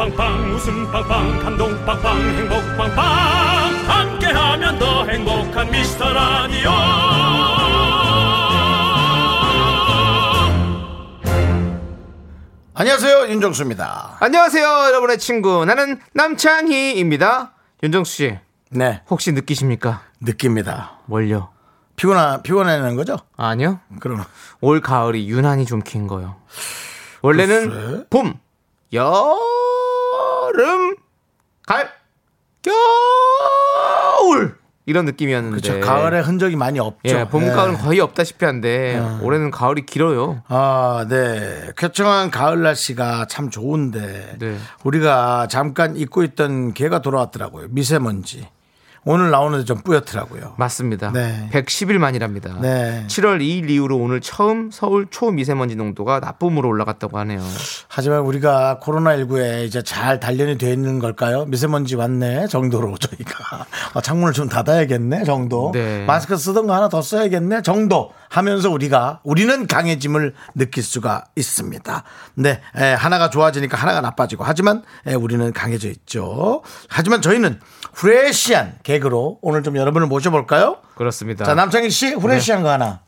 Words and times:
빵빵 0.00 0.50
웃음 0.54 0.90
빵빵 0.90 1.38
감동 1.40 1.84
빵빵 1.84 2.18
행복 2.18 2.76
빵빵 2.78 2.96
함께하면 3.86 4.78
더 4.78 5.04
행복한 5.04 5.70
미스터 5.70 6.10
라디오 6.10 6.70
안녕하세요 12.72 13.28
윤정수입니다. 13.28 14.16
안녕하세요, 14.20 14.64
여러분의 14.64 15.18
친구. 15.18 15.66
나는 15.66 16.00
남창희입니다. 16.14 17.52
윤정수 17.82 18.10
씨, 18.10 18.38
네 18.70 19.02
혹시 19.10 19.32
느끼십니까? 19.32 20.00
느낍니다. 20.22 20.92
뭘요? 21.04 21.50
피곤하 21.96 22.40
피곤해는 22.40 22.96
거죠? 22.96 23.18
아니요. 23.36 23.80
그럼 24.00 24.24
올 24.62 24.80
가을이 24.80 25.28
유난히 25.28 25.66
좀 25.66 25.82
긴 25.82 26.06
거요. 26.06 26.36
원래는 27.20 27.68
글쎄. 27.70 28.04
봄, 28.08 28.34
여름, 28.94 29.36
가을, 31.66 31.88
겨울 32.62 34.58
이런 34.86 35.04
느낌이었는데. 35.04 35.60
그렇죠. 35.60 35.80
가을의 35.86 36.22
흔적이 36.22 36.56
많이 36.56 36.80
없죠. 36.80 37.00
예, 37.04 37.28
봄, 37.28 37.44
네. 37.44 37.52
가을은 37.52 37.78
거의 37.78 38.00
없다시피 38.00 38.44
한데 38.44 39.00
올해는 39.22 39.50
가을이 39.50 39.86
길어요. 39.86 40.42
아, 40.48 41.06
네. 41.08 41.70
쾌청한 41.76 42.30
가을 42.30 42.62
날씨가 42.62 43.26
참 43.28 43.50
좋은데 43.50 44.36
네. 44.38 44.56
우리가 44.82 45.46
잠깐 45.48 45.96
잊고 45.96 46.24
있던 46.24 46.74
개가 46.74 47.02
돌아왔더라고요. 47.02 47.68
미세먼지. 47.70 48.48
오늘 49.04 49.30
나오는데 49.30 49.64
좀 49.64 49.78
뿌옇더라고요. 49.78 50.54
맞습니다. 50.58 51.10
네. 51.12 51.48
110일 51.52 51.98
만이랍니다. 51.98 52.54
네. 52.60 53.04
7월 53.08 53.40
2일 53.40 53.70
이후로 53.70 53.96
오늘 53.96 54.20
처음 54.20 54.70
서울 54.70 55.06
초미세먼지 55.10 55.74
농도가 55.74 56.20
나쁨으로 56.20 56.68
올라갔다고 56.68 57.18
하네요. 57.20 57.40
하지만 57.88 58.20
우리가 58.20 58.78
코로나19에 58.82 59.64
이제 59.64 59.82
잘 59.82 60.20
단련이 60.20 60.58
되어 60.58 60.72
있는 60.72 60.98
걸까요? 60.98 61.46
미세먼지 61.46 61.96
왔네 61.96 62.48
정도로 62.48 62.96
저희가 62.98 63.66
아, 63.94 64.00
창문을 64.02 64.34
좀 64.34 64.48
닫아야겠네 64.48 65.24
정도. 65.24 65.70
네. 65.72 66.04
마스크 66.04 66.36
쓰던 66.36 66.66
거 66.66 66.74
하나 66.74 66.88
더 66.90 67.00
써야겠네 67.00 67.62
정도 67.62 68.12
하면서 68.28 68.70
우리가 68.70 69.20
우리는 69.24 69.66
강해짐을 69.66 70.34
느낄 70.54 70.82
수가 70.82 71.24
있습니다. 71.36 72.04
네, 72.34 72.60
에, 72.76 72.92
하나가 72.92 73.28
좋아지니까 73.30 73.76
하나가 73.76 74.00
나빠지고 74.00 74.44
하지만 74.44 74.82
에, 75.06 75.14
우리는 75.14 75.52
강해져 75.52 75.88
있죠. 75.88 76.62
하지만 76.88 77.22
저희는 77.22 77.58
프레시한 77.92 78.74
개 78.84 78.99
그로 79.00 79.38
오늘 79.42 79.62
좀 79.62 79.76
여러분을 79.76 80.06
모셔볼까요? 80.06 80.76
그렇습니다. 80.94 81.44
자 81.44 81.54
남창희 81.54 81.90
씨 81.90 82.14
프레시한 82.14 82.60
네. 82.60 82.64
거 82.64 82.70
하나. 82.72 83.00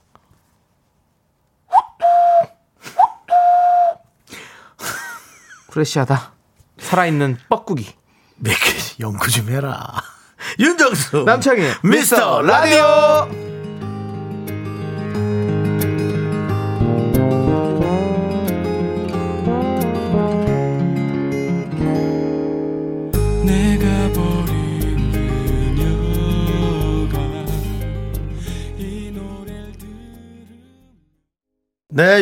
프레시하다. 5.70 6.32
살아있는 6.78 7.38
뻐꾸기. 7.48 7.94
몇 8.36 8.52
개 8.54 8.72
연구 9.00 9.30
좀 9.30 9.48
해라. 9.50 9.86
윤정수 10.58 11.22
남창희 11.24 11.62
미스터 11.84 12.42
라디오. 12.42 13.51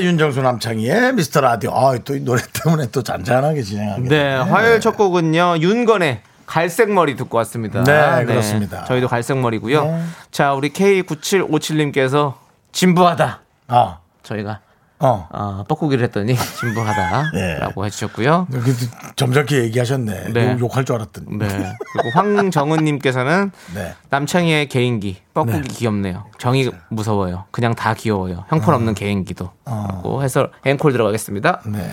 네, 0.00 0.06
윤정수 0.06 0.40
남창희의 0.42 1.12
미스터 1.14 1.40
라디오. 1.40 1.72
아, 1.74 1.96
또 1.98 2.14
이 2.14 2.20
노래 2.20 2.40
때문에 2.64 2.86
또 2.90 3.02
잔잔하게 3.02 3.62
진행하게. 3.62 4.08
네, 4.08 4.34
화요일 4.36 4.80
첫 4.80 4.96
곡은요. 4.96 5.58
윤건의 5.58 6.22
갈색 6.46 6.90
머리 6.90 7.14
듣고 7.16 7.36
왔습니다. 7.38 7.84
네, 7.84 8.24
그렇습니다. 8.24 8.84
저희도 8.84 9.08
갈색 9.08 9.38
머리고요. 9.38 9.84
네. 9.84 10.02
자, 10.30 10.52
우리 10.54 10.70
K9757님께서 10.70 12.34
진부하다. 12.72 13.40
아, 13.68 13.98
저희가 14.22 14.60
어. 15.00 15.26
어, 15.30 15.64
뻐꾸기를 15.66 16.04
했더니 16.04 16.36
진부하다라고 16.60 17.86
해주셨고요. 17.86 18.48
여기 18.52 18.72
점잖게 19.16 19.64
얘기하셨네. 19.64 20.32
네. 20.32 20.52
욕, 20.52 20.60
욕할 20.60 20.84
줄 20.84 20.96
알았더니. 20.96 21.38
네. 21.38 21.46
그리고 21.48 22.10
황정은님께서는 22.14 23.50
네. 23.74 23.94
남창희의 24.10 24.68
개인기 24.68 25.22
뻐꾸기 25.32 25.62
네. 25.62 25.74
귀엽네요. 25.74 26.26
정이 26.38 26.70
무서워요. 26.90 27.44
그냥 27.50 27.74
다 27.74 27.94
귀여워요. 27.94 28.44
형편없는 28.48 28.94
개인기도. 28.94 29.50
라고 29.64 30.22
해서 30.22 30.48
앵콜 30.64 30.92
들어가겠습니다. 30.92 31.62
네. 31.66 31.90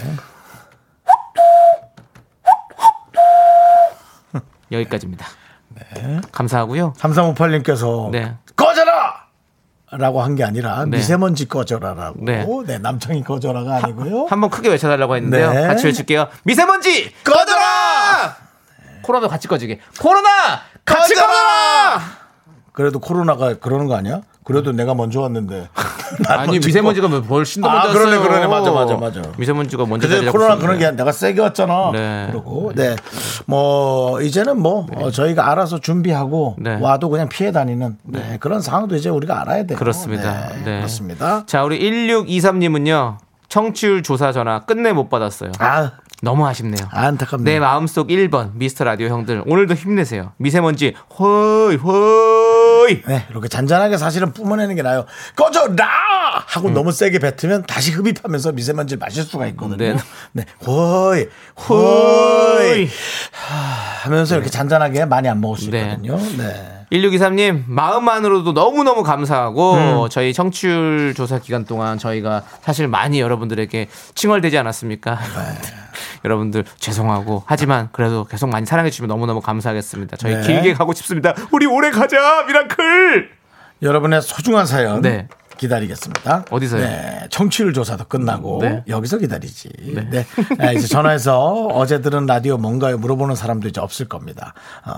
여기까지입니다. 4.71 5.25
감사하고요. 6.31 6.93
3358님께서 6.97 8.09
네. 8.11 8.35
꺼져 8.55 8.83
라! 9.91 9.97
라고 9.97 10.21
한 10.21 10.35
게 10.35 10.43
아니라 10.43 10.83
네. 10.85 10.97
미세먼지 10.97 11.47
꺼져라라고. 11.47 12.19
네. 12.23 12.45
네. 12.65 12.77
남창희 12.77 13.23
꺼져라가 13.23 13.77
아니고요. 13.77 14.25
한 14.29 14.41
번 14.41 14.49
크게 14.49 14.69
외쳐달라고 14.69 15.15
했는데요. 15.15 15.53
네. 15.53 15.67
같이 15.67 15.85
외칠게요. 15.85 16.27
미세먼지 16.43 17.13
꺼져라! 17.23 18.35
코로나도 19.03 19.29
같이 19.29 19.47
꺼지게. 19.47 19.79
코로나 19.99 20.61
같이 20.83 21.13
꺼져라! 21.13 21.27
꺼져라! 21.27 22.01
그래도 22.73 22.99
코로나가 22.99 23.55
그러는 23.57 23.87
거 23.87 23.95
아니야? 23.95 24.21
그래도 24.47 24.71
내가 24.71 24.93
먼저 24.93 25.19
왔는데. 25.19 25.67
난 26.25 26.39
아니 26.47 26.57
미세먼지가 26.57 27.09
뭐 27.09 27.19
훨씬 27.19 27.61
더 27.61 27.67
아, 27.67 27.83
먼저 27.83 27.99
그러네, 27.99 28.15
왔어요. 28.15 28.29
그러네. 28.29 28.47
맞아, 28.47 28.71
맞아, 28.71 28.95
맞아. 28.95 29.21
미세먼지가 29.37 29.85
먼저 29.85 30.07
근데 30.07 30.31
코로나 30.31 30.51
잡고 30.51 30.61
그런 30.61 30.79
게. 30.79 30.89
내가 30.91 31.11
세게 31.11 31.41
왔잖아. 31.41 31.91
네. 31.91 32.27
그러고 32.31 32.71
네. 32.73 32.95
뭐 33.45 34.21
이제는 34.21 34.61
뭐 34.61 34.87
어, 34.95 35.11
저희가 35.11 35.51
알아서 35.51 35.79
준비하고 35.79 36.55
네. 36.59 36.79
와도 36.79 37.09
그냥 37.09 37.27
피해 37.27 37.51
다니는 37.51 37.97
네. 38.05 38.37
그런 38.39 38.61
상황도 38.61 38.95
이제 38.95 39.09
우리가 39.09 39.41
알아야 39.41 39.65
돼요. 39.65 39.77
그렇습니다. 39.77 40.47
네. 40.47 40.55
네. 40.63 40.77
그렇습니다. 40.77 41.43
자, 41.45 41.65
우리 41.65 41.77
1623 41.81 42.59
님은요. 42.59 43.17
청취율 43.49 44.01
조사 44.01 44.31
전화 44.31 44.61
끝내 44.61 44.93
못 44.93 45.09
받았어요. 45.09 45.51
아, 45.59 45.91
너무 46.21 46.47
아쉽네요. 46.47 46.87
안타깝네. 46.89 47.51
내 47.51 47.59
마음속 47.59 48.07
1번 48.07 48.51
미스터 48.53 48.85
라디오 48.85 49.09
형들 49.09 49.43
오늘도 49.45 49.73
힘내세요. 49.73 50.31
미세먼지 50.37 50.93
허이 51.19 51.75
허이. 51.75 52.56
네, 52.95 53.25
이렇게 53.29 53.47
잔잔하게 53.47 53.97
사실은 53.97 54.33
뿜어내는 54.33 54.75
게 54.75 54.81
나아요. 54.81 55.05
꺼져라! 55.35 55.85
하고 56.47 56.69
너무 56.69 56.91
세게 56.91 57.19
뱉으면 57.19 57.63
다시 57.65 57.91
흡입하면서 57.91 58.51
미세먼지를 58.53 58.99
마실 58.99 59.23
수가 59.23 59.47
있거든요. 59.47 59.77
네. 59.77 59.97
네. 60.33 60.45
호이, 60.65 61.27
호이. 61.67 62.85
하, 63.31 64.03
하면서 64.03 64.35
이렇게 64.35 64.49
잔잔하게 64.49 65.05
많이 65.05 65.27
안 65.27 65.41
먹을 65.41 65.57
수 65.57 65.69
네. 65.69 65.81
있거든요. 65.81 66.17
네. 66.37 66.85
1623님 66.91 67.63
마음만으로도 67.67 68.53
너무너무 68.53 69.03
감사하고 69.03 69.73
음. 69.73 70.09
저희 70.09 70.33
청취율 70.33 71.13
조사 71.15 71.39
기간 71.39 71.65
동안 71.65 71.97
저희가 71.97 72.43
사실 72.61 72.87
많이 72.87 73.19
여러분들에게 73.19 73.89
칭얼대지 74.15 74.57
않았습니까? 74.57 75.15
네. 75.15 75.86
여러분들 76.25 76.65
죄송하고 76.77 77.43
하지만 77.45 77.89
그래도 77.91 78.25
계속 78.25 78.49
많이 78.49 78.65
사랑해 78.65 78.89
주시면 78.89 79.07
너무너무 79.07 79.41
감사하겠습니다. 79.41 80.17
저희 80.17 80.35
네. 80.35 80.41
길게 80.41 80.73
가고 80.73 80.93
싶습니다. 80.93 81.33
우리 81.51 81.65
오래 81.65 81.91
가자 81.91 82.43
미라클. 82.45 83.29
여러분의 83.81 84.21
소중한 84.21 84.65
사연 84.65 85.01
네. 85.01 85.27
기다리겠습니다. 85.57 86.45
어디서요? 86.49 86.81
네, 86.81 87.27
청취율 87.29 87.73
조사도 87.73 88.05
끝나고 88.05 88.59
네. 88.61 88.83
여기서 88.87 89.17
기다리지. 89.17 89.69
네. 90.09 90.25
네, 90.57 90.73
이제 90.75 90.87
전화해서 90.87 91.67
어제 91.73 92.01
들은 92.01 92.25
라디오 92.25 92.57
뭔가요 92.57 92.97
물어보는 92.97 93.35
사람도 93.35 93.67
이제 93.67 93.81
없을 93.81 94.07
겁니다. 94.07 94.53
어, 94.85 94.93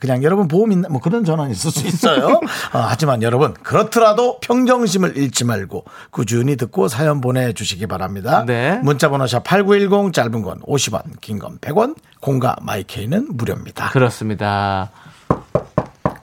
그냥 0.00 0.22
여러분 0.22 0.48
보험 0.48 0.72
있나 0.72 0.88
뭐 0.88 1.00
그런 1.00 1.24
전화는 1.24 1.50
있을 1.52 1.70
수 1.70 1.86
있어요. 1.86 2.26
어, 2.72 2.78
하지만 2.78 3.22
여러분 3.22 3.54
그렇더라도 3.54 4.38
평정심을 4.40 5.16
잃지 5.16 5.44
말고 5.44 5.84
꾸준히 6.10 6.56
듣고 6.56 6.88
사연 6.88 7.20
보내주시기 7.20 7.86
바랍니다. 7.86 8.44
네. 8.46 8.78
문자번호 8.82 9.26
샵 9.26 9.44
#8910 9.44 10.12
짧은 10.12 10.42
건 10.42 10.60
50원, 10.62 11.20
긴 11.20 11.38
건 11.38 11.58
100원, 11.58 11.96
공과 12.20 12.56
마이케이는 12.62 13.28
무료입니다. 13.32 13.90
그렇습니다. 13.90 14.90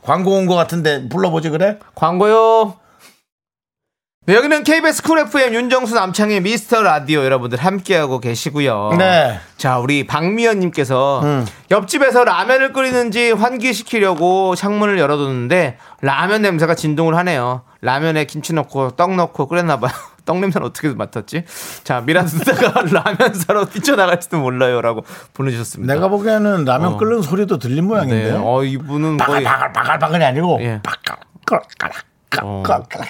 광고 0.01 0.31
온 0.35 0.47
것 0.47 0.55
같은데 0.55 1.07
불러보지 1.09 1.49
그래? 1.49 1.77
광고요. 1.95 2.73
네, 4.31 4.37
여기는 4.37 4.63
KBS 4.63 5.03
쿨 5.03 5.19
FM 5.19 5.53
윤정수 5.53 5.93
남창의 5.93 6.39
미스터 6.39 6.81
라디오 6.81 7.25
여러분들 7.25 7.59
함께하고 7.59 8.21
계시고요. 8.21 8.95
네. 8.97 9.37
자, 9.57 9.77
우리 9.77 10.07
박미연님께서 10.07 11.19
음. 11.21 11.45
옆집에서 11.69 12.23
라면을 12.23 12.71
끓이는지 12.71 13.33
환기시키려고 13.33 14.55
창문을 14.55 14.97
열어뒀는데 14.99 15.77
라면 15.99 16.43
냄새가 16.43 16.75
진동을 16.75 17.17
하네요. 17.17 17.63
라면에 17.81 18.23
김치 18.23 18.53
넣고 18.53 18.91
떡 18.91 19.15
넣고 19.15 19.47
끓였나봐요. 19.49 19.91
떡 20.23 20.39
냄새는 20.39 20.65
어떻게 20.65 20.87
맡았지? 20.87 21.43
자, 21.83 21.99
미라 21.99 22.23
듣다가 22.23 22.83
라면 22.89 23.33
사러 23.33 23.65
뛰쳐나갈지도 23.65 24.39
몰라요 24.39 24.81
라고 24.81 25.03
보내주셨습니다. 25.33 25.93
내가 25.93 26.07
보기에는 26.07 26.63
라면 26.63 26.93
어. 26.93 26.97
끓는 26.97 27.21
소리도 27.21 27.59
들린 27.59 27.83
모양인데. 27.83 28.31
네, 28.31 28.39
어, 28.41 28.63
이분은 28.63 29.17
거의. 29.17 29.43
바글바글 29.43 29.73
바글바글이 29.73 30.23
아니고 30.23 30.59
예. 30.61 30.75
어. 30.75 30.81
바글바글 30.83 32.10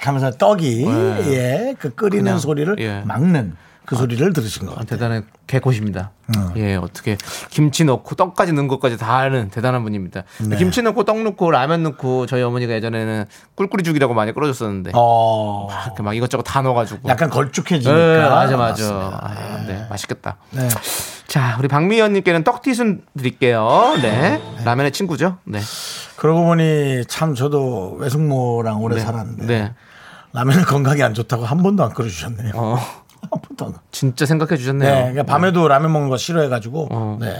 하면서 0.01 0.31
떡이 0.31 0.85
네. 0.85 1.23
예, 1.27 1.75
그 1.77 1.93
끓이는 1.93 2.39
소리를 2.39 2.75
예. 2.79 3.01
막는 3.05 3.55
그 3.91 3.97
소리를 3.97 4.31
들으신 4.31 4.67
것 4.67 4.71
아, 4.71 4.75
같아요. 4.75 4.87
대단한 4.87 5.25
개코십니다. 5.47 6.11
예, 6.55 6.75
어떻게 6.75 7.17
김치 7.49 7.83
넣고 7.83 8.15
떡까지 8.15 8.53
넣은 8.53 8.69
것까지 8.69 8.97
다 8.97 9.17
아는 9.17 9.49
대단한 9.49 9.83
분입니다. 9.83 10.23
네. 10.47 10.55
김치 10.55 10.81
넣고 10.81 11.03
떡 11.03 11.21
넣고 11.21 11.51
라면 11.51 11.83
넣고 11.83 12.25
저희 12.25 12.41
어머니가 12.41 12.71
예전에는 12.71 13.25
꿀꿀이죽이라고 13.55 14.13
많이 14.13 14.31
끓여줬었는데 14.31 14.91
어, 14.95 15.67
이렇게 15.87 16.03
막 16.03 16.15
이것저것 16.15 16.43
다 16.43 16.61
넣어가지고. 16.61 17.09
약간 17.09 17.29
걸쭉해지니까. 17.29 17.91
네, 17.93 18.29
맞아 18.29 18.55
맞아. 18.55 18.85
아, 19.21 19.65
네, 19.67 19.85
맛있겠다. 19.89 20.37
네. 20.51 20.69
자, 21.27 21.57
우리 21.59 21.67
박미연님께는 21.67 22.45
떡튀순 22.45 23.03
드릴게요. 23.17 23.97
네, 24.01 24.41
라면의 24.63 24.93
친구죠. 24.93 25.37
네, 25.43 25.59
그러고 26.15 26.45
보니 26.45 27.03
참 27.09 27.35
저도 27.35 27.97
외숙모랑 27.99 28.81
오래 28.81 28.95
네. 28.95 29.01
살았는데 29.01 29.45
네. 29.45 29.73
라면은 30.31 30.63
건강에 30.63 31.03
안 31.03 31.13
좋다고 31.13 31.43
한 31.43 31.61
번도 31.61 31.83
안 31.83 31.93
끓여주셨네요. 31.93 32.53
어, 32.55 32.77
한 33.29 33.41
번도 33.41 33.65
안. 33.65 33.73
진짜 33.91 34.25
생각해 34.25 34.57
주셨네요. 34.57 34.89
네, 34.93 34.99
그러니까 35.11 35.23
밤에도 35.23 35.67
라면 35.67 35.91
먹는 35.91 36.09
거 36.09 36.17
싫어해가지고. 36.17 36.87
어. 36.91 37.17
네. 37.19 37.33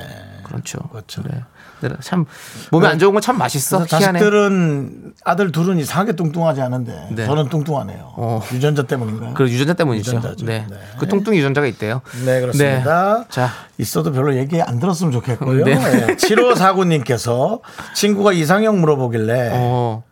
그렇죠. 0.43 0.79
그렇죠. 0.91 1.21
네. 1.23 1.41
네, 1.81 1.89
참 2.01 2.25
몸에 2.71 2.87
안 2.87 2.99
좋은 2.99 3.11
건 3.13 3.21
참 3.23 3.39
맛있어. 3.39 3.77
희한해. 3.85 4.19
자식들은 4.19 5.13
아들 5.23 5.51
둘은 5.51 5.79
이상하게 5.79 6.11
뚱뚱하지 6.11 6.61
않은데 6.61 7.07
네. 7.11 7.25
저는 7.25 7.49
뚱뚱하네요. 7.49 8.13
어. 8.17 8.41
유전자 8.53 8.83
때문인가요? 8.83 9.33
그 9.33 9.49
유전자 9.49 9.73
때문이죠. 9.73 10.11
유전자죠. 10.17 10.45
네. 10.45 10.67
네. 10.69 10.77
그 10.99 11.07
뚱뚱 11.07 11.33
유전자가 11.35 11.65
있대요. 11.67 12.01
네, 12.25 12.39
그렇습니다. 12.41 13.17
네. 13.19 13.25
자, 13.29 13.49
있어도 13.79 14.11
별로 14.11 14.35
얘기 14.35 14.61
안 14.61 14.79
들었으면 14.79 15.11
좋겠고요. 15.11 15.65
네. 15.65 15.73
네. 15.75 16.15
7549님께서 16.17 17.61
친구가 17.95 18.33
이상형 18.33 18.79
물어보길래 18.81 19.49
어, 19.53 20.03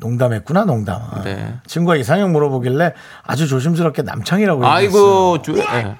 농담했구나, 0.00 0.64
농담. 0.64 1.00
네. 1.24 1.54
친구가 1.66 1.96
이상형 1.96 2.32
물어보길래 2.32 2.94
아주 3.22 3.46
조심스럽게 3.46 4.02
남창이라고 4.02 4.64
얘기했어요. 4.64 5.00
아이고, 5.00 5.42
조, 5.42 5.52
네. 5.54 5.96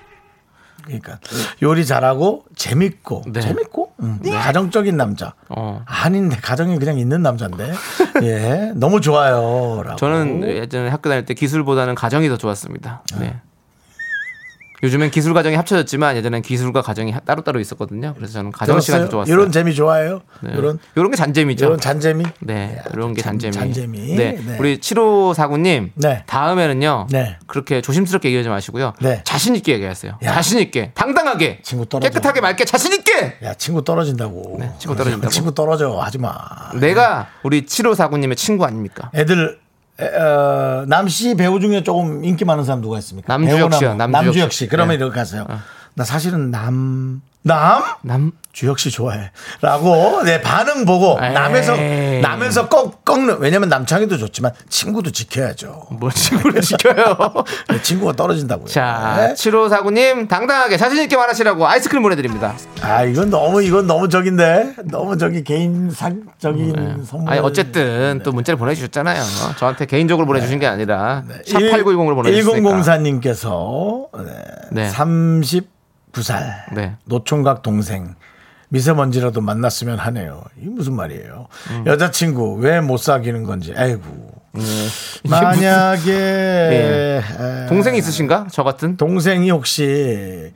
그러니까 0.85 1.19
요리 1.63 1.85
잘하고 1.87 2.45
재밌고 2.57 3.25
네. 3.33 3.41
재밌고 3.41 3.93
음, 4.01 4.19
가정적인 4.25 4.97
남자. 4.97 5.35
어. 5.49 5.83
아닌데 5.87 6.37
가정이 6.41 6.79
그냥 6.79 6.99
있는 6.99 7.23
남자인데 7.23 7.73
예 8.23 8.73
너무 8.75 9.01
좋아요라고. 9.01 9.97
저는 9.97 10.43
예전에 10.49 10.89
학교 10.89 11.09
다닐 11.11 11.25
때 11.27 11.35
기술보다는 11.35 11.95
가정이 11.95 12.29
더 12.29 12.37
좋았습니다. 12.39 13.03
네. 13.21 13.41
요즘엔 14.83 15.11
기술 15.11 15.35
가정이 15.35 15.57
합쳐졌지만 15.57 16.17
예전엔 16.17 16.43
기술과 16.43 16.81
가정이 16.83 17.13
하- 17.13 17.21
따로따로 17.21 17.61
있었거든요. 17.61 18.15
그래서 18.17 18.33
저는 18.35 18.51
가정 18.53 18.81
시간이? 18.81 19.11
좋았어요. 19.11 19.33
이런 19.35 19.53
재미 19.53 19.75
좋아해요. 19.75 20.23
네. 20.43 20.53
이런 20.57 20.79
이런 20.97 21.11
게 21.11 21.17
잔재미죠. 21.17 21.67
이런 21.67 21.79
잔재미. 21.81 22.25
네, 22.41 22.77
예, 22.79 22.83
이런 22.95 23.13
게 23.13 23.21
잔- 23.23 23.39
잔재미. 23.39 23.53
잔재미. 23.75 24.17
네. 24.17 24.33
네. 24.45 24.57
우리 24.59 24.79
7549님. 24.79 25.91
네. 25.95 26.23
다음에는요. 26.27 27.09
네. 27.11 27.37
그렇게 27.47 27.81
조심스럽게 27.83 28.29
얘기하지 28.29 28.49
마시고요. 28.49 28.95
네. 29.01 29.21
자신 29.25 29.55
있게 29.57 29.73
얘기하세요. 29.75 30.19
야. 30.23 30.35
자신 30.35 30.59
있게. 30.61 30.93
당당하게. 30.95 31.61
친구 31.63 31.87
떨어져. 31.87 32.09
깨끗하게 32.11 32.41
맑게 32.41 32.65
자신 32.65 32.93
있게. 32.95 33.37
야 33.43 33.55
친구 33.55 33.85
떨어진다고. 33.85 34.57
네, 34.59 34.71
친구 34.79 34.97
떨어진다고? 34.97 35.29
친구 35.33 35.55
떨어져 35.55 35.99
하지 35.99 36.19
마. 36.19 36.35
내가 36.81 37.29
우리 37.43 37.63
7549님의 37.67 38.37
친구 38.37 38.65
아닙니까? 38.65 39.11
애들 39.15 39.59
에, 39.59 39.70
어, 40.01 40.85
남씨 40.87 41.35
배우 41.37 41.61
중에 41.61 41.83
조금 41.83 42.25
인기 42.25 42.45
많은 42.45 42.65
사람 42.65 42.81
누가 42.81 42.99
있습니까? 42.99 43.37
남주혁 43.37 43.75
씨요, 43.75 43.89
뭐. 43.91 43.97
남주혁 43.97 44.25
남주혁 44.25 44.53
씨. 44.53 44.59
씨. 44.61 44.69
그러면 44.69 44.97
네. 44.99 45.05
이렇게 45.05 45.19
하세요. 45.19 45.47
나 45.95 46.05
사실은 46.05 46.51
남 46.51 47.21
남? 47.43 47.83
남, 48.03 48.33
주혁 48.53 48.79
씨 48.79 48.91
좋아해. 48.91 49.31
라고 49.63 50.23
내 50.25 50.43
반응 50.43 50.85
보고 50.85 51.19
에이. 51.23 51.33
남에서 51.33 51.75
남에서 52.21 52.69
꺾 52.69 53.05
꺾는 53.05 53.39
왜냐면 53.41 53.69
남창이도 53.71 54.19
좋지만 54.19 54.53
친구도 54.69 55.11
지켜야죠. 55.11 55.87
뭐 55.93 56.11
친구를 56.11 56.61
지켜요. 56.61 57.17
내 57.71 57.81
친구가 57.81 58.13
떨어진다고요. 58.13 58.67
자, 58.67 59.15
네. 59.29 59.35
7549님, 59.35 60.29
당당하게 60.29 60.77
자신있게 60.77 61.17
말하시라고 61.17 61.67
아이스크림 61.67 62.03
보내드립니다. 62.03 62.55
아 62.83 63.05
이건 63.05 63.31
너무 63.31 63.63
이건 63.63 63.87
너무 63.87 64.09
적인데 64.11 64.75
너무 64.85 65.17
저기 65.17 65.43
개인 65.43 65.91
사적인 65.91 67.05
선물. 67.07 67.31
아니, 67.33 67.41
어쨌든 67.41 68.21
또 68.23 68.33
문자를 68.33 68.59
보내주셨잖아요. 68.59 69.23
저한테 69.59 69.87
개인적으로 69.87 70.27
보내주신 70.27 70.59
게 70.59 70.67
아니라, 70.67 71.23
일- 71.47 71.55
샵8910으로 71.55 72.15
보내주셨으니까. 72.17 72.69
1004님께서 72.83 74.09
네. 74.73 74.91
39살 76.13 76.75
네. 76.75 76.97
노총각 77.05 77.63
동생 77.63 78.15
미세먼지라도 78.69 79.41
만났으면 79.41 79.99
하네요. 79.99 80.43
이게 80.57 80.69
무슨 80.71 80.95
말이에요? 80.95 81.49
음. 81.71 81.85
여자친구 81.87 82.55
왜 82.61 82.81
못 82.81 82.99
사귀는 82.99 83.43
건지. 83.45 83.75
아이고. 83.77 84.03
네. 84.53 84.63
만약에 85.29 86.13
예. 86.13 87.23
에, 87.23 87.67
동생이 87.69 87.99
있으신가? 87.99 88.47
저 88.53 88.63
같은? 88.63 88.97
동생이 88.97 89.51
혹시 89.51 90.53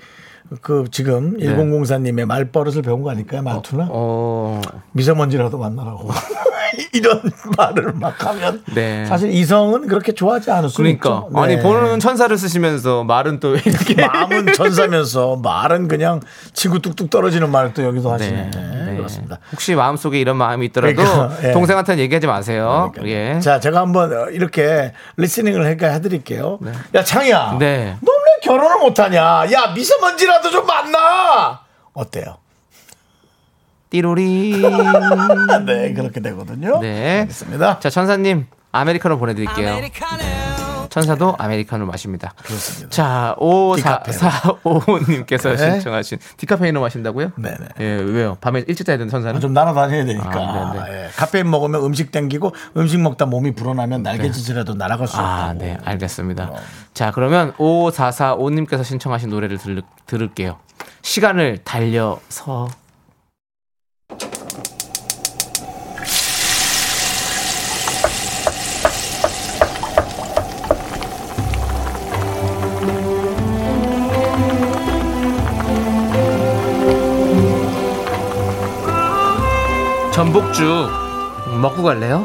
그 0.61 0.85
지금 0.93 1.39
네. 1.39 1.47
1004님의 1.57 2.25
말버릇을 2.27 2.83
배운 2.83 3.03
거 3.03 3.11
아닐까요? 3.11 3.43
말투나? 3.43 3.89
어, 3.91 4.61
미세먼지라도 4.93 5.59
만나라고. 5.59 6.09
이런 6.93 7.23
말을 7.57 7.93
막 7.95 8.25
하면 8.27 8.63
네. 8.75 9.05
사실 9.07 9.31
이성은 9.33 9.87
그렇게 9.87 10.13
좋아하지 10.13 10.51
않을 10.51 10.69
수 10.69 10.77
그러니까. 10.77 11.25
있죠. 11.27 11.39
아니, 11.41 11.57
네. 11.57 11.63
보는 11.63 12.01
천사를 12.01 12.37
쓰시면서 12.37 13.05
말은 13.05 13.41
또 13.41 13.57
이렇게. 13.57 13.95
마음은 14.07 14.53
천사면서 14.55 15.37
말은 15.37 15.89
그냥 15.89 16.21
친구 16.53 16.81
뚝뚝 16.81 17.11
떨어지는 17.11 17.51
말을 17.51 17.75
또 17.75 17.83
여기서 17.85 18.13
하시네. 18.13 18.51
네. 18.55 18.85
네. 18.87 18.97
그렇습니다. 18.97 19.39
혹시 19.53 19.75
마음속에 19.75 20.19
이런 20.21 20.37
마음이 20.37 20.67
있더라도 20.67 20.95
그러니까, 20.95 21.49
예. 21.49 21.53
동생한테는 21.53 22.03
얘기하지 22.05 22.27
마세요. 22.27 22.93
예. 23.05 23.39
자, 23.41 23.61
제가 23.61 23.81
한번 23.81 24.13
어, 24.13 24.27
이렇게 24.31 24.93
리스닝을 25.17 25.67
해가 25.67 25.89
해드릴게요. 25.89 26.59
야, 26.95 27.05
창이야. 27.05 27.57
네. 27.59 27.97
너왜 28.01 28.19
결혼을 28.43 28.79
못 28.79 28.99
하냐? 28.99 29.47
야, 29.53 29.73
미세먼지라도 29.75 30.51
좀 30.51 30.67
만나! 30.67 31.61
어때요? 31.93 32.37
띠로리. 33.95 34.61
네, 35.67 35.93
그렇게 35.93 36.19
되거든요. 36.21 36.81
네. 36.81 37.21
알겠습니다. 37.21 37.79
자, 37.79 37.91
천사님, 37.91 38.47
아메리카노 38.73 39.19
보내드릴게요. 39.19 39.81
천사도 40.89 41.37
아메리카노 41.39 41.87
마십니다. 41.87 42.35
그렇습니다. 42.45 42.91
자, 42.91 43.37
디카페인. 43.77 44.17
5445님께서 44.19 45.57
네. 45.57 45.73
신청하신 45.73 46.19
디카페인을 46.37 46.81
마신다고요? 46.81 47.33
네네. 47.37 47.67
예, 47.81 47.85
왜요? 47.85 48.37
밤에 48.41 48.65
일찍 48.67 48.85
자야 48.85 48.97
되는 48.97 49.09
천사는? 49.11 49.41
좀 49.41 49.53
날아다녀야 49.53 50.05
되니까. 50.05 50.31
아, 50.41 50.73
네, 50.87 51.05
예. 51.05 51.09
카페인 51.17 51.51
먹으면 51.51 51.83
음식 51.85 52.11
땡기고 52.13 52.53
음식 52.77 53.01
먹다 53.01 53.27
몸이 53.27 53.55
불어나면 53.55 54.03
날개짓이라도 54.03 54.75
날아갈 54.75 55.09
수 55.09 55.17
아, 55.19 55.51
없다고. 55.51 55.59
네, 55.59 55.79
알겠습니다. 55.85 56.47
그럼. 56.47 56.61
자, 56.95 57.11
그러면 57.13 57.53
5445님께서 57.55 58.85
신청하신 58.85 59.31
노래를 59.31 59.59
들, 59.59 59.83
들을게요. 60.07 60.59
시간을 61.03 61.59
달려서. 61.65 62.69
전복죽 80.15 80.65
먹고 81.61 81.83
갈래요? 81.83 82.25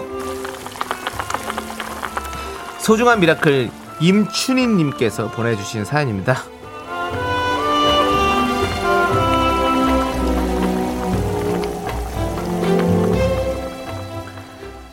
소중한 2.78 3.20
미라클 3.20 3.72
임춘희님께서 4.00 5.32
보내주신 5.32 5.86
사연입니다. 5.86 6.36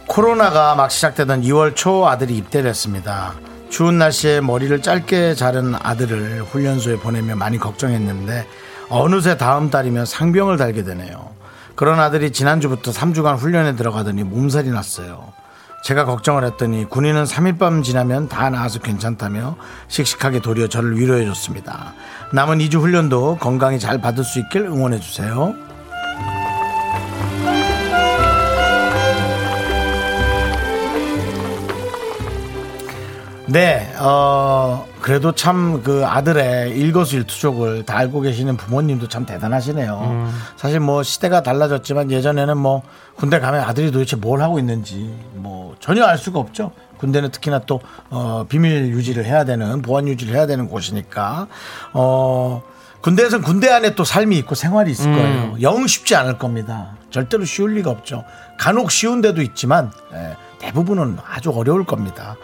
코로나가 0.06 0.74
막 0.74 0.90
시작되던 0.90 1.42
2월 1.42 1.76
초 1.76 2.08
아들이 2.08 2.38
입대를 2.38 2.70
했습니다. 2.70 3.34
추운 3.68 3.98
날씨에 3.98 4.40
머리를 4.40 4.80
짧게 4.80 5.34
자른 5.34 5.74
아들을 5.74 6.44
훈련소에 6.44 6.96
보내며 6.96 7.36
많이 7.36 7.58
걱정했는데 7.58 8.46
어느새 8.88 9.36
다음 9.36 9.68
달이면 9.68 10.06
상병을 10.06 10.56
달게 10.56 10.82
되네요. 10.82 11.35
그런 11.76 12.00
아들이 12.00 12.32
지난주부터 12.32 12.90
3주간 12.90 13.36
훈련에 13.36 13.76
들어가더니 13.76 14.24
몸살이 14.24 14.70
났어요. 14.70 15.32
제가 15.84 16.06
걱정을 16.06 16.44
했더니 16.44 16.86
군인은 16.86 17.24
3일 17.24 17.58
밤 17.58 17.82
지나면 17.82 18.28
다 18.28 18.50
나아서 18.50 18.80
괜찮다며 18.80 19.56
씩씩하게 19.88 20.40
도리어 20.40 20.68
저를 20.68 20.98
위로해 20.98 21.24
줬습니다. 21.26 21.92
남은 22.32 22.58
2주 22.58 22.80
훈련도 22.80 23.36
건강히 23.38 23.78
잘 23.78 24.00
받을 24.00 24.24
수 24.24 24.40
있길 24.40 24.62
응원해 24.62 24.98
주세요. 24.98 25.54
네, 33.48 33.94
어, 34.00 34.88
그래도 35.06 35.30
참 35.30 35.84
그 35.84 36.04
아들의 36.04 36.76
일거수일투족을 36.76 37.84
다 37.84 37.96
알고 37.96 38.22
계시는 38.22 38.56
부모님도 38.56 39.06
참 39.08 39.24
대단하시네요. 39.24 40.32
사실 40.56 40.80
뭐 40.80 41.04
시대가 41.04 41.44
달라졌지만 41.44 42.10
예전에는 42.10 42.58
뭐 42.58 42.82
군대 43.14 43.38
가면 43.38 43.60
아들이 43.60 43.92
도대체 43.92 44.16
뭘 44.16 44.42
하고 44.42 44.58
있는지 44.58 45.14
뭐 45.34 45.76
전혀 45.78 46.04
알 46.04 46.18
수가 46.18 46.40
없죠. 46.40 46.72
군대는 46.98 47.30
특히나 47.30 47.60
또, 47.66 47.80
어, 48.10 48.46
비밀 48.48 48.88
유지를 48.88 49.26
해야 49.26 49.44
되는, 49.44 49.80
보안 49.82 50.08
유지를 50.08 50.34
해야 50.34 50.46
되는 50.46 50.66
곳이니까, 50.66 51.46
어, 51.92 52.62
군대에서는 53.02 53.44
군대 53.44 53.68
안에 53.70 53.94
또 53.94 54.02
삶이 54.02 54.36
있고 54.38 54.54
생활이 54.56 54.90
있을 54.90 55.12
거예요. 55.12 55.56
영 55.60 55.86
쉽지 55.86 56.16
않을 56.16 56.38
겁니다. 56.38 56.96
절대로 57.10 57.44
쉬울 57.44 57.74
리가 57.74 57.90
없죠. 57.90 58.24
간혹 58.58 58.90
쉬운 58.90 59.20
데도 59.20 59.42
있지만 59.42 59.92
예, 60.14 60.36
대부분은 60.66 61.18
아주 61.24 61.50
어려울 61.50 61.84
겁니다. 61.84 62.36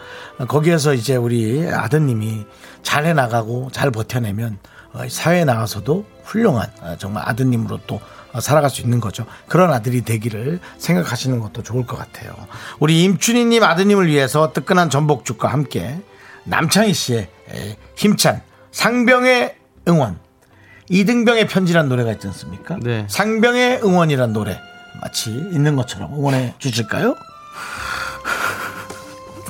거기에서 0.47 0.93
이제 0.93 1.15
우리 1.15 1.67
아드님이 1.67 2.45
잘 2.81 3.05
해나가고 3.05 3.69
잘 3.71 3.91
버텨내면 3.91 4.57
어, 4.93 5.03
사회에 5.09 5.43
나가서도 5.43 6.05
훌륭한 6.23 6.69
어, 6.81 6.95
정말 6.99 7.23
아드님으로 7.27 7.79
또 7.87 7.99
어, 8.31 8.39
살아갈 8.39 8.69
수 8.69 8.81
있는 8.81 8.99
거죠. 8.99 9.25
그런 9.47 9.71
아들이 9.73 10.01
되기를 10.01 10.59
생각하시는 10.77 11.39
것도 11.39 11.63
좋을 11.63 11.85
것 11.85 11.97
같아요. 11.97 12.33
우리 12.79 13.03
임춘희님 13.03 13.63
아드님을 13.63 14.07
위해서 14.07 14.53
뜨끈한 14.53 14.89
전복죽과 14.89 15.47
함께 15.47 15.99
남창희 16.45 16.93
씨의 16.93 17.29
에, 17.53 17.77
힘찬 17.95 18.41
상병의 18.71 19.55
응원 19.87 20.19
이등병의 20.89 21.47
편지란 21.47 21.89
노래가 21.89 22.11
있지 22.11 22.27
않습니까? 22.27 22.77
네. 22.81 23.05
상병의 23.09 23.81
응원이란 23.83 24.33
노래 24.33 24.59
마치 25.01 25.31
있는 25.31 25.75
것처럼 25.75 26.13
응원해 26.13 26.53
주실까요? 26.59 27.15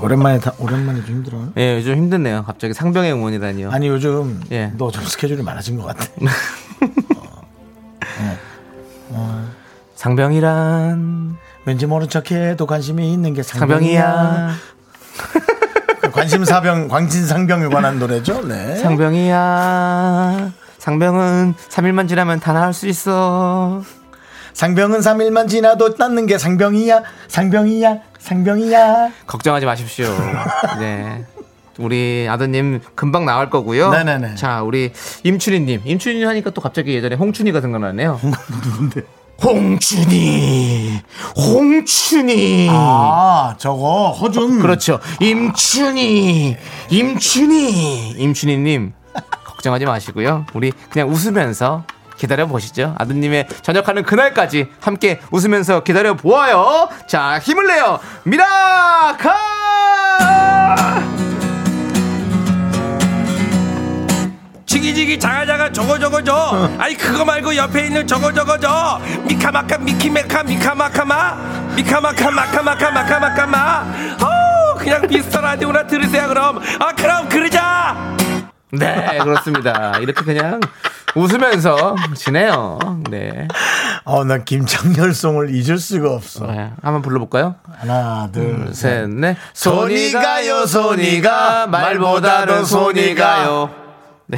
오랜만에 0.04 0.40
다 0.40 0.52
오랜만에 0.60 1.00
좀 1.06 1.16
힘들어요. 1.16 1.54
예, 1.58 1.78
요즘 1.78 1.96
힘드네요. 1.96 2.44
갑자기 2.46 2.74
상병의 2.74 3.14
응원이다니요. 3.14 3.72
아니 3.72 3.88
요즘 3.88 4.42
예. 4.52 4.68
너 4.78 4.92
좀 4.92 5.04
스케줄이 5.06 5.42
많아진 5.42 5.78
것 5.78 5.86
같아. 5.86 6.06
상병이란 9.96 11.38
왠지 11.66 11.86
모른 11.86 12.10
척해도 12.10 12.66
관심이 12.66 13.14
있는 13.14 13.34
게 13.34 13.42
상병이야. 13.44 14.04
상병이야. 14.04 14.52
관심 16.12 16.44
사병 16.44 16.90
광진 16.90 17.26
상병에 17.26 17.68
관한 17.68 18.00
노래죠. 18.00 18.46
네. 18.46 18.76
상병이야. 18.78 20.52
상병은 20.80 21.54
3일만 21.70 22.10
지나면 22.10 22.42
다 22.42 22.52
나을 22.52 22.74
수 22.74 22.88
있어. 22.88 23.82
상병은 24.54 25.00
3일만 25.00 25.48
지나도 25.48 25.96
낫는 25.98 26.26
게 26.26 26.38
상병이야. 26.38 27.04
상병이야. 27.30 27.98
상병이야. 28.24 29.12
걱정하지 29.28 29.66
마십시오. 29.66 30.08
네. 30.80 31.26
우리 31.78 32.28
아드님 32.30 32.80
금방 32.96 33.26
나올 33.26 33.50
거고요. 33.50 33.92
네네네. 33.92 34.36
자, 34.36 34.62
우리 34.62 34.92
임춘희님. 35.24 35.82
임춘희 35.84 36.24
하니까 36.24 36.52
또 36.52 36.62
갑자기 36.62 36.94
예전에 36.94 37.16
홍춘희가 37.16 37.62
생각나네요. 37.62 38.20
누군데? 38.64 39.02
홍춘희. 39.44 41.02
홍춘희. 41.36 42.68
아 42.72 43.56
저거 43.58 44.12
허준. 44.12 44.60
그렇죠. 44.62 45.00
임춘희. 45.20 46.56
임춘희. 46.92 48.16
임춘희님. 48.18 48.94
걱정하지 49.46 49.86
마시고요. 49.86 50.46
우리 50.54 50.72
그냥 50.90 51.10
웃으면서 51.10 51.84
기다려 52.24 52.48
보시죠. 52.48 52.96
아드님의 53.00 53.48
전역하는 53.64 54.04
그날까지 54.04 54.70
함께 54.80 55.20
웃으면서 55.32 55.84
기다려 55.84 56.14
보아요. 56.14 56.88
자, 57.06 57.38
힘을 57.40 57.68
내요. 57.68 58.00
미라카! 58.24 59.36
지기지기 64.66 65.20
자가자가 65.20 65.74
저거 65.74 66.00
저거 66.00 66.24
저 66.24 66.70
아니 66.78 66.96
그거 66.96 67.26
말고 67.26 67.58
옆에 67.58 67.88
있는 67.88 68.08
저거 68.08 68.32
저거 68.32 68.58
저 68.58 69.00
미카마카 69.28 69.78
미키메카 69.80 70.44
미카마카마 70.44 71.74
미카마카 71.76 72.32
마카마카 72.32 72.92
마카마카마 72.92 73.86
어 74.24 74.76
그냥 74.78 75.08
비스터 75.08 75.42
라디오나 75.42 75.86
들으세요 75.88 76.28
그럼 76.30 76.60
아 76.80 76.94
그럼 76.94 77.28
그러자 77.30 78.16
네, 78.72 79.20
그렇습니다. 79.22 80.00
이렇게 80.00 80.24
그냥 80.24 80.60
웃으면서 81.16 81.96
지내요. 82.16 82.80
네. 83.10 83.48
어 84.06 84.24
난 84.24 84.44
김창렬송을 84.46 85.54
잊을 85.56 85.78
수가 85.78 86.12
없어. 86.12 86.46
네, 86.48 86.72
한번 86.82 87.02
불러볼까요? 87.02 87.56
하나 87.80 88.30
둘 88.32 88.68
셋. 88.68 88.74
셋, 88.74 89.10
넷. 89.10 89.38
손이 89.54 90.12
가요, 90.12 90.66
손이 90.66 91.22
가. 91.22 91.68
말보다는 91.68 92.66
손이 92.66 93.16
가요. 93.16 93.70
네. 94.28 94.38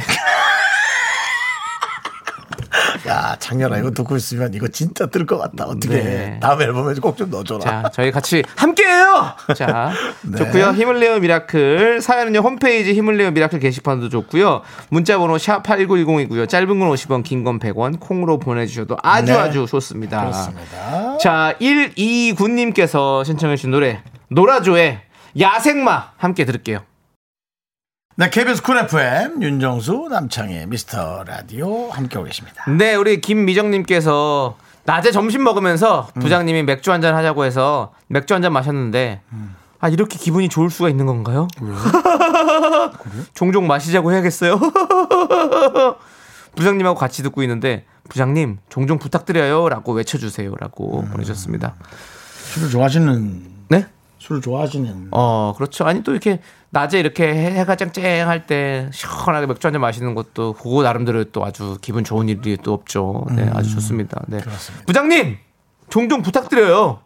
야 3.06 3.36
창렬아 3.38 3.78
이거 3.78 3.90
듣고 3.90 4.16
있으면 4.16 4.52
이거 4.54 4.68
진짜 4.68 5.06
뜰 5.06 5.26
것 5.26 5.38
같다. 5.38 5.64
어떻게 5.66 5.94
네. 5.94 6.02
해? 6.34 6.40
다음 6.40 6.60
앨범에 6.62 6.94
꼭 6.94 7.16
좀 7.16 7.30
넣어줘라. 7.30 7.60
자, 7.60 7.90
저희 7.92 8.10
같이 8.10 8.42
함께해요. 8.56 9.32
자, 9.56 9.92
네. 10.22 10.38
좋고요. 10.38 10.70
힘을 10.72 11.00
내요 11.00 11.18
미라클 11.20 12.00
사연은요 12.02 12.40
홈페이지 12.40 12.92
힘을 12.94 13.16
내요 13.16 13.30
미라클 13.30 13.58
게시판도 13.60 14.08
좋고요. 14.08 14.62
문자번호 14.90 15.38
샵 15.38 15.62
#8910이고요. 15.62 16.48
짧은 16.48 16.66
건 16.78 16.90
50원, 16.90 17.22
긴 17.22 17.44
건 17.44 17.58
100원. 17.58 18.00
콩으로 18.00 18.38
보내주셔도 18.38 18.96
아주 19.02 19.32
네. 19.32 19.38
아주 19.38 19.66
좋습니다. 19.68 20.20
그렇습니다. 20.20 21.18
자, 21.18 21.54
129님께서 21.60 23.24
신청해주신 23.24 23.70
노래 23.70 24.02
노라조의 24.28 25.00
야생마 25.38 26.12
함께 26.16 26.44
들을게요. 26.44 26.80
네, 28.18 28.30
KBS 28.30 28.62
쿨 28.62 28.78
FM 28.78 29.42
윤정수 29.42 30.08
남창의 30.10 30.66
미스터 30.68 31.24
라디오 31.24 31.90
함께하고 31.90 32.24
계십니다. 32.26 32.64
네, 32.70 32.94
우리 32.94 33.20
김미정님께서 33.20 34.56
낮에 34.84 35.10
점심 35.10 35.44
먹으면서 35.44 36.08
음. 36.16 36.20
부장님이 36.22 36.62
맥주 36.62 36.92
한 36.92 37.02
잔 37.02 37.14
하자고 37.14 37.44
해서 37.44 37.92
맥주 38.06 38.32
한 38.34 38.40
잔 38.42 38.52
마셨는데 38.54 39.20
아 39.80 39.88
이렇게 39.90 40.16
기분이 40.18 40.48
좋을 40.48 40.70
수가 40.70 40.88
있는 40.88 41.04
건가요? 41.04 41.46
종종 43.34 43.66
마시자고 43.66 44.12
해야겠어요. 44.12 44.58
부장님하고 46.56 46.98
같이 46.98 47.22
듣고 47.22 47.42
있는데 47.42 47.84
부장님 48.08 48.58
종종 48.70 48.98
부탁드려요라고 48.98 49.92
외쳐주세요라고 49.92 51.00
음. 51.00 51.10
보내셨습니다. 51.10 51.74
술을 52.54 52.70
좋아하시는 52.70 53.42
네? 53.68 53.86
술을 54.26 54.40
좋아하시는 54.40 55.08
어 55.12 55.54
그렇죠. 55.56 55.84
아니 55.84 56.02
또 56.02 56.10
이렇게 56.12 56.40
낮에 56.70 56.98
이렇게 56.98 57.24
해- 57.26 57.60
해가 57.60 57.76
쨍쨍할 57.76 58.46
때 58.46 58.88
시원하게 58.92 59.46
맥주 59.46 59.66
한 59.66 59.72
잔 59.72 59.80
마시는 59.80 60.14
것도 60.16 60.54
그거 60.54 60.82
나름대로 60.82 61.24
또 61.24 61.44
아주 61.44 61.78
기분 61.80 62.02
좋은 62.02 62.28
일이 62.28 62.56
또 62.62 62.72
없죠. 62.72 63.24
네, 63.30 63.48
아주 63.54 63.70
좋습니다. 63.70 64.22
네. 64.26 64.40
부장님 64.86 65.36
종종 65.90 66.22
부탁드려요. 66.22 66.98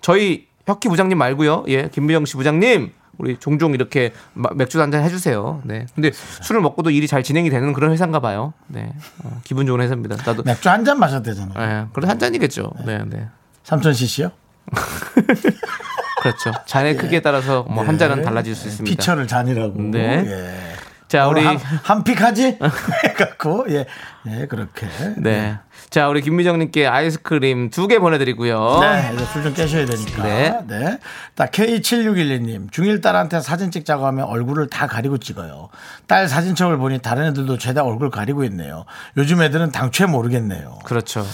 저희 0.00 0.46
혁기 0.66 0.88
부장님 0.88 1.18
말고요. 1.18 1.64
예, 1.68 1.88
김미정 1.90 2.24
씨 2.24 2.36
부장님 2.36 2.92
우리 3.18 3.36
종종 3.38 3.74
이렇게 3.74 4.12
마- 4.32 4.50
맥주 4.54 4.80
한잔 4.80 5.02
해주세요. 5.04 5.60
네. 5.64 5.84
근데 5.94 6.10
술을 6.12 6.60
먹고도 6.62 6.90
일이 6.90 7.06
잘 7.06 7.22
진행이 7.22 7.50
되는 7.50 7.72
그런 7.74 7.92
회사인가 7.92 8.20
봐요. 8.20 8.54
네. 8.68 8.92
어, 9.22 9.40
기분 9.44 9.66
좋은 9.66 9.80
회사입니다. 9.82 10.16
나도. 10.16 10.42
맥주 10.44 10.68
한 10.70 10.84
잔 10.84 10.98
마셨대잖아요. 10.98 11.54
예, 11.58 11.86
그래도 11.92 12.08
한 12.10 12.18
잔이겠죠. 12.18 12.72
네, 12.86 13.00
네. 13.06 13.28
3000cc요? 13.64 14.30
그렇죠. 16.24 16.52
잔의 16.66 16.96
크기에 16.96 17.20
따라서 17.20 17.64
뭐 17.68 17.84
한 17.84 17.98
잔은 17.98 18.22
달라질 18.22 18.54
수 18.54 18.66
있습니다. 18.68 18.90
예. 18.90 18.96
피처를 18.96 19.26
잔이라고. 19.26 19.80
네. 19.82 20.24
예. 20.26 20.74
자, 21.06 21.28
우리 21.28 21.44
한, 21.44 21.56
한픽하지? 21.58 22.58
해갖고, 23.04 23.66
예. 23.68 23.86
예, 24.26 24.46
그렇게. 24.46 24.88
네. 25.18 25.58
자, 25.94 26.08
우리 26.08 26.22
김미정님께 26.22 26.88
아이스크림 26.88 27.70
두 27.70 27.86
개 27.86 28.00
보내드리고요. 28.00 28.80
네, 28.80 29.12
이제 29.14 29.24
술 29.26 29.44
좀 29.44 29.54
깨셔야 29.54 29.86
되니까. 29.86 30.22
네. 30.24 30.58
네. 30.66 30.98
딱 31.36 31.52
K7611님. 31.52 32.68
중1 32.72 33.00
딸한테 33.00 33.40
사진 33.40 33.70
찍자고 33.70 34.04
하면 34.06 34.24
얼굴을 34.24 34.66
다 34.68 34.88
가리고 34.88 35.18
찍어요. 35.18 35.68
딸 36.08 36.26
사진첩을 36.26 36.78
보니 36.78 36.98
다른 36.98 37.26
애들도 37.26 37.58
죄다 37.58 37.84
얼굴 37.84 38.10
가리고 38.10 38.42
있네요. 38.42 38.86
요즘 39.16 39.40
애들은 39.40 39.70
당최 39.70 40.06
모르겠네요. 40.06 40.80
그렇죠. 40.84 41.24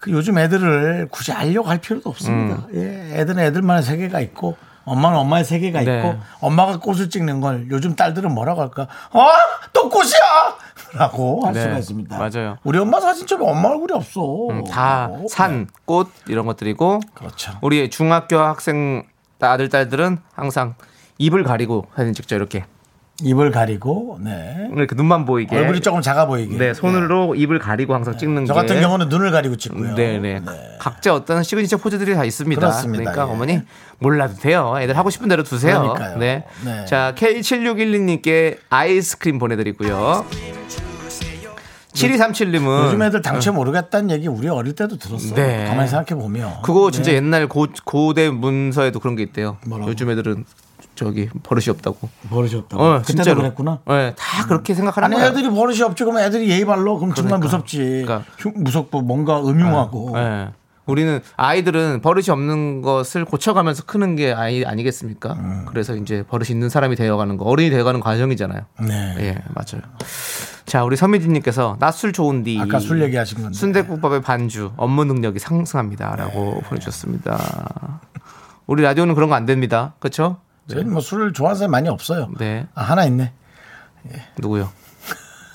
그 0.00 0.10
요즘 0.10 0.36
애들을 0.36 1.08
굳이 1.10 1.32
알려고 1.32 1.70
할 1.70 1.78
필요도 1.78 2.10
없습니다. 2.10 2.66
예, 2.74 3.12
애들은 3.14 3.42
애들만의 3.42 3.82
세계가 3.82 4.20
있고 4.20 4.58
엄마는 4.84 5.18
엄마의 5.18 5.44
세계가 5.44 5.80
음. 5.80 5.84
네. 5.84 5.98
있고 5.98 6.18
엄마가 6.40 6.78
꽃을 6.78 7.10
찍는 7.10 7.40
걸 7.40 7.66
요즘 7.70 7.94
딸들은 7.94 8.32
뭐라고 8.32 8.62
할까? 8.62 8.88
어? 9.12 9.26
또 9.72 9.88
꽃이야! 9.88 10.56
라고 10.94 11.46
할 11.46 11.54
네, 11.54 11.62
수가 11.62 11.78
있습니다. 11.78 12.18
맞아요. 12.18 12.58
우리 12.64 12.78
엄마 12.78 13.00
사진첩에 13.00 13.40
엄마 13.42 13.68
얼굴이 13.68 13.92
없어. 13.92 14.48
음, 14.50 14.64
다 14.64 15.10
산, 15.28 15.68
꽃 15.84 16.08
이런 16.26 16.46
것들이고 16.46 17.00
그렇죠. 17.14 17.52
우리 17.60 17.88
중학교 17.90 18.38
학생 18.38 19.04
아들 19.40 19.68
딸들은 19.68 20.18
항상 20.34 20.74
입을 21.18 21.44
가리고 21.44 21.86
사진 21.96 22.12
찍죠 22.12 22.36
이렇게 22.36 22.64
입을 23.22 23.50
가리고 23.50 24.18
네. 24.22 24.68
이렇게 24.74 24.94
눈만 24.94 25.24
보이게. 25.24 25.56
얼굴이 25.56 25.80
조금 25.80 26.00
작아 26.00 26.26
보이게. 26.26 26.56
네, 26.56 26.74
손으로 26.74 27.34
입을 27.34 27.58
가리고 27.58 27.94
항상 27.94 28.16
찍는 28.16 28.46
저 28.46 28.54
게. 28.54 28.60
같은 28.60 28.80
경우는 28.80 29.08
눈을 29.08 29.30
가리고 29.30 29.56
찍고요. 29.56 29.94
네네. 29.94 30.42
각자 30.78 31.14
어떤 31.14 31.42
시그니처 31.42 31.78
포즈들이 31.78 32.14
다 32.14 32.24
있습니다. 32.24 32.60
그렇습니다. 32.60 33.12
그러니까 33.12 33.28
예. 33.28 33.34
어머니 33.34 33.62
몰라도 33.98 34.34
돼요. 34.34 34.74
애들 34.78 34.96
하고 34.96 35.10
싶은 35.10 35.28
대로 35.28 35.42
두세요. 35.42 35.80
그러니까요. 35.80 36.18
네. 36.18 36.44
네. 36.64 36.84
자, 36.86 37.14
K7612님께 37.16 38.58
아이스크림 38.70 39.38
보내드리고요. 39.38 40.24
7237님은 41.92 42.86
요즘 42.86 43.02
애들 43.02 43.20
당최 43.20 43.50
모르겠다는 43.50 44.10
얘기 44.10 44.28
우리 44.28 44.48
어릴 44.48 44.74
때도 44.74 44.96
들었어. 44.96 45.34
네. 45.34 45.66
가만히 45.66 45.88
생각해 45.88 46.20
보면. 46.20 46.62
그거 46.62 46.90
진짜 46.90 47.12
옛날 47.12 47.46
고, 47.46 47.66
고대 47.84 48.30
문서에도 48.30 49.00
그런 49.00 49.16
게 49.16 49.22
있대요. 49.22 49.58
뭐라고? 49.66 49.90
요즘 49.90 50.10
애들은 50.10 50.44
저기 51.04 51.28
버릇이 51.42 51.70
없다고. 51.70 52.08
버릇이 52.28 52.54
없다고. 52.56 52.82
어, 52.82 53.02
진짜로. 53.02 53.40
그랬구나. 53.40 53.78
네, 53.88 54.14
다 54.18 54.46
그렇게 54.46 54.74
생각하는 54.74 55.06
아니 55.06 55.14
거예요. 55.16 55.30
애들이 55.30 55.48
버릇이 55.48 55.80
없지 55.82 56.04
그러면 56.04 56.22
애들이 56.24 56.50
예의 56.50 56.66
발로 56.66 56.98
그럼 56.98 57.14
정말 57.14 57.40
그러니까. 57.40 57.56
무섭지. 57.56 57.78
그러니까. 58.04 58.22
흉- 58.38 58.52
무섭고 58.62 59.00
뭔가 59.00 59.40
음흉하고. 59.40 60.10
네. 60.14 60.48
우리는 60.86 61.20
아이들은 61.36 62.00
버릇이 62.02 62.26
없는 62.30 62.82
것을 62.82 63.24
고쳐가면서 63.24 63.84
크는 63.84 64.16
게 64.16 64.32
아이 64.32 64.64
아니겠습니까? 64.64 65.34
음. 65.34 65.64
그래서 65.68 65.94
이제 65.94 66.22
버릇이 66.28 66.48
있는 66.50 66.68
사람이 66.68 66.96
되어가는 66.96 67.36
거, 67.36 67.44
어른이 67.44 67.70
되어가는 67.70 68.00
과정이잖아요. 68.00 68.60
네. 68.88 69.14
예, 69.20 69.38
맞아요. 69.54 69.82
자, 70.66 70.84
우리 70.84 70.96
서미진님께서 70.96 71.76
낮술 71.78 72.12
좋은디. 72.12 72.58
아까 72.60 72.78
술 72.80 73.00
얘기하신 73.02 73.40
건데. 73.42 73.56
순대국밥의 73.56 74.20
반주, 74.22 74.72
업무 74.76 75.04
능력이 75.04 75.38
상승합니다라고 75.38 76.60
보내주셨습니다. 76.62 77.38
우리 78.66 78.82
라디오는 78.82 79.14
그런 79.14 79.28
거 79.28 79.34
안 79.36 79.46
됩니다. 79.46 79.94
그렇죠? 80.00 80.38
저희는 80.68 80.92
뭐 80.92 81.00
술을 81.00 81.32
좋아하는 81.32 81.58
사람이 81.58 81.70
많이 81.72 81.88
없어요. 81.88 82.30
네. 82.38 82.66
아, 82.74 82.82
하나 82.82 83.04
있네. 83.04 83.32
누구요? 84.38 84.70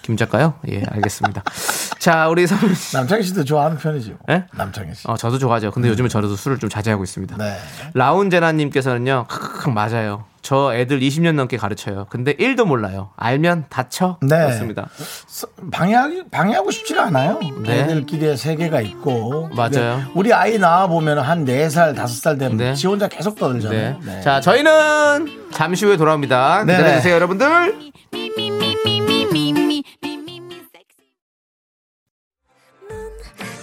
김 0.05 0.17
작가요? 0.17 0.53
예, 0.69 0.83
알겠습니다. 0.87 1.41
자, 1.97 2.27
우리 2.29 2.45
서민 2.45 2.75
남창희 2.93 3.23
씨도 3.23 3.43
좋아하는 3.43 3.75
편이지. 3.77 4.11
뭐. 4.11 4.19
예? 4.29 4.45
남창희 4.53 4.93
씨. 4.93 5.07
어, 5.07 5.17
저도 5.17 5.39
좋아하죠. 5.39 5.71
근데 5.71 5.89
요즘은 5.89 6.11
저도 6.11 6.35
술을 6.35 6.59
좀 6.59 6.69
자제하고 6.69 7.03
있습니다. 7.03 7.35
네. 7.37 7.57
라운제나님께서는요, 7.95 9.25
크크크 9.27 9.69
맞아요. 9.69 10.25
저 10.43 10.75
애들 10.75 10.99
20년 10.99 11.33
넘게 11.33 11.57
가르쳐요. 11.57 12.05
근데 12.11 12.33
1도 12.33 12.65
몰라요. 12.65 13.09
알면 13.17 13.65
다쳐? 13.69 14.19
네. 14.21 14.37
그렇습니다. 14.37 14.89
방해하기 15.71 16.25
방해하고 16.29 16.69
싶지가 16.69 17.05
않아요. 17.05 17.39
네. 17.63 17.79
애들끼리의 17.79 18.37
세계가 18.37 18.81
있고. 18.81 19.49
맞아요. 19.55 20.03
우리 20.13 20.31
아이 20.31 20.59
낳아 20.59 20.85
보면 20.85 21.17
한 21.17 21.45
4살, 21.45 21.95
5살 21.95 22.37
되면 22.37 22.57
네. 22.57 22.75
지 22.75 22.85
혼자 22.85 23.07
계속 23.07 23.33
네. 23.33 23.39
떠들잖아요. 23.39 23.99
네. 24.05 24.21
자, 24.21 24.39
저희는 24.39 25.49
잠시 25.51 25.83
후에 25.85 25.97
돌아옵니다. 25.97 26.63
네. 26.63 26.77
기다려주세요, 26.77 27.15
여러분들. 27.15 27.91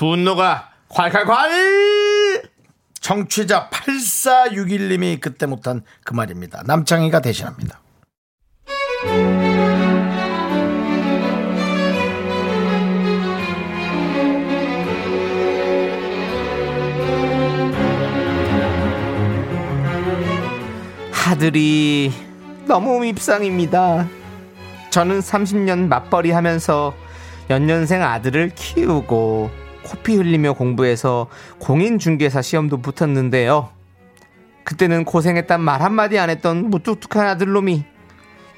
분노가 0.00 0.70
콸콸콸! 0.88 2.48
청취자 3.02 3.68
8461님이 3.68 5.20
그때 5.20 5.44
못한 5.44 5.82
그 6.04 6.14
말입니다. 6.14 6.62
남창희가 6.64 7.20
대신합니다. 7.20 7.82
하들이 21.12 22.10
너무 22.66 23.00
밉상입니다. 23.00 24.08
저는 24.88 25.20
30년 25.20 25.88
맞벌이 25.88 26.30
하면서 26.30 26.94
연년생 27.50 28.02
아들을 28.02 28.52
키우고 28.54 29.68
코피 29.90 30.14
흘리며 30.14 30.52
공부해서 30.52 31.26
공인중개사 31.58 32.42
시험도 32.42 32.80
붙었는데요. 32.80 33.70
그때는 34.62 35.04
고생했단 35.04 35.60
말 35.60 35.82
한마디 35.82 36.16
안 36.16 36.30
했던 36.30 36.70
무뚝뚝한 36.70 37.26
아들놈이 37.26 37.82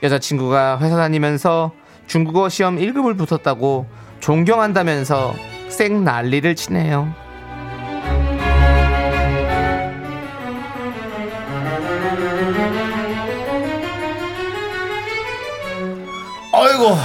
여자친구가 0.02 0.78
회사 0.80 0.96
다니면서 0.96 1.72
중국어 2.06 2.50
시험 2.50 2.76
1급을 2.76 3.16
붙었다고 3.16 3.86
존경한다면서 4.20 5.34
쌩 5.70 6.04
난리를 6.04 6.54
치네요. 6.54 7.14
아이고, 16.52 16.98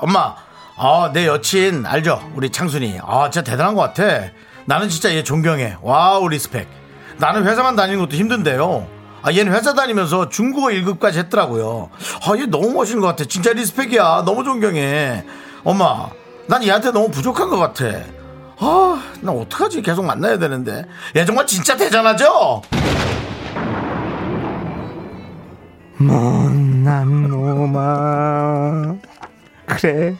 엄마. 0.00 0.34
아, 0.82 1.10
내 1.12 1.26
여친 1.26 1.84
알죠? 1.84 2.32
우리 2.34 2.48
창순이. 2.48 3.00
아, 3.04 3.28
진짜 3.28 3.50
대단한 3.50 3.74
것 3.74 3.82
같아. 3.82 4.30
나는 4.64 4.88
진짜 4.88 5.14
얘 5.14 5.22
존경해. 5.22 5.76
wow, 5.82 6.26
respect. 6.26 6.66
나는 7.18 7.46
회사만 7.46 7.76
다니는 7.76 8.00
것도 8.00 8.16
힘든데요. 8.16 8.86
아, 9.20 9.30
얘는 9.30 9.52
회사 9.52 9.74
다니면서 9.74 10.30
중국어 10.30 10.68
1급까지 10.68 11.16
했더라고요. 11.16 11.90
아, 12.22 12.38
얘 12.38 12.46
너무 12.46 12.72
멋있는 12.72 13.02
것 13.02 13.08
같아. 13.08 13.26
진짜 13.26 13.52
respect이야. 13.52 14.22
너무 14.24 14.42
존경해. 14.42 15.26
엄마, 15.64 16.08
난 16.46 16.64
얘한테 16.64 16.92
너무 16.92 17.10
부족한 17.10 17.50
것 17.50 17.58
같아. 17.58 17.84
아, 18.56 19.02
나 19.20 19.32
어떡하지? 19.32 19.82
계속 19.82 20.06
만나야 20.06 20.38
되는데. 20.38 20.86
얘 21.14 21.26
정말 21.26 21.46
진짜 21.46 21.76
대단하죠? 21.76 22.62
못난 25.98 27.28
놈아 27.28 28.94
그래 29.66 30.16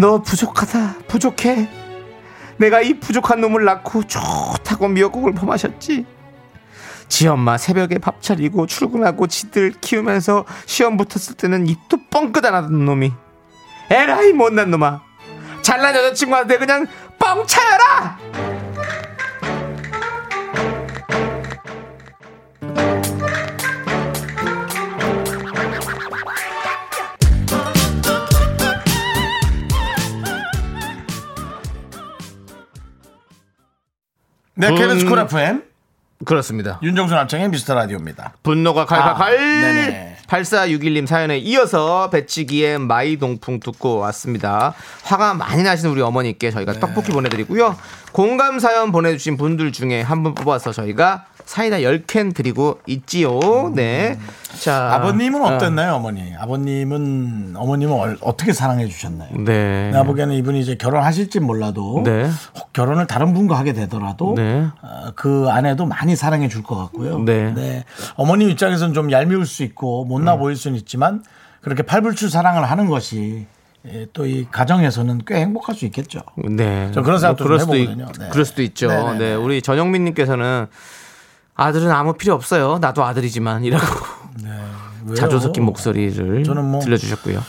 너 0.00 0.22
부족하다 0.22 0.94
부족해. 1.08 1.68
내가 2.56 2.80
이 2.80 2.98
부족한 2.98 3.42
놈을 3.42 3.64
낳고 3.64 4.04
좋다고 4.04 4.88
미역국을 4.88 5.34
퍼마셨지? 5.34 6.06
지 7.08 7.28
엄마 7.28 7.58
새벽에 7.58 7.98
밥 7.98 8.22
차리고 8.22 8.66
출근하고 8.66 9.26
지들 9.26 9.72
키우면서 9.80 10.46
시험 10.64 10.96
붙었을 10.96 11.36
때는 11.36 11.66
입도 11.66 11.98
뻥끗 12.10 12.42
안 12.46 12.54
하던 12.54 12.84
놈이. 12.86 13.12
에라이 13.90 14.32
못난 14.32 14.70
놈아. 14.70 15.02
잘난 15.60 15.94
여자친구한테 15.94 16.56
그냥 16.56 16.86
뻥 17.18 17.46
차여라 17.46 18.18
네, 34.60 34.68
분- 34.68 34.76
KBS 34.76 35.06
쿨 35.06 35.18
FM. 35.20 35.62
그렇습니다 36.26 36.78
윤정수 36.82 37.14
남창의 37.14 37.48
미스터 37.48 37.74
라디오입니다. 37.74 38.34
분노가 38.42 38.84
칼칼칼 38.84 39.22
아, 39.22 39.30
네네. 39.30 40.16
8461님 40.26 41.06
사연에 41.06 41.38
이어서 41.38 42.10
배치기의 42.10 42.78
마이동풍 42.78 43.58
듣고 43.58 43.96
왔습니다. 44.00 44.74
화가 45.04 45.32
많이 45.32 45.62
나시는 45.62 45.90
우리 45.90 46.02
어머니께 46.02 46.50
저희가 46.50 46.74
네. 46.74 46.80
떡볶이 46.80 47.10
보내드리고요. 47.10 47.74
공감 48.12 48.58
사연 48.58 48.92
보내주신 48.92 49.38
분들 49.38 49.72
중에 49.72 50.02
한 50.02 50.22
분 50.22 50.34
뽑아서 50.34 50.72
저희가 50.72 51.24
사이다 51.44 51.78
10캔 51.78 52.34
드리고 52.34 52.78
있지요. 52.86 53.38
네. 53.74 54.18
자. 54.60 54.88
음. 54.88 54.92
아버님은 55.02 55.42
어, 55.42 55.44
어땠나요, 55.56 55.94
어머니? 55.94 56.32
아버님은 56.38 57.54
어머님은 57.56 57.94
얼- 57.96 58.18
어떻게 58.20 58.52
사랑해 58.52 58.86
주셨나요? 58.86 59.30
네. 59.44 59.90
내가 59.90 60.02
보기에는 60.04 60.34
이분이 60.34 60.60
이제 60.60 60.76
결혼하실지 60.76 61.40
몰라도 61.40 62.02
네. 62.04 62.28
혹 62.58 62.72
결혼을 62.72 63.06
다른 63.06 63.32
분과 63.34 63.58
하게 63.58 63.72
되더라도 63.72 64.34
네. 64.36 64.66
어, 64.82 65.10
그 65.14 65.46
아내도 65.50 65.86
많이 65.86 66.16
사랑해 66.16 66.48
줄 66.48 66.62
것 66.62 66.76
같고요. 66.76 67.20
네. 67.24 67.84
어머님 68.16 68.50
입장에서는 68.50 68.92
좀 68.94 69.10
얄미울 69.10 69.46
수 69.46 69.62
있고 69.62 70.04
못나 70.04 70.36
보일 70.36 70.56
수는 70.56 70.76
있지만 70.76 71.22
그렇게 71.62 71.82
팔불출 71.82 72.30
사랑을 72.30 72.70
하는 72.70 72.86
것이 72.86 73.46
또 74.12 74.26
이 74.26 74.46
가정에서는 74.50 75.22
꽤 75.26 75.36
행복할 75.36 75.74
수 75.74 75.86
있겠죠. 75.86 76.20
네. 76.36 76.90
저 76.92 77.00
그런 77.00 77.18
생각도 77.18 77.44
그럴 77.44 77.58
좀 77.58 77.64
수도 77.68 77.76
있, 77.78 77.88
해보거든요. 77.88 78.12
네. 78.18 78.28
그럴 78.30 78.44
수도 78.44 78.62
있죠. 78.62 78.88
네 78.88 78.96
네네. 79.02 79.18
네. 79.18 79.34
우리 79.34 79.62
전영민 79.62 80.04
님께서는 80.04 80.66
아들은 81.60 81.90
아무 81.90 82.14
필요 82.14 82.34
없어요. 82.34 82.78
나도 82.80 83.04
아들이지만 83.04 83.64
이라고 83.64 83.84
왜요? 85.04 85.14
자조 85.14 85.38
섞인 85.40 85.64
목소리를 85.64 86.42
저는 86.44 86.64
뭐- 86.64 86.80
들려주셨고요. 86.80 87.40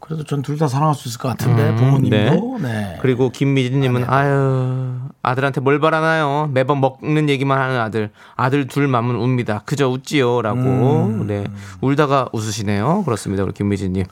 그래도 0.00 0.24
전 0.24 0.42
둘 0.42 0.58
다 0.58 0.66
사랑할 0.66 0.94
수 0.94 1.08
있을 1.08 1.20
것 1.20 1.28
같은데 1.28 1.74
부모님도 1.76 2.58
네. 2.60 2.98
그리고 3.00 3.30
김미진님은 3.30 4.04
아유 4.10 4.98
아들한테 5.22 5.60
뭘 5.60 5.78
바라나요? 5.78 6.50
매번 6.52 6.80
먹는 6.80 7.28
얘기만 7.28 7.58
하는 7.58 7.78
아들. 7.80 8.10
아들 8.36 8.66
둘 8.66 8.88
맘은 8.88 9.14
웁니다. 9.16 9.62
그저 9.64 9.88
웃지요라고. 9.88 10.58
음. 10.60 11.26
네 11.28 11.44
울다가 11.80 12.28
웃으시네요. 12.32 13.04
그렇습니다. 13.04 13.44
우리 13.44 13.52
김미진님. 13.52 14.04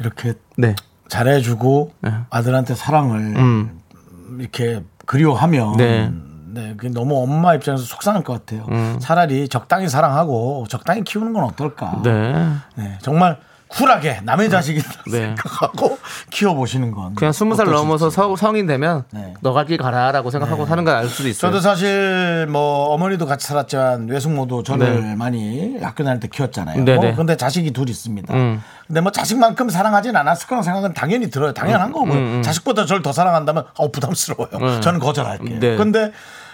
이렇게 0.00 0.34
네. 0.56 0.74
잘해주고 1.08 1.92
네. 2.00 2.12
아들한테 2.30 2.74
사랑을 2.74 3.18
음. 3.36 3.80
이렇게 4.40 4.82
그리워하면 5.06 5.76
네. 6.54 6.60
네, 6.68 6.74
그게 6.76 6.88
너무 6.92 7.22
엄마 7.22 7.54
입장에서 7.54 7.84
속상할 7.84 8.22
것 8.24 8.32
같아요. 8.34 8.66
음. 8.70 8.96
차라리 9.00 9.48
적당히 9.48 9.88
사랑하고 9.88 10.66
적당히 10.68 11.02
키우는 11.04 11.32
건 11.32 11.44
어떨까? 11.44 12.00
네. 12.04 12.32
네, 12.76 12.98
정말 13.02 13.38
쿨하게 13.66 14.20
남의 14.22 14.50
자식이라 14.50 14.84
네. 15.10 15.20
생각하고 15.20 15.98
키워보시는 16.30 16.92
건 16.92 17.14
그냥 17.16 17.32
스무 17.32 17.56
살. 17.56 17.66
넘어서 17.66 18.08
서- 18.08 18.36
성인 18.36 18.66
되면 18.68 19.02
네. 19.10 19.34
너갈 19.40 19.66
길 19.66 19.78
가라라고 19.78 20.30
생각하고 20.30 20.64
사는 20.64 20.84
걸 20.84 20.94
알 20.94 21.08
수도 21.08 21.28
있어요. 21.28 21.50
저도 21.50 21.60
사실 21.60 22.46
뭐 22.48 22.90
어머니도 22.94 23.26
같이 23.26 23.48
살았지만 23.48 24.06
외숙모도 24.08 24.62
저를 24.62 25.02
네. 25.02 25.14
많이 25.16 25.76
학교 25.82 26.04
다닐 26.04 26.20
때 26.20 26.28
키웠잖아요. 26.28 26.84
네네. 26.84 26.98
뭐 27.08 27.16
근데 27.16 27.36
자식이 27.36 27.72
둘 27.72 27.88
있습니다. 27.88 28.32
음. 28.32 28.62
근데 28.86 29.00
뭐 29.00 29.10
자식만큼 29.10 29.68
사랑하진 29.70 30.14
않았을 30.14 30.46
거라는 30.46 30.62
생각은 30.62 30.92
당연히 30.94 31.28
들어요. 31.30 31.52
당연한 31.52 31.90
거고요. 31.90 32.42
자식보다 32.42 32.84
저를 32.86 33.02
더 33.02 33.10
사랑한다면 33.12 33.64
어 33.76 33.90
부담스러워요. 33.90 34.82
저는 34.82 35.00
거절할게요. 35.00 35.58
네. 35.58 35.76
근데 35.76 36.12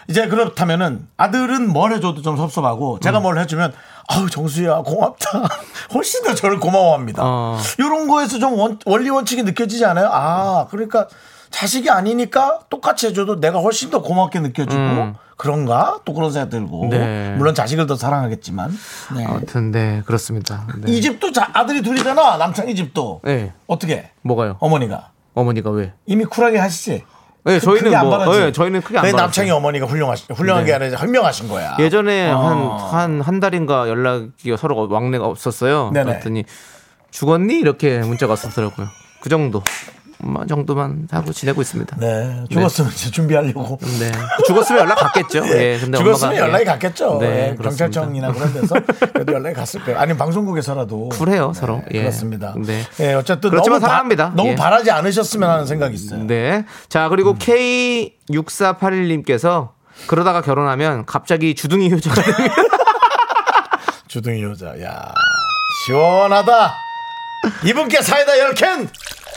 이제 0.09 0.29
그렇다면은 0.29 1.07
아들은 1.17 1.73
뭘 1.73 1.93
해줘도 1.93 2.23
좀 2.23 2.37
섭섭하고 2.37 3.01
제가 3.01 3.19
음. 3.19 3.23
뭘 3.23 3.39
해주면 3.39 3.73
아우 4.09 4.29
정수야 4.29 4.79
고맙다. 4.79 5.49
훨씬 5.95 6.25
더 6.25 6.35
저를 6.35 6.59
고마워합니다. 6.59 7.23
어. 7.25 7.59
이런 7.79 8.09
거에서 8.09 8.39
좀 8.39 8.55
원, 8.59 8.79
원리 8.87 9.09
원칙이 9.11 9.43
느껴지지 9.45 9.85
않아요? 9.85 10.09
아 10.13 10.67
그러니까 10.71 11.07
자식이 11.51 11.91
아니니까 11.91 12.61
똑같이 12.71 13.07
해줘도 13.09 13.41
내가 13.41 13.61
훨씬 13.61 13.91
더 13.91 14.03
고맙게 14.03 14.41
느껴지고 14.41 15.15
그런가 15.37 15.99
또 16.05 16.13
그런 16.13 16.31
생각 16.33 16.51
들고 16.51 16.85
음. 16.85 16.89
네. 16.91 17.35
물론 17.37 17.55
자식을 17.55 17.87
더 17.87 17.97
사랑하겠지만 17.97 18.71
네. 19.17 19.25
아무튼 19.27 19.71
네 19.71 20.03
그렇습니다. 20.07 20.67
네. 20.79 20.93
이 20.93 21.01
집도 21.01 21.33
자- 21.33 21.51
아들이 21.53 21.83
둘이잖아 21.83 22.37
남창이 22.37 22.75
집도 22.75 23.21
네. 23.25 23.53
어떻게 23.67 24.11
뭐가요? 24.23 24.57
어머니가 24.61 25.11
어머니가 25.35 25.71
왜? 25.71 25.93
이미 26.07 26.25
쿨하게 26.25 26.59
하시지 26.59 27.05
네, 27.45 27.55
크- 27.59 27.61
저희는 27.65 27.85
크게 27.85 27.97
안 27.97 28.07
뭐, 28.09 28.19
바라지? 28.19 28.39
네, 28.39 28.53
저희는 28.53 28.81
크게 28.83 28.99
안왜 28.99 29.13
바랐어요. 29.13 29.27
남창이 29.27 29.51
어머니가 29.51 29.87
훌륭하시 29.87 30.27
훌륭한 30.35 30.65
게 30.65 30.77
네. 30.77 30.85
아니라 30.85 30.99
현명하신 31.01 31.49
거야 31.49 31.77
예전에 31.79 32.31
어. 32.33 32.77
한한한 32.93 33.41
달인가 33.41 33.89
연락이 33.89 34.55
서로 34.59 34.89
왕래가 34.91 35.25
없었어요. 35.27 35.91
네네. 35.95 36.05
그랬더니 36.05 36.45
죽었니 37.11 37.59
이렇게 37.59 37.99
문자가 38.01 38.33
왔었더라고요. 38.33 38.87
그 39.21 39.29
정도. 39.29 39.63
뭐 40.23 40.45
정도만 40.47 41.09
하고 41.11 41.33
지내고 41.33 41.63
있습니다. 41.63 41.97
네. 41.99 42.27
네 42.27 42.45
죽었으면 42.51 42.91
이제 42.93 43.11
준비하려고 43.11 43.79
죽었으면 44.47 44.83
연락 44.83 44.97
갔겠죠. 44.97 45.39
예. 45.49 45.79
근데 45.81 45.97
죽었으면 45.99 46.33
엄마가, 46.35 46.47
연락이 46.49 46.63
예. 46.63 46.67
갔겠죠. 46.67 47.19
네, 47.21 47.51
예. 47.51 47.57
경찰청이나 47.63 48.33
그런 48.33 48.53
데서 48.53 48.75
그래도 49.13 49.33
연락이 49.33 49.55
갔을 49.57 49.81
거예요. 49.83 49.99
아니면 49.99 50.19
방송국에서라도 50.19 51.09
쿨해요, 51.11 51.53
서로. 51.55 51.83
예. 51.93 52.01
그렇습니다. 52.01 52.55
네. 52.59 52.83
예, 53.01 53.15
어쨌든 53.15 53.51
그렇지만 53.51 53.79
너무 53.79 53.81
바- 53.81 53.87
사랑합니다. 53.89 54.33
너무 54.37 54.51
예. 54.51 54.55
바라지 54.57 54.91
않으셨으면 54.91 55.49
하는 55.49 55.65
생각이 55.67 55.95
있어요. 55.95 56.25
네. 56.25 56.65
자, 56.89 57.09
그리고 57.09 57.35
K6481님께서 57.37 59.71
그러다가 60.07 60.41
결혼하면 60.43 61.07
갑자기 61.07 61.55
주둥이 61.55 61.91
효자가 61.93 62.21
됩니다. 62.23 62.55
주둥이 64.09 64.43
여자. 64.43 64.75
야 64.83 65.15
시원하다. 65.87 66.75
이분께 67.65 68.03
사이다 68.03 68.33
10캔. 68.33 68.89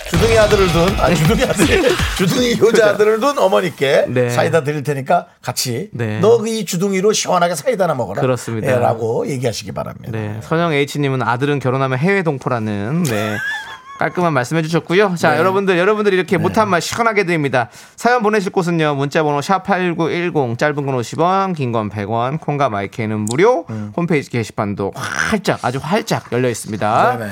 주둥이 0.10 0.38
아들을 0.38 0.68
둔, 0.68 1.00
아, 1.00 1.14
주둥이 1.14 1.44
아들, 1.44 1.66
주둥이 2.18 2.60
효자 2.60 2.90
아들을 2.90 3.20
둔 3.20 3.38
어머니께 3.38 4.06
네. 4.10 4.30
사이다 4.30 4.64
드릴 4.64 4.84
테니까 4.84 5.28
같이 5.42 5.90
네. 5.94 6.20
너이 6.20 6.66
주둥이로 6.66 7.14
시원하게 7.14 7.56
사이다나 7.56 7.94
먹어라. 7.96 8.22
그렇습니다. 8.22 8.68
예, 8.72 8.76
라고 8.78 9.28
얘기하시기 9.28 9.72
바랍니다. 9.72 10.12
네. 10.12 10.40
선영 10.44 10.74
H님은 10.74 11.22
아들은 11.22 11.60
결혼하면 11.60 11.98
해외 11.98 12.22
동포라는 12.24 13.04
네. 13.04 13.38
깔끔한 14.00 14.34
말씀 14.34 14.58
해 14.58 14.62
주셨고요. 14.64 15.16
자, 15.16 15.38
여러분들, 15.38 15.78
여러분들이 15.78 16.16
이렇게 16.16 16.38
못한 16.38 16.68
말 16.70 16.82
시원하게 16.82 17.26
드립니다. 17.26 17.70
사연 17.96 18.24
보내실 18.24 18.52
곳은요, 18.52 18.96
문자번호 18.96 19.40
샵8910, 19.40 20.58
짧은 20.58 20.76
건 20.86 20.98
50원, 20.98 21.56
긴 21.56 21.72
건 21.72 21.90
100원, 21.90 22.40
콩과 22.40 22.70
마이크는 22.70 23.22
무료, 23.22 23.66
홈페이지 23.96 24.30
게시판도 24.30 24.94
활짝, 24.96 25.64
아주 25.64 25.80
활짝 25.82 26.32
열려 26.32 26.50
있습니다. 26.50 27.18
네네. 27.18 27.32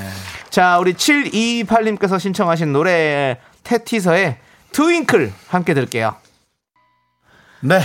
자, 0.49 0.77
우리 0.79 0.93
7228님께서 0.93 2.19
신청하신 2.19 2.71
노래, 2.73 3.37
테티서의 3.63 4.37
트윙클 4.71 5.33
함께 5.49 5.73
들을게요. 5.73 6.15
네. 7.61 7.81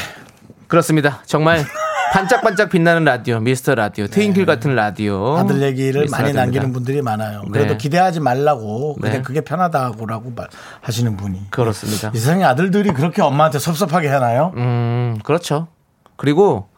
그렇습니다. 0.69 1.23
정말 1.27 1.65
반짝반짝 2.17 2.71
빛나는 2.71 3.05
라디오, 3.05 3.41
미스터 3.41 3.75
라디오, 3.75 4.07
트윙클 4.07 4.47
같은 4.47 4.75
라디오. 4.75 5.37
아들 5.37 5.61
얘기를 5.61 6.07
많이 6.11 6.29
라디오입니다. 6.29 6.41
남기는 6.45 6.73
분들이 6.73 7.03
많아요. 7.03 7.43
그래도 7.53 7.73
네. 7.73 7.77
기대하지 7.77 8.21
말라고 8.21 8.95
그냥 8.95 9.17
네. 9.19 9.23
그게 9.23 9.43
편하다고라고 9.43 10.33
말- 10.35 10.49
하시는 10.81 11.15
분이. 11.15 11.51
그렇습니다. 11.51 12.11
이 12.15 12.17
세상에 12.19 12.43
아들들이 12.45 12.91
그렇게 12.93 13.21
엄마한테 13.21 13.59
섭섭하게 13.59 14.09
해나요? 14.09 14.55
음, 14.57 15.19
그렇죠. 15.25 15.69
그리고, 16.17 16.69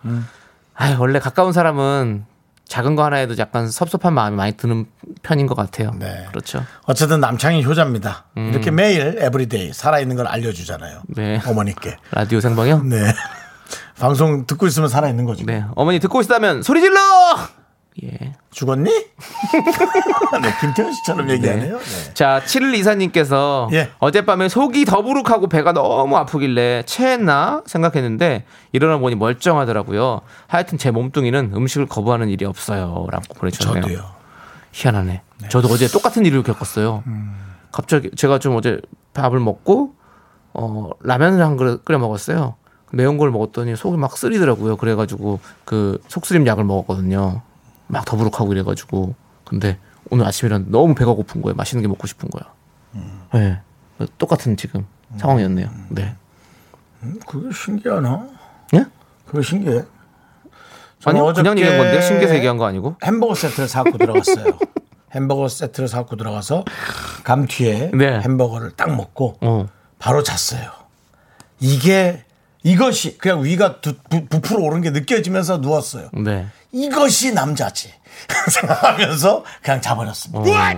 아 0.74 0.96
원래 0.98 1.20
가까운 1.20 1.52
사람은 1.52 2.24
작은 2.66 2.96
거 2.96 3.04
하나에도 3.04 3.38
약간 3.38 3.70
섭섭한 3.70 4.14
마음이 4.14 4.34
많이 4.36 4.52
드는 4.56 4.86
편인 5.22 5.46
것 5.46 5.54
같아요. 5.54 5.92
네. 6.00 6.26
그렇죠. 6.30 6.64
어쨌든 6.82 7.20
남창이 7.20 7.64
효자입니다. 7.64 8.24
이렇게 8.34 8.72
매일 8.72 9.16
every 9.20 9.53
day 9.53 9.72
살아있는 9.72 10.16
걸 10.16 10.26
알려주잖아요. 10.26 11.02
음. 11.10 11.14
네. 11.14 11.40
어머니께. 11.46 11.96
라디오 12.10 12.40
생방이요? 12.40 12.82
네. 12.82 13.12
방송 13.98 14.46
듣고 14.46 14.66
있으면 14.66 14.88
살아 14.88 15.08
있는 15.08 15.24
거죠. 15.24 15.44
네. 15.44 15.64
어머니 15.74 15.98
듣고 15.98 16.20
있다면 16.20 16.62
소리 16.62 16.80
질러! 16.80 16.98
예. 18.04 18.34
죽었니? 18.50 18.84
네, 20.42 20.54
김태현 20.60 20.92
씨처럼 20.92 21.28
얘기하네요. 21.30 21.78
네. 21.78 22.14
자, 22.14 22.40
7일 22.44 22.74
이사님께서 22.76 23.68
예. 23.72 23.90
어젯밤에 23.98 24.48
속이 24.48 24.84
더부룩하고 24.84 25.48
배가 25.48 25.72
너무 25.72 26.16
아프길래 26.16 26.84
체했나 26.86 27.62
생각했는데 27.66 28.44
일어나 28.72 28.98
보니 28.98 29.16
멀쩡하더라고요. 29.16 30.20
하여튼 30.46 30.78
제 30.78 30.92
몸뚱이는 30.92 31.52
음식을 31.54 31.86
거부하는 31.86 32.28
일이 32.28 32.44
없어요. 32.44 33.06
라고 33.10 33.34
보내주셨네요. 33.34 33.82
저도요. 33.82 34.04
희한하네. 34.72 35.22
저도 35.48 35.68
어제 35.68 35.88
똑같은 35.88 36.24
일을 36.24 36.44
겪었어요. 36.44 37.02
갑자기 37.72 38.10
제가 38.16 38.38
좀 38.38 38.54
어제 38.54 38.80
밥을 39.14 39.40
먹고 39.40 39.94
어 40.54 40.90
라면을 41.02 41.42
한 41.44 41.56
그릇 41.56 41.84
끓여 41.84 41.98
먹었어요. 41.98 42.54
매운 42.92 43.18
걸 43.18 43.30
먹었더니 43.30 43.76
속이 43.76 43.96
막 43.96 44.16
쓰리더라고요. 44.16 44.76
그래가지고 44.76 45.40
그 45.64 46.00
속쓰림 46.08 46.46
약을 46.46 46.64
먹었거든요. 46.64 47.42
막 47.86 48.04
더부룩하고 48.04 48.52
이래가지고 48.52 49.14
근데 49.44 49.78
오늘 50.10 50.26
아침에 50.26 50.48
일어났는데 50.48 50.72
너무 50.76 50.94
배가 50.94 51.12
고픈 51.12 51.42
거예요. 51.42 51.54
맛있는 51.54 51.82
게 51.82 51.88
먹고 51.88 52.06
싶은 52.06 52.28
거야. 52.30 52.52
네. 53.34 53.60
똑같은 54.16 54.56
지금 54.56 54.86
상황이었네요. 55.16 55.68
네. 55.90 56.14
그게 57.26 57.52
신기하나? 57.52 58.28
예? 58.74 58.84
그게 59.26 59.42
신기해. 59.42 59.82
아니요, 61.04 61.32
저는 61.32 61.52
그냥 61.52 61.58
얘기한 61.58 61.78
건데요. 61.78 62.00
신기해서 62.00 62.34
얘기한 62.34 62.56
거 62.56 62.66
아니고. 62.66 62.96
햄버거 63.04 63.34
세트를 63.34 63.68
사갖고 63.68 63.98
들어갔어요. 63.98 64.58
햄버거 65.12 65.48
세트를 65.48 65.88
사갖고 65.88 66.16
들어가서 66.16 66.64
감튀에 67.24 67.92
네. 67.94 68.20
햄버거를 68.20 68.72
딱 68.72 68.94
먹고 68.94 69.38
어. 69.40 69.66
바로 69.98 70.22
잤어요. 70.22 70.70
이게 71.60 72.24
이것이 72.62 73.18
그냥 73.18 73.44
위가 73.44 73.80
두, 73.80 73.94
부, 74.10 74.26
부풀어 74.26 74.62
오른 74.62 74.80
게 74.80 74.90
느껴지면서 74.90 75.58
누웠어요. 75.58 76.10
네. 76.12 76.46
이것이 76.72 77.32
남자지 77.32 77.92
생각하면서 78.50 79.44
그냥 79.62 79.80
자버렸습니다. 79.80 80.74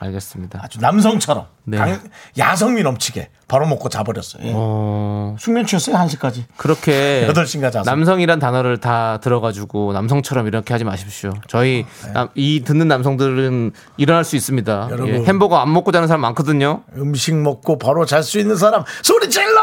알겠습니다. 0.00 0.60
아주 0.62 0.80
남성처럼 0.80 1.46
네. 1.64 1.78
강- 1.78 2.00
야성미 2.36 2.82
넘치게 2.82 3.30
바로 3.48 3.64
먹고 3.66 3.88
자버렸어요. 3.88 4.42
예. 4.44 4.52
어. 4.54 5.34
숙면 5.38 5.64
취했어요 5.66 5.96
1시까지. 5.96 6.42
그렇게 6.58 7.24
8 7.32 7.46
시인가 7.46 7.70
자서. 7.70 7.88
남성이란 7.90 8.38
단어를 8.38 8.78
다 8.78 9.18
들어가지고 9.22 9.92
남성처럼 9.94 10.46
이렇게 10.46 10.74
하지 10.74 10.84
마십시오. 10.84 11.32
저희 11.48 11.86
남- 12.12 12.28
이 12.34 12.62
듣는 12.64 12.88
남성들은 12.88 13.72
일어날 13.96 14.24
수 14.24 14.36
있습니다. 14.36 14.88
여러분. 14.90 15.08
예, 15.08 15.24
햄버거 15.24 15.56
안 15.58 15.72
먹고 15.72 15.90
자는 15.92 16.06
사람 16.08 16.20
많거든요. 16.22 16.82
음식 16.96 17.34
먹고 17.36 17.78
바로 17.78 18.04
잘 18.04 18.22
수 18.22 18.38
있는 18.38 18.56
사람 18.56 18.84
소리 19.02 19.30
질러. 19.30 19.62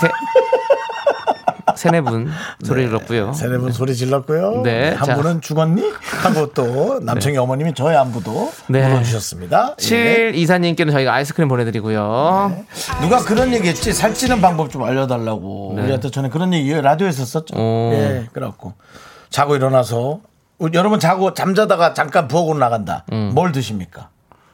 세- 0.00 0.10
세네 1.76 2.00
분 2.02 2.30
소리 2.64 2.86
들었고요. 2.86 3.32
세네 3.34 3.58
분 3.58 3.70
소리 3.72 3.94
질렀고요. 3.94 4.62
네, 4.62 4.90
한 4.94 5.04
자. 5.04 5.14
분은 5.16 5.40
죽었니? 5.42 5.82
하고 6.22 6.52
또 6.54 7.00
남청희 7.02 7.36
어머님이 7.36 7.74
저의 7.74 7.96
안부도 7.98 8.50
네. 8.68 8.88
물어주셨습니다. 8.88 9.74
예. 9.78 9.82
7 9.82 10.34
이사님께는 10.36 10.92
저희가 10.92 11.12
아이스크림 11.12 11.48
보내드리고요. 11.48 12.56
누가 13.02 13.18
그런 13.24 13.52
얘기했지 13.52 13.92
살찌는 13.92 14.40
방법 14.40 14.70
좀 14.70 14.84
알려달라고 14.84 15.74
네. 15.76 15.82
우리한테 15.82 16.10
전에 16.10 16.28
그런 16.30 16.54
얘기 16.54 16.72
라디오에서 16.72 17.24
썼죠. 17.24 17.56
오. 17.56 17.90
예, 17.92 18.26
그래갖고 18.32 18.72
자고 19.28 19.54
일어나서 19.56 20.20
여러분 20.72 20.98
자고 20.98 21.34
잠자다가 21.34 21.92
잠깐 21.92 22.26
부엌으로 22.28 22.58
나간다. 22.58 23.04
음. 23.12 23.32
뭘 23.34 23.52
드십니까? 23.52 24.08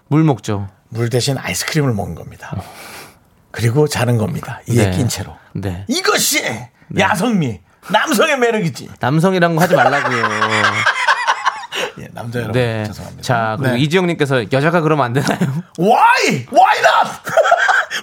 물 0.09 0.25
먹죠. 0.25 0.69
물 0.89 1.09
대신 1.09 1.39
아이스크림을 1.39 1.93
먹는 1.95 2.17
겁니다. 2.17 2.57
그리고 3.53 3.87
자는 3.87 4.17
겁니다. 4.19 4.61
이에 4.69 4.91
네. 4.91 4.97
낀 4.97 5.09
채로. 5.09 5.37
네. 5.53 5.85
이것이 5.89 6.43
야성미, 6.99 7.61
남성의 7.89 8.39
매력이지. 8.39 8.89
남성이란 8.99 9.55
거 9.55 9.63
하지 9.63 9.77
말라고요. 9.77 10.23
예, 12.01 12.09
남자 12.13 12.39
여러분 12.39 12.55
네. 12.55 12.85
죄송합니다. 12.87 13.23
자, 13.23 13.57
그리고 13.59 13.75
네. 13.75 13.81
이지영님께서 13.83 14.53
여자가 14.53 14.81
그러면 14.81 15.05
안 15.07 15.13
되나요? 15.13 15.39
Why? 15.79 16.47
Why 16.51 16.79
not? 16.79 17.11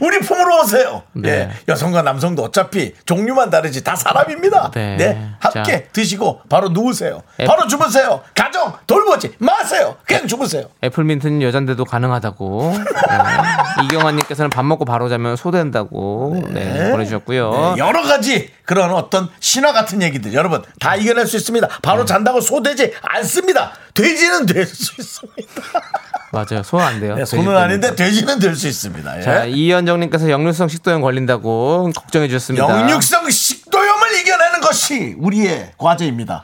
우리 0.01 0.19
품으로 0.19 0.61
오세요. 0.61 1.03
네. 1.13 1.29
예, 1.29 1.49
여성과 1.67 2.01
남성도 2.03 2.43
어차피 2.43 2.93
종류만 3.05 3.49
다르지 3.49 3.83
다 3.83 3.95
사람입니다. 3.95 4.71
네. 4.73 4.97
네. 4.97 5.29
함께 5.39 5.83
자. 5.85 5.91
드시고 5.93 6.41
바로 6.49 6.69
누우세요. 6.69 7.21
애- 7.39 7.45
바로 7.45 7.67
주무세요. 7.67 8.21
가정 8.35 8.73
돌보지 8.87 9.35
마세요. 9.39 9.95
그냥 10.05 10.27
주무세요. 10.27 10.65
애플민트는 10.83 11.41
여잔데도 11.41 11.85
가능하다고. 11.85 12.73
네. 12.77 12.83
이경환님께서는 13.85 14.49
밥 14.49 14.63
먹고 14.65 14.85
바로 14.85 15.09
자면 15.09 15.35
소된다고 15.35 16.43
네. 16.49 16.91
보내주셨고요. 16.91 17.51
네, 17.75 17.79
여러 17.79 18.01
가지 18.03 18.51
그런 18.65 18.91
어떤 18.93 19.29
신화 19.39 19.71
같은 19.73 20.01
얘기들 20.01 20.33
여러분 20.33 20.61
다 20.79 20.95
이겨낼 20.95 21.27
수 21.27 21.37
있습니다. 21.37 21.67
네. 21.67 21.73
바로 21.81 22.05
잔다고 22.05 22.41
소되지 22.41 22.93
않습니다. 23.01 23.71
돼지는 23.93 24.45
될 24.45 24.65
수 24.65 24.93
있습니다. 24.99 25.61
맞아요. 26.31 26.61
소화 26.63 26.85
안 26.85 26.99
돼요. 26.99 27.15
네, 27.15 27.25
소는 27.25 27.57
아닌데 27.57 27.95
돼지는 27.95 28.37
될 28.39 28.55
수 28.55 28.67
있습니다. 28.67 29.17
예. 29.17 29.21
자, 29.21 29.45
이현 29.45 29.78
정님께서 29.85 30.29
역류성 30.29 30.67
식도염 30.67 31.01
걸린다고 31.01 31.91
걱정해 31.95 32.27
주셨습니다. 32.27 32.67
영육성 32.81 33.29
식도염을 33.29 34.19
이겨내는 34.19 34.61
것이 34.61 35.15
우리의 35.17 35.71
과제입니다. 35.77 36.43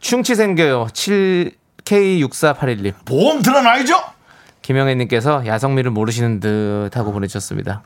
충치 0.00 0.34
생겨요. 0.34 0.86
7K6481님. 1.84 2.94
보험 3.04 3.42
들어놔야죠. 3.42 3.94
김영애님께서 4.62 5.46
야성미를 5.46 5.90
모르시는 5.90 6.40
듯 6.40 6.90
하고 6.96 7.12
보내주셨습니다. 7.12 7.82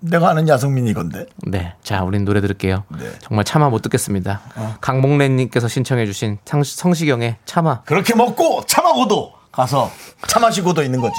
내가 0.00 0.30
아는 0.30 0.48
야성민이 0.48 0.90
이건데. 0.90 1.26
네. 1.46 1.74
자, 1.84 2.02
우린 2.02 2.24
노래 2.24 2.40
들을게요. 2.40 2.84
네. 2.98 3.10
정말 3.20 3.44
차마 3.44 3.68
못 3.68 3.82
듣겠습니다. 3.82 4.40
강목래 4.80 5.28
님께서 5.28 5.68
신청해 5.68 6.06
주신 6.06 6.38
상- 6.44 6.62
성시경의 6.64 7.36
차마. 7.44 7.82
그렇게 7.82 8.14
먹고 8.14 8.64
참하고도 8.66 9.32
가서 9.52 9.90
차 10.26 10.40
마시고도 10.40 10.82
있는 10.82 11.00
거지. 11.00 11.14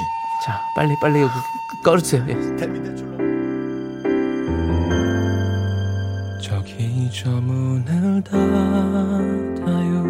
자, 0.46 0.60
빨리, 0.76 0.94
빨리 1.02 1.22
여기 1.22 1.32
꺼주세요. 1.84 2.26
예. 2.30 2.34
저기 6.41 7.10
저 7.12 7.30
문을 7.30 8.24
닫아요 8.24 10.04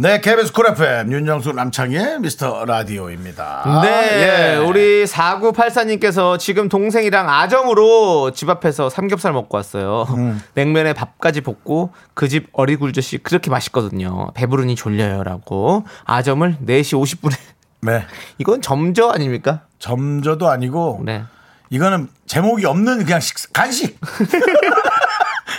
네, 0.00 0.20
KBS 0.20 0.52
쿨 0.52 0.66
FM 0.68 1.10
윤정수 1.10 1.52
남창희의 1.52 2.20
미스터 2.20 2.64
라디오입니다. 2.64 3.80
네, 3.82 4.52
예. 4.52 4.56
우리 4.56 5.04
4984님께서 5.04 6.38
지금 6.38 6.68
동생이랑 6.68 7.28
아정으로 7.28 8.30
집 8.30 8.48
앞에서 8.48 8.90
삼겹살 8.90 9.32
먹고 9.32 9.56
왔어요. 9.56 10.06
음. 10.10 10.40
냉면에 10.54 10.92
밥까지 10.92 11.40
볶고 11.40 11.90
그 12.14 12.28
집 12.28 12.48
어리굴젓이 12.52 13.18
그렇게 13.18 13.50
맛있거든요. 13.50 14.30
배부르니 14.34 14.76
졸려요라고 14.76 15.84
아점을 16.04 16.58
4시 16.64 17.02
50분에 17.02 17.34
네. 17.80 18.04
이건 18.38 18.60
점저 18.62 19.08
아닙니까? 19.08 19.62
점저도 19.78 20.48
아니고 20.48 21.00
네. 21.04 21.24
이거는 21.70 22.08
제목이 22.26 22.66
없는 22.66 23.04
그냥 23.04 23.18
식 23.20 23.52
간식. 23.52 23.98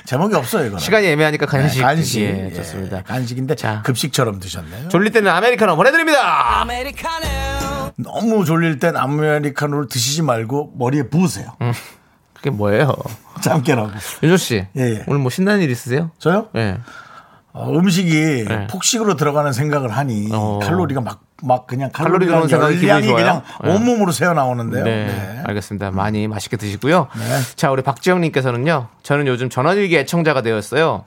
제목이 0.10 0.34
없어요, 0.36 0.64
이거는. 0.64 0.80
시간이 0.80 1.06
애매하니까 1.06 1.46
간식. 1.46 1.78
네, 1.78 1.84
간식. 1.84 2.22
예, 2.22 2.48
예, 2.48 2.54
좋습니다. 2.54 3.04
간식인데 3.04 3.54
자. 3.54 3.84
급식처럼 3.84 4.40
드셨네요. 4.40 4.88
졸릴 4.88 5.12
때는 5.12 5.30
아메리카노 5.30 5.76
보내드립니다. 5.76 6.66
너무 7.96 8.44
졸릴 8.44 8.80
땐 8.80 8.98
아메리카노를 8.98 9.88
드시지 9.88 10.24
말고 10.24 10.74
머리에 10.80 11.04
부으세요. 11.04 11.56
그게 12.34 12.50
뭐예요? 12.50 12.96
잠 13.44 13.62
깨라고. 13.62 13.92
윤조 14.24 14.38
씨, 14.38 14.66
예, 14.76 14.82
예. 14.82 15.04
오늘 15.06 15.20
뭐 15.20 15.30
신나는 15.30 15.62
일 15.62 15.70
있으세요? 15.70 16.10
저요? 16.18 16.48
예. 16.56 16.80
어, 17.52 17.70
음식이 17.72 18.46
네. 18.48 18.68
폭식으로 18.68 19.16
들어가는 19.16 19.52
생각을 19.54 19.90
하니 19.90 20.30
어. 20.32 20.60
칼로리가 20.62 21.02
막, 21.02 21.22
막 21.42 21.66
그냥 21.66 21.90
칼로리 21.92 22.28
칼로리가 22.28 22.48
들어오는 22.48 22.48
생각이 22.48 22.80
기분이 22.80 23.08
좋아요? 23.08 23.16
그냥 23.16 23.42
네. 23.64 23.74
온몸으로 23.74 24.12
새어 24.12 24.34
나오는데요. 24.34 24.84
네, 24.84 25.06
네. 25.08 25.44
알겠습니다. 25.46 25.92
많이 25.92 26.28
맛있게 26.28 26.58
드시고요. 26.58 27.08
네. 27.18 27.56
자, 27.56 27.72
우리 27.72 27.82
박지영 27.82 28.22
님께서는요. 28.22 28.88
저는 29.04 29.28
요즘 29.28 29.50
전원일기 29.50 29.98
애청자가 29.98 30.42
되었어요. 30.42 31.06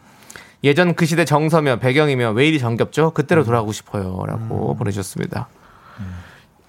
예전 0.65 0.95
그 0.95 1.07
시대 1.07 1.25
정서며 1.25 1.77
배경이며 1.79 2.31
왜 2.33 2.47
이리 2.47 2.59
정겹죠? 2.59 3.09
음. 3.09 3.15
그때로 3.15 3.45
돌아가고 3.45 3.73
싶어요라고 3.73 4.77
보내주셨습니다. 4.77 5.49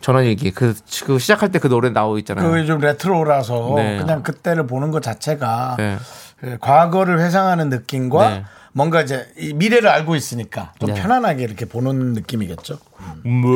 전원일기 0.01 0.51
그, 0.51 0.73
그 1.05 1.17
시작할 1.17 1.51
때 1.51 1.59
그 1.59 1.69
노래 1.69 1.89
나오고 1.89 2.17
있잖아요. 2.19 2.49
그게 2.49 2.65
좀 2.65 2.79
레트로라서 2.79 3.73
네. 3.77 3.97
그냥 3.97 4.21
그때를 4.21 4.67
보는 4.67 4.91
것 4.91 5.01
자체가 5.01 5.75
네. 5.77 5.97
그 6.41 6.57
과거를 6.59 7.21
회상하는 7.21 7.69
느낌과 7.69 8.29
네. 8.29 8.43
뭔가 8.73 9.01
이제 9.01 9.27
이 9.37 9.53
미래를 9.53 9.87
알고 9.89 10.15
있으니까 10.15 10.73
좀 10.79 10.93
네. 10.93 11.01
편안하게 11.01 11.43
이렇게 11.43 11.65
보는 11.65 12.13
느낌이겠죠. 12.13 12.79
뭐. 13.23 13.53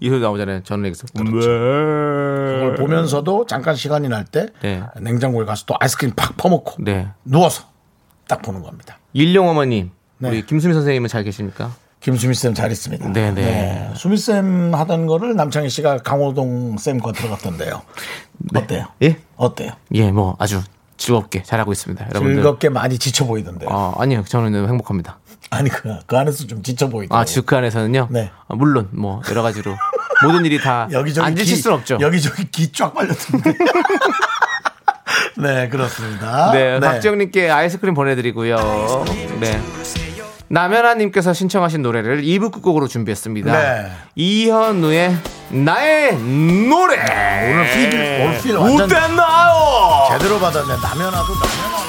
이 0.00 0.08
소리 0.08 0.20
나오잖아요. 0.20 0.62
전원일기에서. 0.62 1.06
그걸 1.14 2.74
보면서도 2.74 3.46
잠깐 3.46 3.74
시간이 3.76 4.08
날때 4.08 4.48
네. 4.60 4.82
냉장고에 5.00 5.44
가서 5.44 5.64
또 5.66 5.74
아이스크림 5.80 6.12
팍 6.14 6.36
퍼먹고 6.36 6.82
네. 6.84 7.08
누워서 7.24 7.64
딱 8.28 8.42
보는 8.42 8.62
겁니다. 8.62 8.98
일용 9.12 9.48
어머님. 9.48 9.90
네. 10.18 10.28
우리 10.28 10.44
김수미 10.46 10.74
선생님은 10.74 11.08
잘 11.08 11.24
계십니까? 11.24 11.74
김수미 12.00 12.34
쌤 12.34 12.52
잘 12.52 12.72
있습니다. 12.72 13.08
네, 13.12 13.30
네. 13.32 13.90
수미 13.94 14.16
쌤 14.16 14.74
하던 14.74 15.06
거를 15.06 15.36
남창희 15.36 15.68
씨가 15.68 15.98
강호동 15.98 16.76
쌤과 16.78 17.12
들어갔던데요. 17.12 17.82
어때요? 18.56 18.86
예? 19.02 19.18
어때요? 19.36 19.70
예, 19.94 20.10
뭐 20.10 20.34
아주 20.40 20.60
즐겁게 21.06 21.42
잘하고 21.42 21.72
있습니다. 21.72 22.06
여러분들. 22.10 22.34
즐겁게 22.36 22.68
많이 22.68 22.96
지쳐 22.98 23.26
보이던데요. 23.26 23.68
아, 23.70 23.92
아니요. 23.98 24.22
저는 24.26 24.68
행복합니다. 24.68 25.18
아니 25.50 25.68
그, 25.68 25.98
그 26.06 26.16
안에서 26.16 26.46
좀 26.46 26.62
지쳐 26.62 26.88
보이더라고요. 26.88 27.20
아, 27.20 27.24
즉그 27.24 27.56
안에서는요. 27.56 28.08
네. 28.10 28.30
아, 28.48 28.54
물론 28.54 28.88
뭐 28.92 29.20
여러 29.28 29.42
가지로 29.42 29.74
모든 30.24 30.44
일이 30.44 30.60
다 30.60 30.88
여기저기 30.92 31.26
안 31.26 31.34
지칠 31.36 31.56
기- 31.56 31.62
수는 31.62 31.76
없죠. 31.78 31.98
여기저기 32.00 32.48
기 32.50 32.70
쫙 32.72 32.94
빨렸던데. 32.94 33.54
네, 35.38 35.68
그렇습니다. 35.68 36.52
네, 36.52 36.78
박지영님께 36.78 37.50
아이스크림 37.50 37.94
보내드리고요. 37.94 38.56
네. 39.40 39.60
남현아님께서 40.52 41.32
신청하신 41.32 41.80
노래를 41.80 42.22
2부 42.24 42.52
끝곡으로 42.52 42.86
준비했습니다. 42.86 43.52
네. 43.52 43.90
이현우의 44.16 45.16
나의 45.48 46.14
노래. 46.68 46.96
오늘 47.50 47.70
필, 47.72 47.98
오늘 48.20 48.38
필 48.42 48.56
완전 48.56 48.82
웃대나요? 48.82 50.08
제대로 50.10 50.38
받았네. 50.38 50.74
남연아도 50.82 51.32
남연아. 51.32 51.82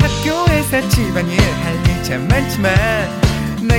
학교에서 0.00 0.88
집안일 0.88 1.38
할일참 1.40 2.26
많지만 2.26 3.19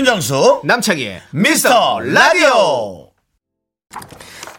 윤정수 0.00 0.62
남창희의 0.64 1.20
미스터 1.32 2.00
라디오 2.00 3.10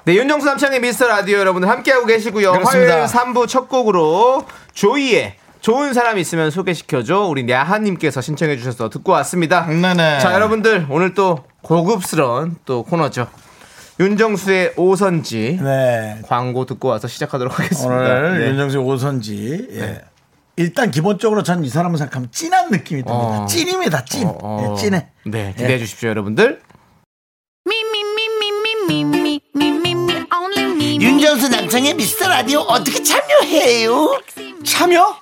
네, 0.03 0.13
윤정수 0.13 0.45
남창의 0.45 0.79
미스터 0.81 1.07
라디오 1.07 1.39
여러분들 1.39 1.67
함께하고 1.67 2.05
계시고요. 2.05 2.51
그렇습니다. 2.51 2.93
화요일 2.93 3.07
3부 3.07 3.47
첫 3.47 3.67
곡으로 3.67 4.45
조이의 4.73 5.33
좋은 5.61 5.95
사람 5.95 6.19
있으면 6.19 6.51
소개시켜줘. 6.51 7.21
우리 7.21 7.49
야하님께서 7.49 8.21
신청해 8.21 8.57
주셔서 8.57 8.89
듣고 8.89 9.13
왔습니다. 9.13 9.65
네네. 9.65 10.19
자, 10.19 10.35
여러분들 10.35 10.85
오늘 10.91 11.15
또 11.15 11.43
고급스러운 11.63 12.57
또 12.65 12.83
코너죠. 12.83 13.27
윤정수의 13.99 14.73
오선지 14.77 15.59
네 15.59 16.21
광고 16.27 16.67
듣고 16.67 16.89
와서 16.89 17.07
시작하도록 17.07 17.59
하겠습니다. 17.59 17.95
오늘 17.95 18.39
네. 18.39 18.47
윤정수 18.49 18.77
오선지 18.77 19.69
예. 19.71 20.01
일단 20.61 20.91
기본적으로 20.91 21.43
전 21.43 21.61
이 21.63 21.69
사람을 21.69 21.97
생각하면 21.97 22.29
찐한 22.31 22.71
느낌이 22.71 23.03
듭니다. 23.03 23.13
어. 23.41 23.45
찐입니다. 23.45 24.05
찐. 24.05 24.27
어, 24.27 24.37
어. 24.41 24.75
네, 24.75 24.81
찐해. 24.81 25.07
네, 25.25 25.43
네. 25.43 25.53
기대해 25.53 25.73
예. 25.73 25.79
주십시오, 25.79 26.09
여러분들. 26.09 26.59
윤정수 30.99 31.49
남성의 31.49 31.93
미스터 31.95 32.27
라디오 32.27 32.59
어떻게 32.61 33.01
참여해요? 33.01 34.19
참여? 34.65 35.15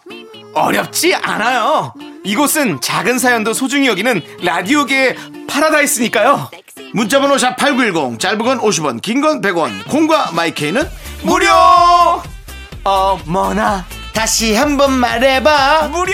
어렵지 0.54 1.16
않아요. 1.16 1.94
이곳은 2.24 2.82
작은 2.82 3.20
사연도 3.20 3.54
소중히 3.54 3.88
여기는 3.88 4.22
라디오계의 4.44 5.16
파라다이스니까요. 5.48 6.50
문자번호 6.94 7.36
샵8910 7.36 8.20
짧은 8.20 8.40
건 8.40 8.60
50원 8.60 9.02
긴 9.02 9.22
건 9.22 9.42
100원 9.42 9.88
콩과 9.90 10.32
마이케이는 10.32 10.90
무료 11.22 11.48
어머나 12.84 13.86
다시 14.14 14.54
한번 14.56 14.92
말해봐 14.94 15.90
무료! 15.90 16.14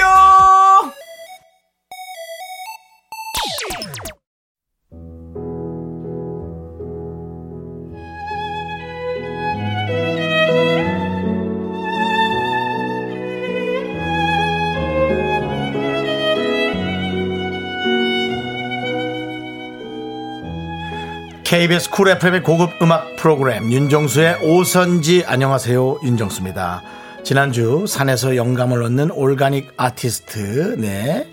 KBS 21.46 21.92
쿨 21.92 22.10
FM의 22.10 22.42
고급 22.42 22.82
음악 22.82 23.16
프로그램 23.16 23.72
윤정수의 23.72 24.40
오선지 24.42 25.24
안녕하세요 25.28 26.00
윤정수입니다. 26.04 26.82
지난주 27.26 27.86
산에서 27.88 28.36
영감을 28.36 28.84
얻는 28.84 29.10
organic 29.10 29.74
아티스트 29.78 30.76
네 30.78 31.28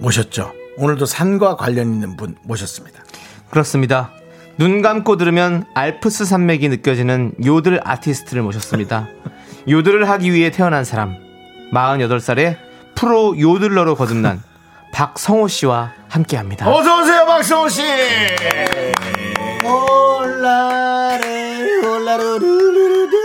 모셨죠. 0.00 0.52
오늘도 0.76 1.06
산과 1.06 1.54
관련 1.54 1.92
있는 1.92 2.16
분 2.16 2.34
모셨습니다. 2.42 3.04
그렇습니다. 3.48 4.10
눈 4.58 4.82
감고 4.82 5.16
들으면 5.16 5.64
알프스 5.74 6.24
산맥이 6.24 6.68
느껴지는 6.68 7.34
요들 7.44 7.80
아티스트를 7.84 8.42
모셨습니다. 8.42 9.06
요들을 9.70 10.08
하기 10.10 10.32
위해 10.32 10.50
태어난 10.50 10.84
사람 10.84 11.14
48살에 11.72 12.56
프로 12.96 13.38
요들러로 13.38 13.94
거듭난 13.94 14.42
박성호 14.92 15.46
씨와 15.46 15.92
함께합니다. 16.08 16.68
어서 16.68 17.00
오세요, 17.00 17.24
박성호 17.26 17.68
씨. 17.68 17.82
네. 17.82 18.34
네. 18.40 18.92
올라래 19.62 21.20
올라루루루루 21.86 23.17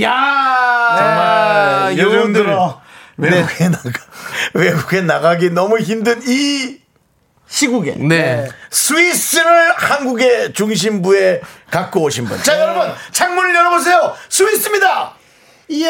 야 0.00 0.94
정말 0.98 1.98
요즘 1.98 2.32
들어 2.32 2.80
외국에 3.16 3.68
나가 3.68 3.90
외국에 4.54 5.00
나가기 5.00 5.50
너무 5.50 5.78
힘든 5.78 6.20
이 6.26 6.78
시국에 7.48 7.96
네. 7.98 8.48
스위스를 8.70 9.72
한국의 9.72 10.54
중심부에 10.54 11.42
갖고 11.70 12.00
오신 12.04 12.24
분. 12.24 12.42
자, 12.42 12.58
여러분, 12.58 12.90
창문을 13.12 13.54
열어보세요. 13.54 14.16
스위스입니다. 14.30 15.12
요리, 15.70 15.82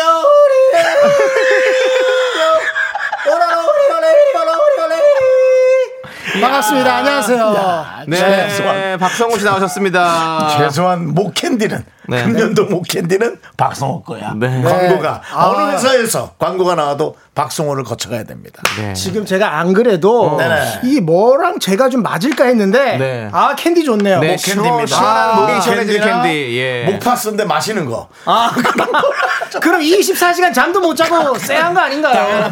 반갑습니다. 6.41 6.97
안녕하세요. 6.97 7.87
네, 8.07 8.97
박성호 8.97 9.39
씨 9.39 9.45
나오셨습니다. 9.45 10.57
최소한 10.57 11.09
목 11.15 11.35
캔디는 11.35 11.85
네. 12.09 12.25
금년도 12.25 12.67
목캔디는 12.67 13.38
박성호 13.57 14.03
거야. 14.03 14.35
네. 14.37 14.62
광고가 14.62 15.23
아. 15.33 15.47
어느 15.49 15.73
회사에서 15.73 16.33
광고가 16.38 16.75
나와도 16.75 17.17
박성호를 17.35 17.85
거쳐가야 17.85 18.25
됩니다. 18.25 18.62
네. 18.79 18.93
지금 18.93 19.25
제가 19.25 19.59
안 19.59 19.73
그래도 19.73 20.37
네네. 20.37 20.81
이 20.85 21.01
뭐랑 21.01 21.59
제가 21.61 21.88
좀 21.88 22.03
맞을까 22.03 22.45
했는데 22.45 22.99
네. 22.99 23.29
아 23.33 23.55
캔디 23.57 23.85
좋네요. 23.85 24.21
네. 24.21 24.37
시원한 24.37 25.37
목이 25.37 25.62
시원해지는 25.62 26.01
캔디나 26.01 26.23
캔디. 26.23 26.59
예. 26.59 26.85
목파스인데 26.91 27.45
마시는 27.45 27.87
거. 27.87 28.09
아, 28.25 28.51
그럼 29.61 29.81
24시간 29.81 30.53
잠도 30.55 30.81
못 30.81 30.95
자고 30.95 31.38
쎄한 31.38 31.75
거 31.75 31.81
아닌가요? 31.81 32.51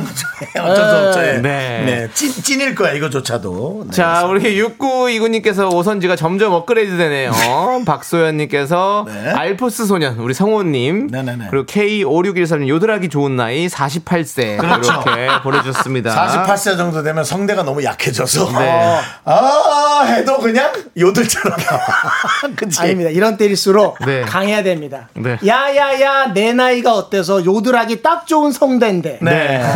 어쩔 0.58 0.76
수 0.76 0.96
없죠. 0.96 1.20
예. 1.20 1.32
네. 1.34 1.82
네. 1.84 2.08
찐, 2.12 2.30
찐일 2.30 2.74
거야, 2.74 2.92
이거조차도. 2.92 3.84
네. 3.86 3.92
자, 3.92 4.24
우리 4.26 4.60
6929님께서 4.62 5.72
오선지가 5.72 6.16
점점 6.16 6.52
업그레이드 6.52 6.96
되네요. 6.96 7.32
박소연님께서 7.86 9.06
네. 9.06 9.32
알프스 9.40 9.86
소년, 9.86 10.18
우리 10.18 10.34
성호님. 10.34 11.06
네네네. 11.06 11.46
그리고 11.50 11.64
K5613님, 11.64 12.68
요들하기 12.68 13.08
좋은 13.08 13.36
나이 13.36 13.68
48세. 13.68 14.58
그렇죠. 14.58 15.02
이렇게 15.06 15.28
보내주셨습니다. 15.42 16.44
48세 16.44 16.76
정도 16.76 17.02
되면 17.02 17.24
성대가 17.24 17.62
너무 17.62 17.82
약해져서 17.82 18.52
네. 18.58 19.00
아 19.24 20.04
해도 20.06 20.36
그냥 20.38 20.70
요들처럼. 20.98 21.56
그치? 22.54 22.82
아닙니다. 22.82 23.08
이런 23.08 23.38
때일수록 23.38 23.96
네. 24.04 24.20
강해야 24.22 24.62
됩니다. 24.62 25.08
네. 25.14 25.38
야야야 25.46 26.34
내 26.34 26.52
나이가 26.52 26.92
어때서 26.94 27.42
요들하기 27.42 28.02
딱 28.02 28.26
좋은 28.26 28.52
성대인데. 28.52 29.20
네. 29.22 29.72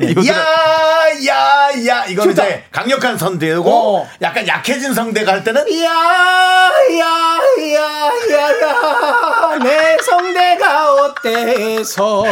네. 0.00 0.14
야야야 0.26 2.06
이거는 2.06 2.32
이제 2.32 2.64
강력한 2.70 3.18
성대고 3.18 3.98
어. 3.98 4.08
약간 4.22 4.48
약해진 4.48 4.94
성대가 4.94 5.32
할 5.32 5.44
때는 5.44 5.62
야야야야야 5.70 7.34
내 9.62 9.96
성대가 10.02 10.92
어때서 10.94 12.24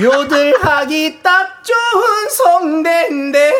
요들하기 0.00 1.22
딱 1.22 1.62
좋은 1.62 2.28
성대인데. 2.30 3.52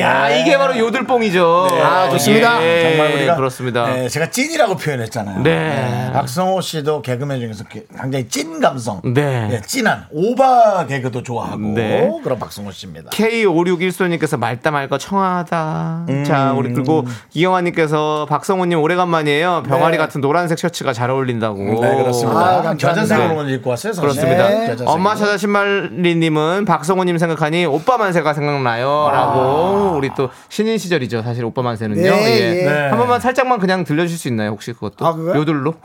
야, 0.00 0.30
이게 0.30 0.58
바로 0.58 0.76
요들뽕이죠. 0.76 1.68
아, 1.82 2.08
좋습니다. 2.10 2.62
예, 2.62 2.82
정말 2.90 3.14
우리가 3.14 3.36
그렇습니다. 3.36 3.86
네, 3.86 4.08
제가 4.08 4.30
찐이라고 4.30 4.76
표현했잖아요. 4.76 5.42
네. 5.42 6.10
박성호 6.12 6.60
씨도 6.60 7.02
개그맨 7.02 7.40
중에서 7.40 7.64
게- 7.64 7.84
굉장히 8.00 8.28
찐 8.28 8.60
감성, 8.60 9.00
네. 9.04 9.60
찐한 9.66 10.06
오바 10.10 10.86
개그도 10.86 11.22
좋아하고 11.22 11.58
네. 11.74 12.10
그런 12.22 12.38
박성호 12.38 12.70
씨입니다. 12.72 13.10
K5614님께서 13.10 14.38
말다 14.38 14.70
말거 14.70 14.98
청하다. 14.98 16.06
자, 16.26 16.52
우리 16.56 16.72
그리고 16.72 17.04
이영환님께서 17.34 18.26
박성호님 18.28 18.78
오래간만이에요. 18.80 19.62
병아리 19.68 19.96
같은 19.96 20.20
노란색 20.20 20.58
셔츠가 20.58 20.92
잘 20.92 21.10
어울린다고. 21.12 21.58
네 21.80 21.96
그렇습니다. 21.96 22.38
아, 22.40 22.62
감사합니다. 22.62 22.88
겨자색으로 22.88 23.48
입고 23.50 23.70
왔어요. 23.70 23.92
사실. 23.92 24.00
그렇습니다. 24.08 24.48
네. 24.48 24.76
엄마 24.86 25.14
찾아 25.14 25.36
신발리님은 25.36 26.64
박성호님 26.64 27.18
생각하니 27.18 27.66
오빠 27.66 27.96
만세가 27.98 28.34
생각나요. 28.34 29.10
라고 29.12 29.94
우리 29.96 30.10
또 30.16 30.30
신인 30.48 30.78
시절이죠. 30.78 31.22
사실 31.22 31.44
오빠 31.44 31.62
만세는요. 31.62 32.00
네, 32.00 32.08
예. 32.08 32.60
예. 32.60 32.64
네. 32.64 32.88
한 32.88 32.98
번만 32.98 33.20
살짝만 33.20 33.58
그냥 33.58 33.84
들려줄 33.84 34.16
수 34.18 34.28
있나요? 34.28 34.50
혹시 34.50 34.72
그것도? 34.72 35.06
아, 35.06 35.14
그거요? 35.14 35.36
요들로? 35.40 35.74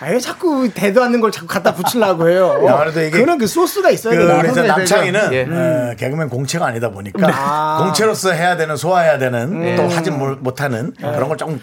아, 0.00 0.10
왜 0.10 0.18
자꾸 0.18 0.68
대도 0.74 1.02
않는 1.04 1.20
걸 1.20 1.30
자꾸 1.30 1.46
갖다 1.46 1.72
붙이려고 1.74 2.28
해요? 2.28 2.60
야, 2.66 2.76
그래도 2.78 3.00
이게 3.00 3.10
그런 3.10 3.38
그 3.38 3.46
소스가 3.46 3.90
있어야 3.90 4.14
그. 4.18 4.22
우리 4.38 4.52
저 4.52 4.62
남창이는 4.62 5.32
예. 5.32 5.42
어, 5.44 5.94
개그맨 5.96 6.28
공채가 6.28 6.66
아니다 6.66 6.90
보니까 6.90 7.26
아. 7.32 7.78
공채로서 7.84 8.32
해야 8.32 8.56
되는 8.56 8.76
소화해야 8.76 9.18
되는 9.18 9.76
또 9.76 9.88
하지 9.88 10.10
못- 10.10 10.38
못하는 10.42 10.92
그런 10.98 11.28
걸 11.28 11.36
조금 11.38 11.60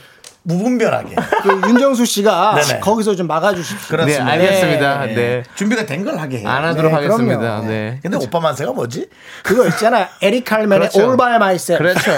무분별하게 0.48 1.16
그 1.44 1.50
윤정수 1.70 2.06
씨가 2.06 2.56
네네. 2.68 2.80
거기서 2.80 3.16
좀 3.16 3.28
막아주십시오. 3.28 3.78
네, 3.82 3.88
그렇습니다. 3.90 4.26
알겠습니다. 4.32 5.06
네. 5.08 5.14
네. 5.16 5.44
준비가 5.56 5.86
된 5.86 6.06
걸 6.06 6.18
하게 6.18 6.40
해요. 6.40 6.48
안 6.50 6.64
하도록 6.64 6.90
네, 6.90 6.96
하겠습니다. 6.96 7.38
그럼요. 7.38 7.68
네. 7.68 8.00
근데 8.02 8.18
오빠 8.18 8.40
만세가 8.40 8.72
뭐지? 8.72 9.10
그거 9.44 9.68
있잖아. 9.68 10.08
에릭 10.22 10.46
칼맨의 10.46 10.90
그렇죠. 10.90 11.00
All 11.02 11.18
by 11.18 11.36
myself. 11.36 11.84
그렇죠. 11.84 12.12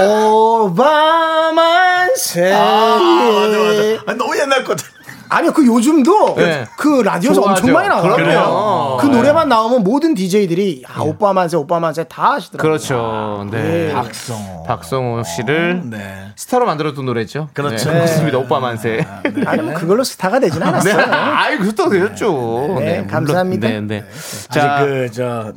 All 0.00 0.74
by 0.76 1.50
myself. 1.52 2.54
아, 2.54 2.98
맞아, 2.98 3.58
맞아. 3.58 4.02
아, 4.06 4.14
너무 4.14 4.38
옛날 4.38 4.62
거든. 4.62 4.86
아니요, 5.34 5.52
그 5.52 5.66
요즘도 5.66 6.34
네. 6.36 6.66
그 6.76 7.00
라디오에서 7.02 7.40
좋아하죠. 7.40 7.62
엄청 7.62 7.72
많이 7.72 7.88
나와요. 7.88 8.14
그럼요. 8.14 8.96
그 8.98 9.06
네. 9.06 9.16
노래만 9.16 9.48
나오면 9.48 9.82
모든 9.84 10.14
DJ들이 10.14 10.84
아, 10.86 11.02
오빠 11.02 11.32
만세, 11.32 11.56
오빠 11.56 11.80
만세 11.80 12.04
다 12.04 12.32
하시더라고요. 12.32 12.70
그렇죠. 12.70 13.46
네. 13.50 13.92
박성호. 13.92 14.64
박성호 14.64 15.22
씨를 15.24 15.82
네. 15.86 16.26
스타로 16.36 16.66
만들어둔 16.66 17.06
노래죠. 17.06 17.48
그렇죠. 17.52 17.90
네, 17.90 17.96
그렇습니다. 17.96 18.38
오빠 18.38 18.60
만세. 18.60 19.04
아니, 19.46 19.62
뭐 19.62 19.74
그걸로 19.74 20.04
스타가 20.04 20.38
되진 20.38 20.60
네. 20.60 20.66
않았어요. 20.66 20.96
아이, 21.10 21.58
그것도 21.58 21.90
되었죠. 21.90 22.76
네. 22.78 23.06
감사합니다. 23.06 23.68
네, 23.68 23.80
네. 23.80 24.04
자, 24.50 24.84
그 24.84 25.08
저 25.14 25.52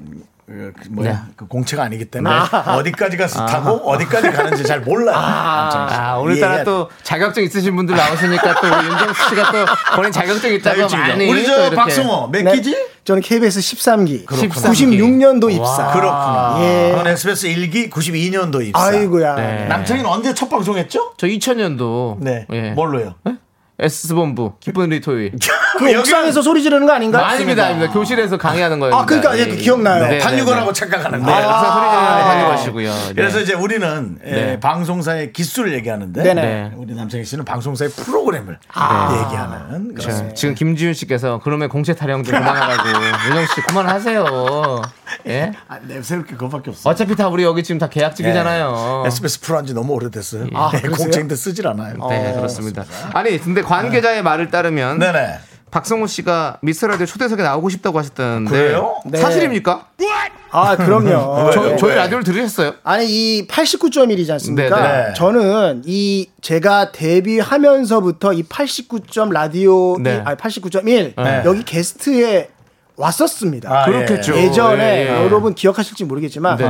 그 0.48 0.72
뭐야 0.92 1.12
네. 1.12 1.18
그 1.36 1.46
공채가 1.46 1.84
아니기 1.84 2.06
때문에 2.06 2.34
어디까지 2.68 3.18
가서 3.18 3.46
타고 3.46 3.72
어디까지 3.90 4.32
가는지 4.32 4.64
잘 4.64 4.80
몰라요. 4.80 5.14
아, 5.18 6.16
오늘따라 6.20 6.48
이해해야 6.54 6.64
또 6.64 6.90
자격증 7.04 7.44
있으신 7.44 7.76
분들 7.76 7.98
나오시니까 7.98 8.62
또 8.62 8.68
윤정수 8.86 9.30
씨가 9.30 9.52
또 9.52 9.66
본인 9.98 10.10
자격증 10.14 10.54
있다고. 10.54 10.88
많이 10.88 11.30
우리 11.30 11.46
또 11.46 11.70
저. 11.70 11.76
박성호 11.76 12.30
몇 12.30 12.44
네. 12.44 12.56
기지? 12.56 12.78
저는 13.04 13.22
KBS 13.22 13.60
13기, 13.60 14.26
13기. 14.26 14.50
96년도 14.52 15.52
입사. 15.52 15.92
그렇구나. 15.92 16.58
예. 16.60 16.92
그건 16.92 17.08
SBS 17.08 17.48
1기 17.48 17.90
92년도 17.90 18.66
입사. 18.66 18.82
아이고야. 18.82 19.36
네. 19.36 19.66
남창이는 19.66 20.10
언제 20.10 20.34
첫 20.34 20.50
방송했죠? 20.50 21.14
저 21.18 21.28
2000년도 21.28 22.20
네. 22.22 22.48
예. 22.54 22.72
뭘로요? 22.72 23.16
S본부 23.80 24.54
기쁜 24.60 24.86
우리 24.92 25.02
토요일. 25.02 25.34
그 25.78 26.00
옥상에서 26.00 26.42
소리 26.42 26.62
지르는 26.64 26.86
거 26.88 26.94
아닌가? 26.94 27.28
아닙니다, 27.28 27.66
아닙니다. 27.66 27.92
교실에서 27.94 28.38
강의하는 28.38 28.80
거예요. 28.80 28.96
아, 28.96 29.06
그러니까 29.06 29.38
예, 29.38 29.46
그 29.48 29.56
기억나요. 29.56 30.20
판유거라고 30.20 30.74
착각하는데. 30.74 31.26
네, 31.26 31.32
항상 31.32 31.74
소리 31.74 31.90
지르는 31.90 32.08
거 32.20 32.26
판유거시고요. 32.26 32.92
네. 32.92 33.14
그래서 33.16 33.40
이제 33.40 33.54
우리는 33.54 34.18
예, 34.26 34.32
네. 34.32 34.60
방송사의 34.60 35.34
기술을 35.34 35.74
얘기하는데 35.74 36.24
네네. 36.24 36.42
네. 36.42 36.72
우리 36.76 36.94
남창희 36.96 37.26
씨는 37.26 37.46
방송사의 37.46 37.92
프로그램을 37.92 38.58
아. 38.74 39.24
얘기하는 39.26 39.96
자, 39.98 40.02
그렇습니다. 40.04 40.36
지금 40.36 40.56
김지윤 40.56 40.94
씨께서 40.94 41.40
그러면 41.44 41.70
공채 41.70 41.94
타령 41.96 42.24
좀 42.24 42.36
그만하라고 42.36 42.90
윤정 43.28 43.46
씨 43.48 43.62
그만하세요. 43.62 44.82
예? 45.28 45.52
아, 45.68 45.78
내세울 45.82 46.26
게 46.26 46.34
그거밖에 46.34 46.72
없어. 46.72 46.90
어차피 46.90 47.16
다 47.16 47.28
우리 47.28 47.44
여기 47.44 47.64
지금 47.64 47.80
다 47.80 47.88
계약직이잖아요. 47.88 49.04
SBS 49.08 49.42
프로 49.42 49.58
한지 49.58 49.74
너무 49.74 49.94
오래됐어요. 49.94 50.48
아, 50.54 50.70
네, 50.72 50.82
그러세요? 50.82 51.06
공채인데 51.06 51.36
쓰질 51.36 51.68
않아요. 51.68 51.96
네, 52.10 52.34
그렇습니다. 52.36 52.86
아니, 53.14 53.40
근데 53.40 53.62
관계자의 53.62 54.24
말을 54.24 54.50
따르면 54.50 55.00
네네. 55.00 55.40
박성호 55.78 56.08
씨가 56.08 56.58
미스터라디오 56.62 57.06
초대석에 57.06 57.44
나오고 57.44 57.70
싶다고 57.70 58.00
하셨다는데 58.00 58.50
그래요? 58.50 58.96
네. 59.06 59.20
사실입니까? 59.20 59.86
아, 60.50 60.76
그럼요. 60.76 61.52
저, 61.54 61.62
왜, 61.62 61.78
저희 61.78 61.92
왜? 61.92 61.96
라디오를 61.98 62.24
들으셨어요? 62.24 62.74
아니 62.84 63.06
이 63.08 63.48
89.1이지 63.48 64.32
않습니까? 64.32 64.82
네, 64.82 65.08
네. 65.10 65.14
저는 65.14 65.84
이 65.86 66.30
제가 66.42 66.92
데뷔하면서부터 66.92 68.34
이 68.34 68.44
89점 68.44 69.32
라디오 69.32 69.98
네. 70.00 70.24
아니 70.26 70.36
89.1 70.36 71.14
네. 71.16 71.44
여기 71.46 71.64
게스트에 71.64 72.50
왔었습니다. 72.96 73.70
아, 73.72 73.86
그렇겠죠. 73.86 74.36
예. 74.36 74.46
예전에 74.46 74.84
예, 74.84 75.10
예. 75.12 75.24
여러분 75.26 75.54
기억하실지 75.54 76.06
모르겠지만 76.06 76.58
네. 76.58 76.66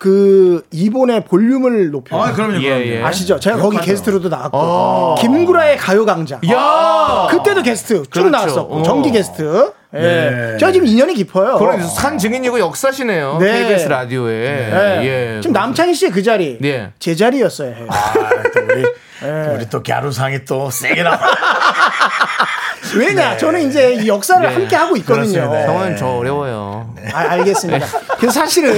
그 0.00 0.64
이번에 0.70 1.24
볼륨을 1.24 1.90
높여 1.90 2.18
아, 2.18 2.32
그럼요. 2.32 2.54
예, 2.62 2.68
그럼요. 2.70 2.84
예. 2.86 3.02
아시죠? 3.02 3.38
제가 3.38 3.58
거기 3.58 3.72
기억하죠. 3.76 3.92
게스트로도 3.92 4.28
나왔고 4.30 5.16
김구라의 5.20 5.76
가요강좌 5.76 6.40
야! 6.50 7.26
그때도 7.30 7.62
게스트 7.62 8.02
쭉 8.04 8.10
그렇죠. 8.10 8.30
나왔었고 8.30 8.76
어. 8.76 8.82
정기 8.82 9.10
게스트 9.10 9.72
예. 9.92 9.98
네. 9.98 10.56
제가 10.58 10.72
지금 10.72 10.86
인연이 10.86 11.12
깊어요. 11.12 11.58
그런 11.58 11.86
산 11.86 12.16
증인이고 12.16 12.58
역사시네요. 12.60 13.38
네. 13.40 13.64
KBS 13.64 13.88
라디오에. 13.88 14.32
예. 14.32 15.04
예. 15.36 15.40
지금 15.42 15.52
남창희 15.52 15.92
씨의 15.92 16.12
그 16.12 16.22
자리 16.22 16.58
예. 16.64 16.92
제 16.98 17.14
자리였어요. 17.14 17.74
아, 17.88 18.12
또 18.54 18.60
우리, 18.72 18.82
또 19.20 19.54
우리 19.54 19.68
또 19.68 19.82
갸루상이 19.82 20.46
또 20.46 20.70
세게 20.70 21.02
나와. 21.02 21.18
왜냐? 22.96 23.36
저는 23.36 23.68
이제 23.68 23.92
이 23.94 24.08
역사를 24.08 24.40
네. 24.48 24.54
함께 24.54 24.76
하고 24.76 24.96
있거든요. 24.96 25.30
그렇습니다. 25.30 25.66
성은 25.66 25.96
저 25.98 26.06
어려워요. 26.06 26.94
아, 27.12 27.18
알겠습니다. 27.32 27.86
그래서 28.16 28.40
사실은 28.40 28.72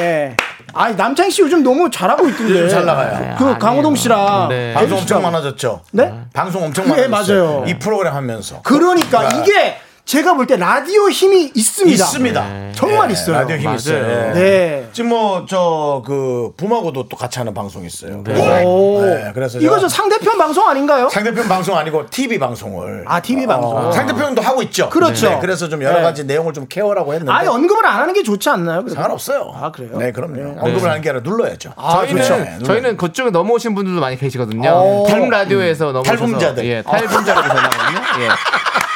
예. 0.00 0.36
아, 0.74 0.88
남창희 0.90 1.30
씨 1.30 1.42
요즘 1.42 1.62
너무 1.62 1.90
잘하고 1.90 2.26
있던데. 2.28 2.54
요즘 2.54 2.68
잘 2.68 2.86
나가요. 2.86 3.34
그 3.36 3.44
아니에요. 3.44 3.58
강호동 3.58 3.94
씨랑 3.94 4.48
네. 4.48 4.72
방송. 4.74 4.98
엄청 4.98 5.22
많아졌죠? 5.22 5.82
네? 5.92 6.12
방송 6.32 6.62
엄청 6.64 6.86
네, 6.86 7.08
많아졌어요. 7.08 7.44
맞아요. 7.44 7.64
이 7.66 7.78
프로그램 7.78 8.14
하면서. 8.14 8.62
그러니까 8.62 9.28
이게 9.30 9.76
제가 10.12 10.34
볼 10.34 10.46
때 10.46 10.56
라디오 10.56 11.08
힘이 11.08 11.50
있습니다. 11.54 12.04
있습니다. 12.04 12.72
정말 12.74 13.08
네, 13.08 13.14
있어요. 13.14 13.34
라디오 13.34 13.56
힘 13.56 13.64
맞아요. 13.64 13.76
있어요. 13.76 14.34
네. 14.34 14.86
지금 14.92 15.08
뭐 15.08 15.46
저그 15.46 16.52
부마고도 16.58 17.08
또 17.08 17.16
같이 17.16 17.38
하는 17.38 17.54
방송 17.54 17.82
있어요. 17.86 18.22
오. 18.66 19.00
네, 19.06 19.30
그래서 19.32 19.58
이거 19.58 19.78
저 19.78 19.88
상대편 19.88 20.36
방송 20.36 20.68
아닌가요? 20.68 21.08
상대편 21.08 21.48
방송 21.48 21.78
아니고 21.78 22.10
TV 22.10 22.38
방송을 22.38 23.04
아, 23.06 23.20
TV 23.20 23.46
방송. 23.46 23.74
어, 23.74 23.90
상대편도 23.90 24.42
하고 24.42 24.60
있죠. 24.64 24.90
그렇죠. 24.90 25.30
네, 25.30 25.38
그래서 25.40 25.70
좀 25.70 25.82
여러 25.82 25.96
네. 25.96 26.02
가지 26.02 26.24
내용을 26.24 26.52
좀 26.52 26.66
케어라고 26.68 27.14
했는데 27.14 27.32
아예 27.32 27.46
언급을 27.48 27.86
안 27.86 28.00
하는 28.00 28.12
게 28.12 28.22
좋지 28.22 28.50
않나요? 28.50 28.80
그래도? 28.82 28.94
상관없어요. 28.96 29.50
아, 29.54 29.70
그래요? 29.70 29.96
네, 29.96 30.12
그럼요. 30.12 30.60
언급을 30.60 30.90
하는 30.90 31.00
게 31.00 31.08
아니라 31.08 31.22
눌러야죠. 31.24 31.72
아, 31.76 32.00
저희는 32.04 32.22
좋죠. 32.22 32.36
네, 32.36 32.58
저희는 32.64 32.96
그쪽에 32.98 33.30
넘어오신 33.30 33.74
분들도 33.74 33.98
많이 33.98 34.18
계시거든요. 34.18 34.68
어. 34.74 35.06
탈 35.08 35.26
라디오에서 35.30 35.86
넘어오셔서 35.86 36.16
탈북자들. 36.18 36.66
예, 36.66 36.82
탈북자라고 36.82 37.48
전하거든요. 37.48 38.24
예. 38.24 38.28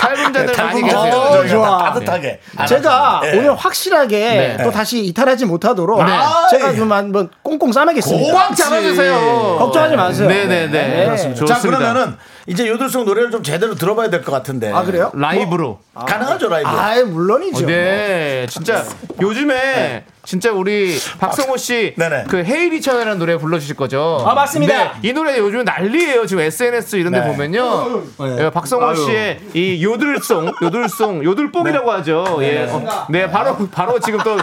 탈북자들 0.00 0.46
많이 0.46 0.80
탈북자 0.82 1.04
계세요. 1.04 1.20
어, 1.20 1.46
좋아. 1.46 1.78
따뜻하게. 1.78 2.40
제가 2.68 3.20
네. 3.22 3.38
오늘 3.38 3.54
확실하게 3.56 4.18
네. 4.18 4.64
또 4.64 4.70
다시 4.70 5.00
이탈하지 5.04 5.46
못하도록 5.46 6.04
네. 6.04 6.12
제가 6.50 6.74
좀 6.74 6.92
한번 6.92 7.30
꽁꽁 7.42 7.72
싸매겠습니다. 7.72 8.32
꽉 8.34 8.54
잡아주세요. 8.54 9.56
걱정하지 9.58 9.96
마세요. 9.96 10.28
네네네. 10.28 10.68
네. 10.68 11.04
그렇습니다. 11.06 11.46
자 11.46 11.54
좋습니다. 11.54 11.78
그러면은 11.78 12.16
이제 12.46 12.68
요들송 12.68 13.04
노래를 13.04 13.30
좀 13.30 13.42
제대로 13.42 13.74
들어봐야 13.74 14.08
될 14.10 14.22
것 14.22 14.32
같은데. 14.32 14.72
아 14.72 14.82
그래요? 14.84 15.10
라이브로. 15.14 15.80
가능하죠 15.94 16.48
라이브. 16.48 16.68
아, 16.68 17.02
물론이죠. 17.04 17.66
네, 17.66 18.46
진짜 18.50 18.84
요즘에 19.20 20.04
진짜 20.24 20.52
우리 20.52 20.96
박성호 21.18 21.56
씨 21.56 21.94
네네. 21.96 22.24
그 22.28 22.42
헤이리 22.44 22.80
천이라는 22.80 23.18
노래 23.18 23.36
불러주실 23.38 23.76
거죠? 23.76 24.22
아, 24.26 24.34
맞습니다. 24.34 24.74
네, 24.74 24.90
이 25.08 25.12
노래 25.12 25.38
요즘 25.38 25.64
난리예요. 25.64 26.26
지금 26.26 26.42
SNS 26.42 26.96
이런데 26.96 27.20
네. 27.20 27.26
보면요. 27.28 28.02
예, 28.38 28.50
박성호 28.50 28.94
씨의 28.94 29.40
이 29.54 29.82
요들송, 29.84 30.52
요들송, 30.62 31.24
요들뽕이라고 31.24 31.90
하죠. 31.92 32.38
예, 32.42 32.64
어, 32.70 33.06
네, 33.08 33.30
바로 33.30 33.56
바로 33.72 33.98
지금 34.00 34.18
또 34.24 34.36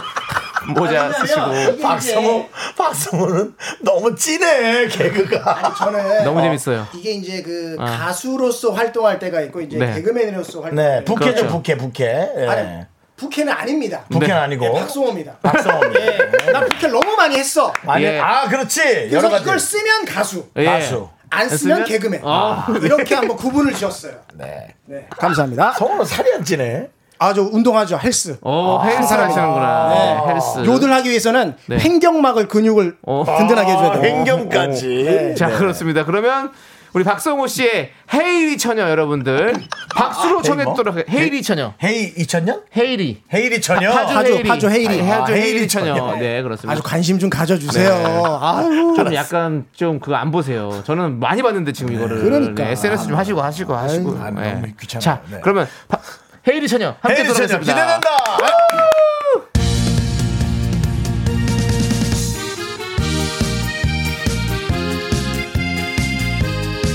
모자 0.68 1.12
쓰시고 1.12 1.78
박성호 1.82 2.48
박성호는 2.76 3.54
너무 3.80 4.14
진해 4.14 4.86
개그가. 4.88 5.74
저는 5.78 6.24
너무 6.24 6.40
재밌어요. 6.40 6.86
이게 6.94 7.12
이제 7.12 7.42
그 7.42 7.76
아. 7.78 7.84
가수로서 7.84 8.72
활동할 8.72 9.18
때가 9.18 9.40
있고 9.42 9.60
이제 9.60 9.76
네. 9.78 9.94
개그맨으로서 9.94 10.60
활동. 10.62 10.76
네, 10.76 11.04
부캐죠 11.04 11.32
그렇죠. 11.32 11.48
부캐 11.48 11.76
부캐. 11.76 12.32
예. 12.38 12.46
아니, 12.46 12.84
부캐는 13.16 13.52
아닙니다. 13.52 14.04
부캐는 14.10 14.34
네. 14.34 14.40
아니고. 14.40 14.64
예, 14.66 14.72
박성호입니다. 14.72 15.36
박성호입니다. 15.42 16.00
예, 16.46 16.52
나 16.52 16.60
부캐 16.64 16.88
너무 16.88 17.14
많이 17.16 17.36
했어. 17.36 17.72
아니, 17.86 18.04
예. 18.04 18.18
아 18.18 18.48
그렇지. 18.48 18.82
그래서 18.82 19.16
여러 19.16 19.28
가지. 19.28 19.42
이걸 19.42 19.58
쓰면 19.58 20.04
가수, 20.04 20.48
예. 20.56 20.64
가수. 20.64 21.08
안 21.30 21.48
쓰면 21.48 21.58
쓰면? 21.58 21.84
개그맨. 21.84 22.20
아, 22.24 22.66
이렇게 22.80 23.14
한번 23.14 23.36
구분을 23.36 23.74
지었어요. 23.74 24.20
네. 24.34 24.74
네, 24.86 25.06
감사합니다. 25.10 25.72
성호는 25.72 26.04
살이 26.04 26.32
안 26.32 26.44
찌네. 26.44 26.90
아, 27.18 27.32
저 27.32 27.42
운동하죠. 27.42 27.98
헬스. 28.02 28.36
어, 28.42 28.82
헬스 28.84 29.12
하시는구나. 29.14 29.88
네, 29.88 30.32
헬스. 30.32 30.64
요들 30.64 30.92
하기 30.92 31.08
위해서는 31.08 31.54
네. 31.66 31.78
횡격막을 31.78 32.48
근육을 32.48 32.96
어. 33.06 33.24
든든하게 33.38 33.70
해줘야 33.72 33.92
돼요. 34.00 34.02
횡경까지. 34.04 35.34
자, 35.38 35.48
그렇습니다. 35.48 36.04
그러면 36.04 36.50
우리 36.92 37.02
박성호 37.02 37.48
씨의 37.48 37.90
헤이리 38.12 38.56
처녀 38.56 38.88
여러분들 38.88 39.52
박수로 39.96 40.42
청해도록 40.42 40.96
해- 40.98 41.04
헤이리 41.10 41.42
처녀. 41.42 41.72
헤이 41.82 42.14
2000년? 42.14 42.62
헤이리. 42.76 43.22
헤이리 43.34 43.60
처녀. 43.60 43.90
파주 43.90 44.14
파주, 44.14 44.32
헤이리. 44.34 44.48
파주 44.48 44.70
헤이리. 44.70 45.02
아, 45.10 45.24
아, 45.24 45.26
헤이리 45.28 45.66
처녀. 45.66 46.14
네, 46.16 46.40
그렇습니다. 46.42 46.72
아주 46.72 46.82
관심 46.84 47.18
좀 47.18 47.30
가져주세요. 47.30 47.88
네. 47.88 48.22
아유. 48.40 48.94
좀 48.96 49.12
약간 49.12 49.64
좀 49.72 49.98
그거 49.98 50.14
안 50.14 50.30
보세요. 50.30 50.82
저는 50.84 51.18
많이 51.18 51.42
봤는데 51.42 51.72
지금 51.72 51.94
이거를 51.94 52.22
그러니까. 52.22 52.62
네, 52.64 52.70
SNS 52.72 53.08
좀 53.08 53.16
하시고 53.16 53.42
하시고 53.42 53.74
하시고. 53.74 54.18
아, 54.22 54.30
네. 54.30 54.52
너무 54.52 54.66
귀찮아요. 54.80 55.00
자, 55.00 55.20
네. 55.30 55.38
그러면 55.42 55.66
바- 55.88 55.98
헤이리 56.46 56.68
처녀 56.68 56.94
함께 57.00 57.22
헤이리 57.22 57.34
처녀. 57.34 57.58
기대된다. 57.58 58.10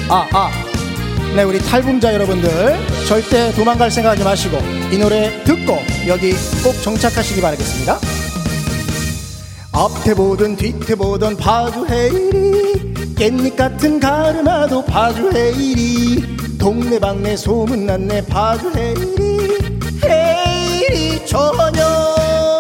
아, 0.10 0.28
아. 0.34 0.52
네, 1.36 1.44
우리 1.44 1.60
탈북자 1.60 2.14
여러분들 2.14 2.50
절대 3.08 3.52
도망갈 3.54 3.92
생각하지 3.92 4.24
마시고 4.24 4.58
이 4.92 4.98
노래 4.98 5.44
듣고 5.44 5.78
여기 6.08 6.34
꼭 6.64 6.74
정착하시기 6.82 7.40
바라겠습니다. 7.40 8.00
앞에 9.72 10.16
보든 10.16 10.56
뒤에 10.56 10.96
보든 10.96 11.38
파주 11.38 11.86
헤이리 11.90 12.94
깻잎 13.16 13.56
같은 13.56 14.00
가르마도 14.00 14.84
파주 14.84 15.32
헤이리 15.34 16.58
동네방네 16.58 17.38
소문났네 17.38 18.26
파주 18.26 18.72
헤이리 18.76 19.29
처녀 21.30 22.58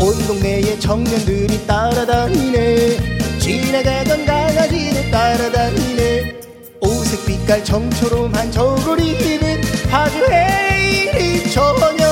온 0.00 0.26
동네의 0.28 0.78
청년들이 0.78 1.66
따라다니네. 1.66 2.96
지나가던 3.40 4.24
강아지도 4.24 5.10
따라다니네. 5.10 6.40
오색빛 6.80 7.40
빛깔 7.40 7.64
청초롬한 7.64 8.52
저고리는 8.52 9.60
파주에이리. 9.90 11.50
처녀 11.50 12.06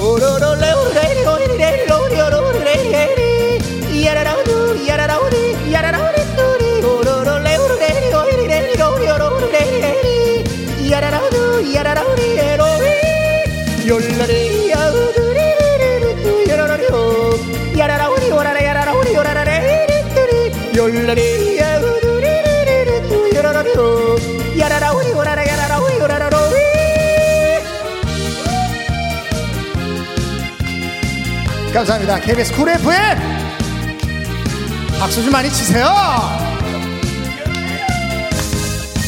오로로레오레리 0.00 1.26
오리레리 1.26 1.92
오리오로레리 1.92 3.60
이야라라우두 3.92 4.78
이야라라우리 4.84 5.68
이야라라우리 5.68 6.16
뚜리. 6.34 6.82
오로로레오레리 6.82 8.14
오리레리 8.14 8.80
오리오로레리 8.80 10.44
이야라라우두 10.80 11.60
이야라라우리 11.60 12.22
에로리. 12.38 13.02
열라리 13.84 14.41
열라리 21.12 21.58
야우두리리리리 21.58 23.36
여라라리오 23.36 24.16
야라라 24.58 24.92
우리 24.92 25.12
오라라 25.12 25.46
야라라 25.46 25.78
우리 25.80 25.96
오라라로리 25.96 26.56
감사합니다. 31.74 32.18
KBS 32.20 32.54
쿨 32.54 32.70
FM 32.70 33.18
박수 34.98 35.22
좀 35.22 35.32
많이 35.32 35.50
치세요. 35.50 35.86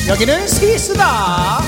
여기는 0.07 0.47
스위스다. 0.47 1.63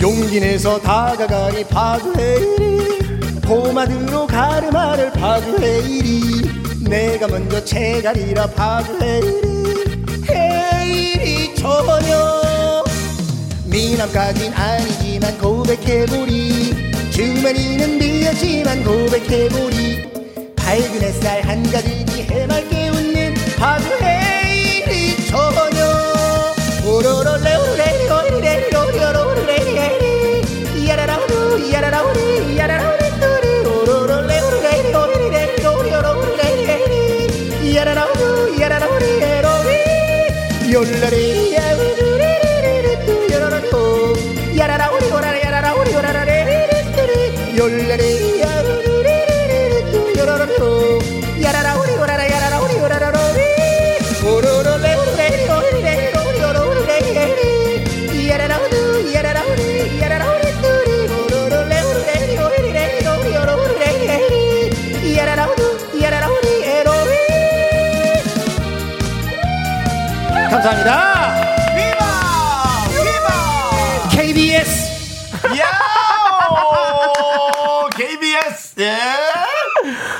용기 0.00 0.40
내서 0.40 0.80
다가가니 0.80 1.64
파주해이리 1.64 3.40
포마드로 3.42 4.26
가르마를 4.26 5.12
파주해이리 5.12 6.57
내가 6.88 7.28
먼저 7.28 7.62
채가리라 7.62 8.46
파주해이리 8.48 10.04
헤이리 10.30 11.54
처녀 11.54 12.82
미남까진 13.66 14.52
아니지만 14.54 15.36
고백해보리. 15.38 16.90
주머니는 17.10 17.98
비었지만 17.98 18.82
고백해보리. 18.84 20.08
밝은 20.56 21.02
햇살 21.02 21.42
한가득이 21.42 22.22
해맑게 22.22 22.88
웃는 22.88 23.34
파주 23.58 23.86
헤이리 24.02 25.26
처녀 25.26 26.54
오로로레오레 26.86 27.97
에로 40.78 41.27
감사합니다. 70.68 71.34
KBS 74.10 74.88
야오! 75.58 76.68
KBS! 77.96 78.74
예! 78.80 78.98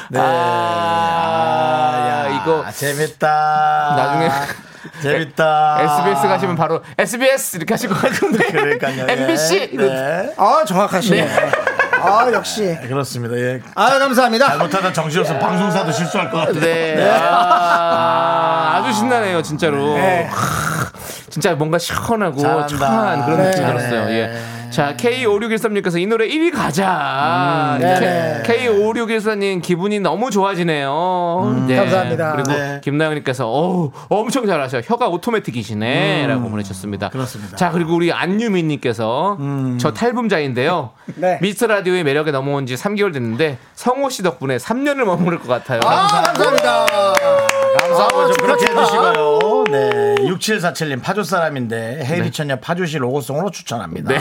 네. 0.09 0.19
아, 0.19 2.07
야, 2.09 2.29
이거 2.29 2.65
재밌다. 2.71 3.95
나중에 3.95 4.31
재밌다. 5.03 5.81
SBS 5.83 6.27
가시면 6.27 6.57
바로 6.57 6.83
SBS 6.97 7.57
이렇게 7.59 7.75
하실 7.75 7.91
것 7.91 8.01
같은데. 8.01 8.47
그러니까요. 8.51 9.07
예. 9.07 9.13
MBC. 9.21 9.77
네. 9.77 10.35
아 10.39 10.65
정확하시네. 10.67 11.29
아 12.03 12.33
역시. 12.33 12.79
그렇습니다. 12.83 13.37
예. 13.37 13.61
아 13.75 13.99
감사합니다. 13.99 14.47
잘못하다 14.47 14.93
정신없으면 14.93 15.41
방송사도 15.41 15.93
실수할 15.93 16.31
것 16.31 16.39
같아요. 16.39 16.61
네. 16.61 17.11
아, 17.11 18.77
아주 18.77 18.93
신나네요, 18.93 19.43
진짜로. 19.43 19.95
네. 19.95 20.25
하, 20.31 20.91
진짜 21.31 21.55
뭔가 21.55 21.79
시원하고 21.79 22.41
잘한다. 22.41 22.67
촉한 22.67 23.25
그런 23.25 23.39
네. 23.39 23.51
느낌이 23.51 23.67
들었어요. 23.67 24.11
예. 24.11 24.58
자, 24.71 24.95
K5613님께서 24.97 26.01
이 26.01 26.07
노래 26.07 26.29
1위 26.29 26.53
가자. 26.53 27.79
네. 27.81 28.43
K5614님 28.45 29.63
기분이 29.63 30.01
너무 30.01 30.31
좋아지네요. 30.31 31.65
네. 31.67 31.77
감사합니다. 31.77 32.33
그리고 32.33 32.53
네. 32.53 32.81
김나영님께서 32.83 33.49
어우, 33.49 33.91
엄청 34.09 34.47
잘하셔. 34.47 34.81
혀가 34.85 35.09
오토매틱이시네. 35.09 36.27
라고 36.27 36.49
보내셨습니다. 36.51 37.09
그렇습니다. 37.11 37.57
자, 37.57 37.71
그리고 37.71 37.95
우리 37.95 38.13
안유민님께서 38.13 39.39
저 39.79 39.93
탈북자인데요. 39.93 40.91
네. 41.17 41.39
미스터 41.41 41.67
라디오의 41.67 42.05
매력에 42.05 42.31
넘어온 42.31 42.67
지 42.67 42.75
3개월 42.75 43.13
됐는데 43.13 43.59
성호 43.75 44.11
씨 44.11 44.23
덕분에 44.23 44.57
3년을 44.59 45.05
머무를 45.05 45.39
것 45.39 45.49
같아요. 45.49 45.81
아 45.85 46.07
감사합니다. 46.23 46.87
감사 46.87 47.58
하고 48.03 48.21
아, 48.21 48.27
좀 48.27 48.37
그렇게. 48.37 48.67
해주시고요. 48.67 49.65
네. 49.71 50.15
6747님 50.21 51.03
파주 51.03 51.25
사람인데 51.25 52.05
헤이리천녀 52.05 52.57
파주시 52.57 52.99
로고송으로 52.99 53.51
추천합니다. 53.51 54.13
네. 54.13 54.21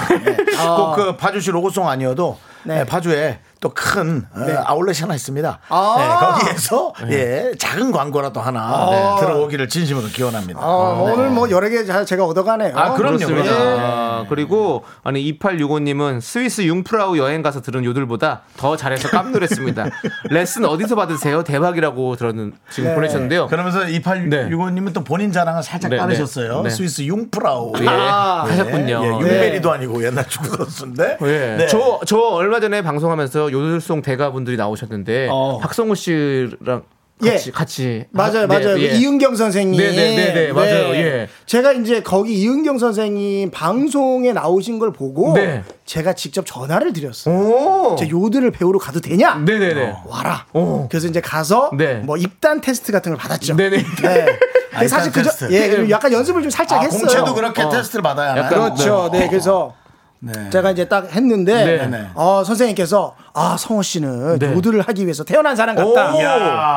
꼭그 0.76 1.18
파주시 1.18 1.52
로고송 1.52 1.88
아니어도 1.88 2.38
네. 2.64 2.80
네, 2.80 2.86
파주에 2.86 3.40
또큰 3.60 4.26
아울렛이 4.66 5.00
하나 5.02 5.16
있습니다. 5.16 5.60
아. 5.70 5.96
네, 5.98 6.26
거기에서 6.26 6.94
예, 7.10 7.52
작은 7.58 7.92
광고라도 7.92 8.40
하나 8.40 8.90
네, 8.92 9.16
들어오기를 9.20 9.70
진심으로 9.70 10.08
기원합니다. 10.08 10.60
어, 10.62 11.06
네. 11.08 11.14
오늘 11.14 11.30
뭐 11.30 11.50
여러 11.50 11.70
개잘 11.70 12.06
제가 12.06 12.26
얻어가네요. 12.26 12.74
아, 12.76 12.94
그럼요. 12.94 13.18
그렇습니다. 13.18 13.44
그럼요. 13.44 13.80
아, 13.80 14.26
그리고 14.30 14.84
아니 15.04 15.24
2865님은 15.40 16.22
스위스 16.22 16.62
융프라우 16.62 17.18
여행 17.18 17.42
가서 17.42 17.62
들은 17.62 17.84
요들보다 17.84 18.42
더 18.58 18.78
잘해서 18.78 19.10
깜놀했습니다. 19.10 19.86
레슨 20.30 20.66
어디서 20.66 20.96
받으세요? 20.96 21.44
대박이라고 21.44 22.16
들었는 22.16 22.54
지금 22.70 22.90
네. 22.90 22.96
보내셨는데요. 22.96 23.48
그러면서 23.48 23.80
2865님은 23.82 24.94
또 24.94 25.04
본인 25.04 25.32
자랑을 25.32 25.64
살짝 25.64 25.92
네, 25.92 25.98
따르셨어요. 25.98 26.62
네. 26.62 26.70
스위스 26.70 27.02
융프라우. 27.02 27.74
예, 27.82 27.86
하셨군요. 27.86 29.02
예, 29.04 29.10
네. 29.10 29.20
융베리도 29.20 29.72
아니고 29.72 30.04
옛날 30.04 30.28
축구 30.28 30.56
선수인데. 30.58 31.18
예. 31.22 31.56
네. 31.58 31.68
저, 31.68 32.00
저 32.06 32.18
얼마 32.18 32.60
전에 32.60 32.82
방송하면서 32.82 33.47
요들송 33.52 34.02
대가분들이 34.02 34.58
나오셨는데 34.58 35.28
어. 35.32 35.60
박성우 35.62 35.96
씨랑 35.96 36.84
예. 37.24 37.32
같이 37.32 37.52
같이 37.52 38.06
맞아요, 38.12 38.44
아, 38.44 38.48
맞아요. 38.48 38.76
네, 38.76 38.82
예. 38.82 38.90
그 38.90 38.96
이은경 38.96 39.36
선생님. 39.36 39.80
네, 39.80 39.92
네, 39.92 40.16
네, 40.16 40.34
네, 40.34 40.54
맞아요. 40.54 40.94
예. 40.96 41.28
제가 41.48 41.74
이제 41.74 42.02
거기 42.04 42.36
이은경 42.36 42.78
선생님 42.78 43.50
방송에 43.50 44.34
나오신 44.34 44.78
걸 44.78 44.94
보고 44.94 45.34
네. 45.34 45.64
제가 45.86 46.14
직접 46.14 46.46
전화를 46.46 46.94
드렸어요. 46.94 47.36
오. 47.36 47.96
제 47.98 48.08
요들을 48.08 48.52
배우러 48.52 48.78
가도 48.78 49.02
되냐? 49.02 49.36
네네네. 49.36 49.96
와라. 50.06 50.46
오. 50.54 50.88
그래서 50.90 51.08
이제 51.08 51.20
가서 51.20 51.72
네. 51.76 51.96
뭐 51.96 52.18
입단 52.18 52.62
테스트 52.62 52.92
같은 52.92 53.12
걸 53.12 53.18
받았죠. 53.18 53.56
네네. 53.56 53.78
네. 53.78 54.26
아, 54.76 54.88
사실 54.88 55.12
그저 55.12 55.32
테스트. 55.32 55.52
예 55.54 55.70
그리고 55.70 55.90
약간 55.90 56.14
연습을 56.14 56.44
좀 56.44 56.52
살짝 56.52 56.80
아, 56.80 56.82
했어요. 56.84 57.00
공채도 57.00 57.34
그렇게 57.34 57.64
어. 57.64 57.70
테스트를 57.70 58.04
받아야 58.04 58.32
하나요? 58.32 58.50
그렇죠. 58.50 59.10
네, 59.12 59.28
그래서 59.28 59.74
네. 60.20 60.50
제가 60.50 60.72
이제 60.72 60.86
딱 60.88 61.12
했는데 61.12 61.66
네. 61.66 61.88
네. 61.88 62.08
어, 62.16 62.44
선생님께서 62.44 63.16
아 63.34 63.56
성호 63.58 63.84
씨는 63.84 64.40
네. 64.40 64.54
요들을 64.54 64.82
하기 64.82 65.04
위해서 65.04 65.24
태어난 65.24 65.56
사람 65.56 65.76
같다. 65.76 66.12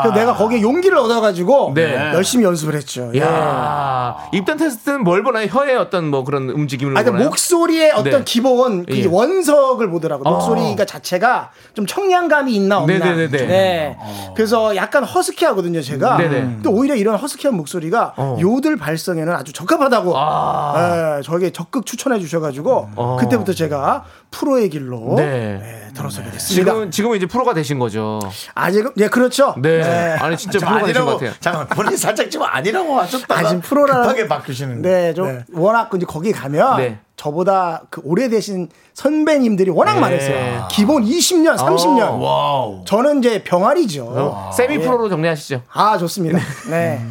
그래서 0.02 0.14
내가 0.14 0.34
거기에 0.34 0.60
용기를 0.60 0.96
얻어가지고 0.98 1.72
네. 1.74 2.12
열심히 2.12 2.44
연습을 2.44 2.74
했죠. 2.74 3.10
예. 3.14 3.20
야 3.20 4.16
입단 4.32 4.58
테스트는 4.58 5.02
뭘 5.04 5.22
보나요? 5.22 5.46
혀의 5.50 5.76
어떤 5.76 6.08
뭐 6.10 6.22
그런 6.24 6.50
움직임을 6.50 6.92
아, 6.92 7.00
그러니까 7.00 7.12
보나요? 7.12 7.28
목소리의 7.28 7.92
어떤 7.92 8.10
네. 8.10 8.22
기본 8.24 8.84
그 8.84 8.98
예. 8.98 9.06
원석을 9.06 9.88
보더라고. 9.90 10.24
요 10.24 10.28
어. 10.28 10.32
목소리가 10.34 10.84
자체가 10.84 11.50
좀 11.72 11.86
청량감이 11.86 12.54
있나 12.54 12.78
없나. 12.78 12.98
네네네네. 12.98 13.46
네. 13.46 13.98
그래서 14.34 14.76
약간 14.76 15.02
허스키하거든요, 15.04 15.80
제가. 15.80 16.18
네네. 16.18 16.40
근데 16.40 16.68
오히려 16.68 16.94
이런 16.94 17.16
허스키한 17.16 17.56
목소리가 17.56 18.12
어. 18.16 18.36
요들 18.38 18.76
발성에는 18.76 19.32
아주 19.32 19.54
적합하다고. 19.54 20.12
아. 20.14 21.16
네, 21.16 21.22
저에게 21.22 21.50
적극 21.50 21.86
추천해 21.86 22.18
주셔가지고 22.20 22.90
어. 22.96 23.16
그때부터 23.30 23.52
제가 23.52 24.04
프로의 24.30 24.68
길로 24.68 25.14
네. 25.16 25.58
네, 25.58 25.88
들어서게 25.94 26.30
됐습니다. 26.30 26.72
지금 26.72 26.90
지금은 26.90 27.16
이제 27.16 27.26
프로가 27.26 27.54
되신 27.54 27.78
거죠. 27.78 28.20
아직은 28.54 28.92
예 28.98 29.08
그렇죠. 29.08 29.54
네. 29.58 29.82
아니 30.20 30.36
진짜 30.36 30.58
저 30.58 30.66
프로가 30.66 30.86
되신 30.86 31.04
것 31.04 31.12
같아요. 31.14 31.32
잠깐 31.40 31.66
본인 31.68 31.96
살짝 31.96 32.30
지금 32.30 32.46
아니라고 32.46 32.98
하셨다가 33.00 33.40
아직 33.40 33.60
프로라 33.60 34.02
급하게 34.02 34.28
바뀌시는 34.28 34.82
네, 34.82 35.14
좀 35.14 35.42
워낙 35.52 35.90
이제 35.94 36.06
거기 36.06 36.32
가면 36.32 36.76
네. 36.76 36.98
저보다 37.16 37.82
그 37.90 38.00
오래되신 38.04 38.68
선배님들이 38.94 39.70
워낙 39.70 39.94
네. 39.94 40.00
많으세요. 40.00 40.68
기본 40.70 41.04
20년, 41.04 41.56
30년. 41.56 42.00
어, 42.02 42.16
와우. 42.16 42.84
저는 42.86 43.18
이제 43.18 43.42
병아리죠. 43.44 44.04
어, 44.06 44.50
세미 44.54 44.78
프로로 44.78 45.08
정리하시죠. 45.08 45.62
아 45.72 45.98
좋습니다. 45.98 46.38
네. 46.70 47.04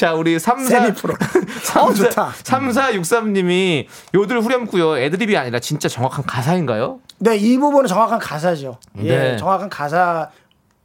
자, 0.00 0.14
우리 0.14 0.38
34 0.38 0.66
세미 0.66 0.94
프로. 0.94 1.12
어, 1.78 1.92
좋다. 1.92 2.32
3463 2.42 3.34
님이 3.34 3.86
요들 4.14 4.40
후렴구요. 4.40 4.96
애드립이 4.96 5.36
아니라 5.36 5.60
진짜 5.60 5.90
정확한 5.90 6.24
가사인가요? 6.24 7.00
네, 7.18 7.36
이 7.36 7.58
부분은 7.58 7.86
정확한 7.86 8.18
가사죠. 8.18 8.78
예, 9.02 9.18
네. 9.18 9.36
정확한 9.36 9.68
가사 9.68 10.30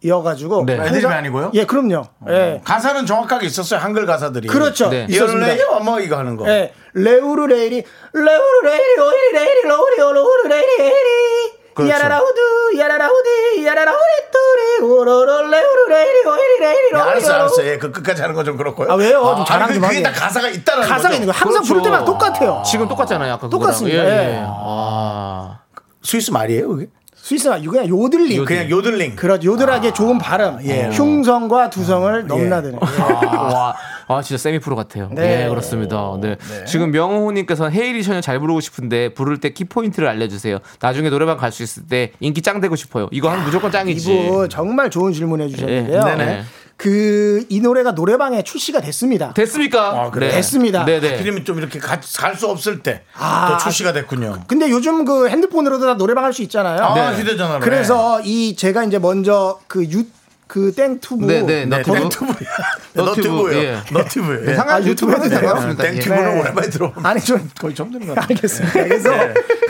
이어가지고. 0.02 0.66
네. 0.66 0.74
애드립이 0.74 1.06
아니고요? 1.06 1.52
예, 1.54 1.64
그럼요. 1.66 2.04
예. 2.28 2.60
가사는 2.66 3.06
정확하게 3.06 3.46
있었어요. 3.46 3.80
한글 3.80 4.06
가사들이. 4.06 4.50
그렇죠. 4.50 4.90
네. 4.90 5.08
이어를래요? 5.10 5.80
뭐 5.80 6.02
이거 6.02 6.18
하는 6.18 6.36
거. 6.36 6.46
예, 6.50 6.74
레우르 6.94 7.46
레이리, 7.46 7.86
레우르 8.12 8.66
레이리, 8.66 9.00
오이리 9.00 9.32
레이리, 9.34 9.62
로우리, 9.66 10.02
오로우르 10.02 10.48
레이리, 10.50 10.82
에리. 10.82 11.55
그렇죠. 11.76 11.94
야라라우드, 11.94 12.40
야라라 12.80 13.10
우디, 13.12 13.66
야라라 13.66 13.92
우리, 13.92 14.32
뚜리, 14.32 14.90
오로로, 14.92 15.42
레우르 15.50 15.90
레이리, 15.90 16.26
오이리 16.26 16.60
레이리, 16.62 16.82
네, 16.86 16.90
로우리, 16.92 17.10
알았어. 17.10 17.34
알았어. 17.34 17.66
예, 17.66 17.78
그 17.78 17.92
끝까지 17.92 18.22
하는 18.22 18.34
건 18.34 18.46
좀 18.46 18.56
그렇고요. 18.58 18.90
아, 18.92 18.96
왜요? 18.96 19.22
좀 19.22 19.36
아니, 19.36 19.46
자랑 19.46 19.74
좀 19.74 19.82
그게. 19.82 20.02
다 20.02 20.12
가사가 20.12 20.48
있다는 20.50 20.82
거죠. 20.84 20.94
가사가 20.94 21.14
있는 21.16 21.28
거예요. 21.28 21.38
항상 21.40 21.64
부를 21.64 21.82
때마다 21.82 22.06
똑같아요. 22.06 22.64
지금 22.66 22.88
똑같잖아요. 22.88 23.34
아까 23.34 23.50
똑같습니다. 23.50 23.98
예, 23.98 24.04
예. 24.04 24.34
예. 24.36 24.44
아. 24.48 25.60
스위스 26.04 26.32
말이에요, 26.32 26.68
그게? 26.70 26.88
스위스가 27.26 27.58
이거 27.58 27.72
그냥 27.72 27.88
요들링. 27.90 28.46
그냥 28.46 28.70
요들링. 28.70 29.16
그렇죠. 29.16 29.52
요들하기 29.52 29.94
좋은 29.94 30.20
발음. 30.20 30.60
예. 30.66 30.90
흉성과 30.92 31.72
두성을 31.72 32.28
넘나드는. 32.28 32.76
예. 32.80 33.36
와, 33.36 33.76
아 34.08 34.22
진짜 34.22 34.40
세미 34.40 34.60
프로 34.60 34.76
같아요. 34.76 35.10
네. 35.12 35.38
네, 35.46 35.50
그렇습니다. 35.50 36.16
네. 36.22 36.36
지금 36.68 36.92
명호님께서 36.92 37.70
헤이리 37.70 38.04
처녀를 38.04 38.22
잘 38.22 38.40
부르고 38.40 38.60
싶은데 38.60 39.16
부를 39.16 39.40
때 39.40 39.50
키 39.56 39.64
포인트를 39.66 40.08
알려주세요. 40.08 40.60
나중에 40.82 41.10
노래방 41.10 41.38
갈 41.38 41.52
수 41.52 41.64
있을 41.64 41.84
때 41.88 42.12
인기 42.20 42.42
짱 42.44 42.60
되고 42.62 42.76
싶어요. 42.76 43.08
이거 43.12 43.30
하면 43.32 43.44
무조건 43.46 43.72
짱이지. 43.72 44.26
이분 44.26 44.48
정말 44.50 44.90
좋은 44.92 45.12
질문 45.14 45.42
해주셨는데요. 45.42 45.98
예. 45.98 46.04
네네. 46.16 46.44
그 46.90 47.44
이 47.50 47.60
노래가 47.60 47.92
노래방에 47.92 48.44
출시가 48.44 48.80
됐습니다. 48.82 49.34
됐습니까? 49.34 49.90
아, 50.04 50.12
그래요? 50.12 50.32
됐습니다. 50.32 50.86
네네. 50.86 51.12
하필이면 51.14 51.44
좀 51.46 51.58
이렇게 51.58 51.80
갈 51.80 52.00
수 52.36 52.48
없을 52.48 52.80
때또 52.84 53.00
아, 53.18 53.58
출시가 53.62 53.94
됐군요. 53.94 54.42
근데 54.48 54.70
요즘 54.70 55.04
그 55.06 55.28
핸드폰으로도 55.30 55.86
다 55.86 55.96
노래방 55.98 56.24
할 56.26 56.34
수 56.34 56.42
있잖아요. 56.44 56.84
아, 56.84 57.12
네. 57.12 57.18
휴대전화로. 57.18 57.60
그래서 57.62 58.20
이 58.22 58.56
제가 58.56 58.84
이제 58.84 59.00
먼저 59.00 59.60
그 59.68 59.84
유 59.90 60.04
그 60.48 60.72
땡투브 60.74 61.26
네, 61.26 61.42
네, 61.42 61.66
네, 61.66 61.78
너튜브. 61.78 61.98
너튜브, 62.94 63.02
너튜브예요. 63.02 63.62
예. 63.64 63.82
너튜브. 63.92 64.46
예. 64.48 64.56
상관 64.56 64.76
아, 64.76 64.86
유튜브 64.86 65.12
해도 65.12 65.28
돼요? 65.28 65.54
예. 65.72 65.76
땡튜브는 65.76 66.34
네. 66.34 66.40
오랜만에 66.40 66.70
들어보면 66.70 67.06
아니 67.06 67.20
좀 67.20 67.50
거의 67.60 67.74
처음 67.74 67.92
듣는 67.92 68.08
것 68.08 68.16
같아요. 68.16 68.28
알겠습니다. 68.36 68.84
그래서 68.84 69.10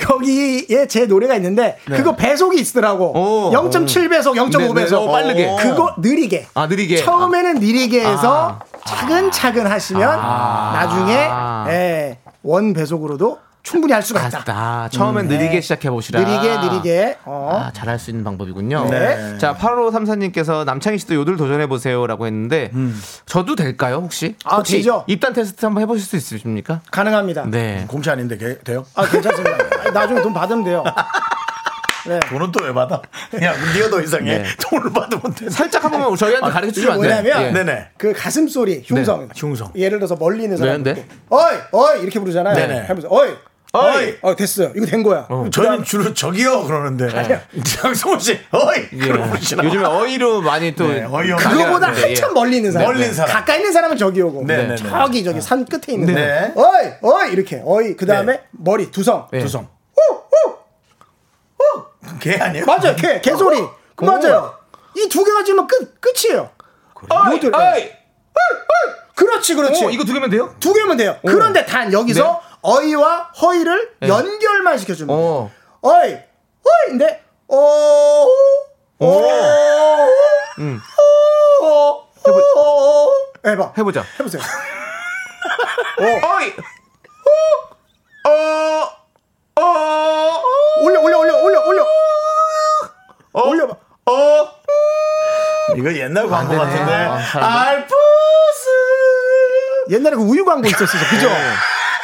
거기에 0.06 0.88
제 0.88 1.06
노래가 1.06 1.36
있는데 1.36 1.78
그거 1.86 2.16
배속이 2.16 2.60
있더라고. 2.60 3.18
오. 3.18 3.52
0.7배속, 3.52 4.36
0.5배속. 4.36 4.74
네, 4.76 4.86
네. 4.86 4.96
어, 4.96 5.12
빠르게. 5.12 5.56
그거 5.62 5.96
느리게. 5.98 6.48
아, 6.54 6.68
느리게. 6.68 6.98
처음에는 6.98 7.56
느리게 7.56 8.02
해서 8.06 8.60
아. 8.60 8.80
차근차근 8.86 9.66
하시면 9.66 10.18
나중에 10.20 11.30
예, 11.70 12.18
원 12.44 12.74
배속으로도 12.74 13.40
충분히 13.66 13.94
할 13.94 14.02
수가 14.04 14.28
있다. 14.28 14.44
아, 14.48 14.90
처음엔 14.92 15.28
느리게 15.28 15.60
시작해 15.60 15.90
보시라. 15.90 16.20
느리게 16.22 16.58
느리게. 16.58 17.18
어. 17.26 17.50
아, 17.52 17.72
잘할 17.74 17.98
수 17.98 18.12
있는 18.12 18.24
방법이군요. 18.24 18.88
네. 18.92 19.38
자, 19.40 19.56
8534님께서 19.58 20.64
남창희 20.66 21.00
씨도 21.00 21.16
요들 21.16 21.36
도전해 21.36 21.68
보세요라고 21.68 22.28
했는데 22.28 22.72
저도 23.26 23.56
될까요, 23.56 23.96
혹시? 24.04 24.36
아, 24.46 24.58
혹시 24.58 24.78
되죠. 24.78 25.04
입단 25.08 25.34
테스트 25.34 25.66
한번 25.66 25.82
해 25.82 25.88
보실 25.88 26.06
수 26.06 26.16
있으십니까? 26.16 26.82
가능합니다. 26.92 27.46
네. 27.50 27.86
공채 27.88 28.12
아닌데 28.12 28.38
게- 28.38 28.60
돼요? 28.60 28.86
아, 28.94 29.06
괜찮습니다. 29.08 29.92
나중에 29.92 30.22
돈 30.22 30.32
받으면 30.34 30.64
돼요. 30.64 30.84
네. 32.08 32.20
돈은 32.30 32.52
또 32.52 32.64
왜 32.64 32.72
받아? 32.72 33.02
야, 33.42 33.54
네가 33.74 33.90
더 33.90 34.00
이상해. 34.00 34.38
네. 34.38 34.46
돈을 34.70 34.94
받으면 34.94 35.34
돼. 35.34 35.50
살짝 35.50 35.84
한 35.84 35.90
번만 35.90 36.16
저희한테 36.16 36.52
가르쳐 36.52 36.68
이게 36.68 36.74
주시면 36.74 36.94
안 36.94 37.02
돼요? 37.02 37.22
뭐냐면 37.24 37.48
예. 37.48 37.52
네네. 37.52 37.88
그 37.98 38.14
가슴 38.14 38.48
소리 38.48 38.84
흉성. 38.86 39.22
네, 39.22 39.28
흉성. 39.36 39.72
예를 39.76 39.98
들어서 39.98 40.16
멀리 40.16 40.44
있는 40.44 40.56
사람. 40.56 40.84
네, 40.84 40.94
네. 40.94 41.08
어이, 41.30 41.56
어이 41.72 42.02
이렇게 42.04 42.20
부르잖아요. 42.20 42.54
네네. 42.56 42.82
하면서 42.86 43.08
어이, 43.10 43.32
어이. 43.78 43.96
어이, 43.96 44.18
어 44.22 44.36
됐어요. 44.36 44.72
이거 44.76 44.86
된 44.86 45.04
거야. 45.04 45.28
저희는 45.52 45.84
주로 45.84 46.14
저기요 46.14 46.64
그러는데 46.66 47.08
장성호 47.64 48.20
씨 48.20 48.40
어이 48.52 48.88
예. 48.94 49.64
요즘에 49.64 49.86
어이로 49.86 50.42
많이 50.42 50.76
또 50.76 50.88
네, 50.88 51.04
어이없는 51.04 51.38
그거보다 51.38 51.88
났는데, 51.88 52.08
한참 52.08 52.34
멀리 52.34 52.58
있는 52.58 52.72
사람. 52.72 52.88
멀리 52.88 53.12
사람. 53.14 53.34
가까이 53.34 53.58
있는 53.58 53.72
사람은 53.74 53.98
저기 53.98 54.22
오고. 54.22 54.44
네, 54.46 54.58
네, 54.58 54.68
네. 54.70 54.76
저기 54.76 55.24
저기 55.24 55.42
산 55.42 55.66
끝에 55.66 55.94
있는 55.96 56.14
네. 56.14 56.54
사람. 56.56 56.58
어이, 56.58 56.92
어이 57.02 57.32
이렇게. 57.34 57.62
어이 57.66 57.96
그 57.96 58.06
다음에 58.06 58.34
네. 58.34 58.44
머리 58.52 58.92
두성. 58.92 59.28
예. 59.34 59.40
두성 59.40 59.68
걔 62.20 62.36
아니에요? 62.38 62.66
맞아요. 62.66 62.96
개, 62.96 63.20
개 63.22 63.36
소리. 63.36 63.58
그 63.96 64.06
맞아요. 64.06 64.54
이 64.96 65.08
두 65.10 65.24
개가 65.24 65.44
지면 65.44 65.68
끝 65.68 66.00
끝이에요. 66.00 66.50
어이, 67.10 67.40
어이. 67.54 67.92
그렇지, 69.16 69.56
그렇지. 69.56 69.86
어, 69.86 69.90
이거 69.90 70.04
두 70.04 70.14
개면 70.14 70.30
돼요? 70.30 70.54
두 70.60 70.74
개면 70.74 70.98
돼요. 70.98 71.18
그런데 71.26 71.66
단 71.66 71.92
여기서 71.92 72.24
네. 72.24 72.45
어이와 72.66 73.32
허이를 73.42 73.96
네. 74.00 74.08
연결만 74.08 74.78
시켜주면. 74.80 75.16
어. 75.16 75.52
어이, 75.82 76.18
어이인데, 76.88 77.24
어, 77.48 78.26
어, 79.00 80.08
음. 80.58 80.82
어, 81.62 82.10
어, 82.28 83.12
해봐. 83.46 83.74
해보자. 83.78 84.04
해보세요. 84.20 84.42
어이. 86.02 86.54
어. 88.28 88.32
어. 89.62 90.42
올려, 90.82 91.00
올려, 91.02 91.20
올려, 91.20 91.38
올려, 91.44 91.62
올려. 91.68 91.86
올려봐. 93.34 93.76
어. 94.08 94.52
이거 95.76 95.94
옛날 95.94 96.28
광고. 96.28 96.58
같은데 96.58 96.92
아, 96.94 97.22
잘안 97.22 97.50
돼. 97.50 97.70
알프스 97.70 98.70
옛날에 99.92 100.16
그 100.16 100.22
우유 100.24 100.44
광고 100.46 100.68
있었어, 100.68 100.98
그죠? 101.12 101.30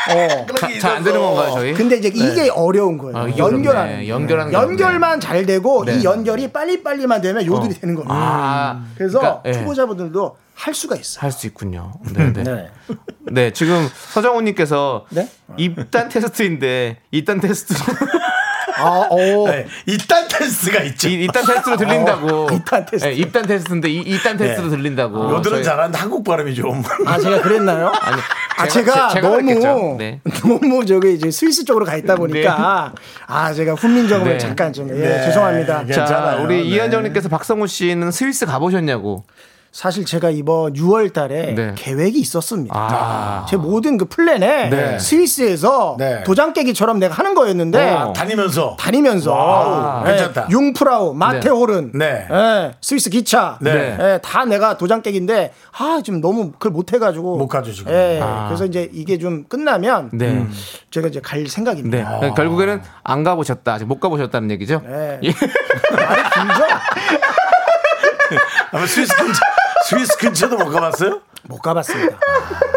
어. 0.10 0.46
잘안 0.82 1.04
되는 1.04 1.20
건가요, 1.20 1.52
저희? 1.54 1.74
근데 1.74 1.98
이제 1.98 2.08
이게 2.10 2.50
어려운 2.50 2.98
거예요. 2.98 3.18
아, 3.18 3.38
연결하는. 3.38 4.08
연결하는 4.08 4.52
게 4.52 4.58
연결만 4.58 5.20
잘 5.20 5.46
되고 5.46 5.86
네. 5.86 5.98
이 5.98 6.04
연결이 6.04 6.52
빨리빨리만 6.52 7.22
되면 7.22 7.46
요들이 7.46 7.76
어. 7.76 7.80
되는 7.80 7.96
겁니다. 7.96 8.16
아. 8.16 8.84
그래서 8.98 9.20
그러니까, 9.20 9.42
예. 9.46 9.54
초보자분들도 9.54 10.38
할 10.56 10.74
수가 10.74 10.96
있어요. 10.96 11.22
할 11.24 11.32
수 11.32 11.48
있군요. 11.48 11.94
네, 12.14 12.34
네. 12.34 12.44
네. 12.44 12.70
네, 13.32 13.52
지금 13.54 13.88
서정훈 14.14 14.46
님께서 14.46 15.06
네? 15.10 15.28
입단 15.58 16.10
테스트인데 16.10 16.98
입단 17.12 17.40
테스트 17.40 17.74
아, 18.82 19.08
오. 19.12 19.48
네, 19.48 19.68
이딴 19.86 20.28
테스트가 20.28 20.82
있죠 20.84 21.10
이- 21.10 21.24
이딴 21.26 21.46
테스트로 21.46 21.78
들린다고. 21.78 22.48
입단 22.52 22.86
테스트. 22.86 23.06
네, 23.08 23.14
입단 23.14 23.46
테스트인데 23.48 23.90
이, 23.90 23.98
이딴 24.00 24.38
테스트로 24.38 24.70
네. 24.70 24.76
들린다고. 24.78 25.32
요들은 25.36 25.58
저희- 25.58 25.64
잘하는데 25.64 25.98
한국 25.98 26.24
발음이 26.24 26.54
좀 26.56 26.84
아, 27.06 27.18
제가 27.20 27.42
그랬나요? 27.42 27.88
아니, 28.02 28.22
아, 28.58 28.64
제가- 28.66 28.70
제가, 28.70 29.08
제- 29.10 29.14
제가 29.22 29.30
너무. 29.30 29.96
네. 29.98 30.20
너무 30.44 30.86
저기 30.86 31.14
이제 31.14 31.30
스위스 31.32 31.64
쪽으로 31.66 31.86
가 31.86 31.96
있다 31.96 32.16
보니까, 32.16 32.94
아, 33.28 33.54
제가 33.54 33.74
훈민정음을 33.74 34.34
네. 34.34 34.38
잠깐 34.38 34.72
좀, 34.74 34.90
예, 34.90 34.94
네. 34.94 35.24
죄송합니다. 35.26 35.80
자, 35.80 35.86
괜찮아요. 35.86 36.44
우리 36.44 36.58
네. 36.58 36.64
이현정님께서 36.64 37.30
박성호 37.30 37.68
씨는 37.68 38.12
스위스 38.12 38.46
가보셨냐고. 38.46 39.24
사실 39.72 40.06
제가 40.06 40.30
이번 40.32 40.74
6월 40.74 41.14
달에 41.14 41.54
네. 41.56 41.72
계획이 41.76 42.20
있었습니다. 42.20 42.76
아. 42.78 43.46
제 43.48 43.56
모든 43.56 43.98
그 43.98 44.04
플랜에 44.04 44.70
네. 44.70 45.00
스위스에서 45.00 45.96
네. 45.98 46.24
도장 46.24 46.52
깨기처럼 46.52 47.00
내가 47.00 47.14
하는 47.16 47.34
거였는데, 47.34 47.90
어. 47.92 48.14
다니면서 48.14 48.76
다니면서 48.78 49.32
와우, 49.34 50.06
예, 50.08 50.10
괜찮다. 50.12 50.48
융프라우, 50.52 51.14
마테호른, 51.14 51.92
네. 51.96 52.28
예, 52.30 52.72
스위스 52.82 53.10
기차, 53.10 53.58
네. 53.62 53.98
예, 53.98 54.20
다 54.22 54.44
내가 54.44 54.78
도장 54.78 55.02
깨기인데 55.02 55.54
아 55.78 56.02
지금 56.04 56.20
너무 56.20 56.52
그걸 56.52 56.74
못 56.74 56.92
해가지고 56.92 57.38
못 57.38 57.48
가주시고. 57.48 57.90
예, 57.92 58.20
아. 58.22 58.48
그래서 58.48 58.66
이제 58.66 58.90
이게 58.92 59.18
좀 59.18 59.46
끝나면 59.48 60.10
네. 60.12 60.32
음, 60.32 60.52
제가 60.92 61.08
이제 61.08 61.22
갈 61.22 61.44
네. 61.46 61.50
생각입니다. 61.50 62.34
결국에는 62.36 62.82
안 63.04 63.24
가보셨다. 63.24 63.74
아직 63.76 63.86
못 63.86 64.02
가보셨다는 64.02 64.52
얘기죠. 64.52 64.82
예. 64.86 65.20
예. 65.24 65.32
말이 65.96 66.22
길죠? 66.34 66.66
아마 68.74 68.86
스위스 68.86 69.14
근처 69.16 69.40
스위스 69.92 70.18
근처도 70.18 70.58
못 70.58 70.70
가봤어요? 70.70 71.20
못 71.50 71.60
가봤습니다. 71.60 72.18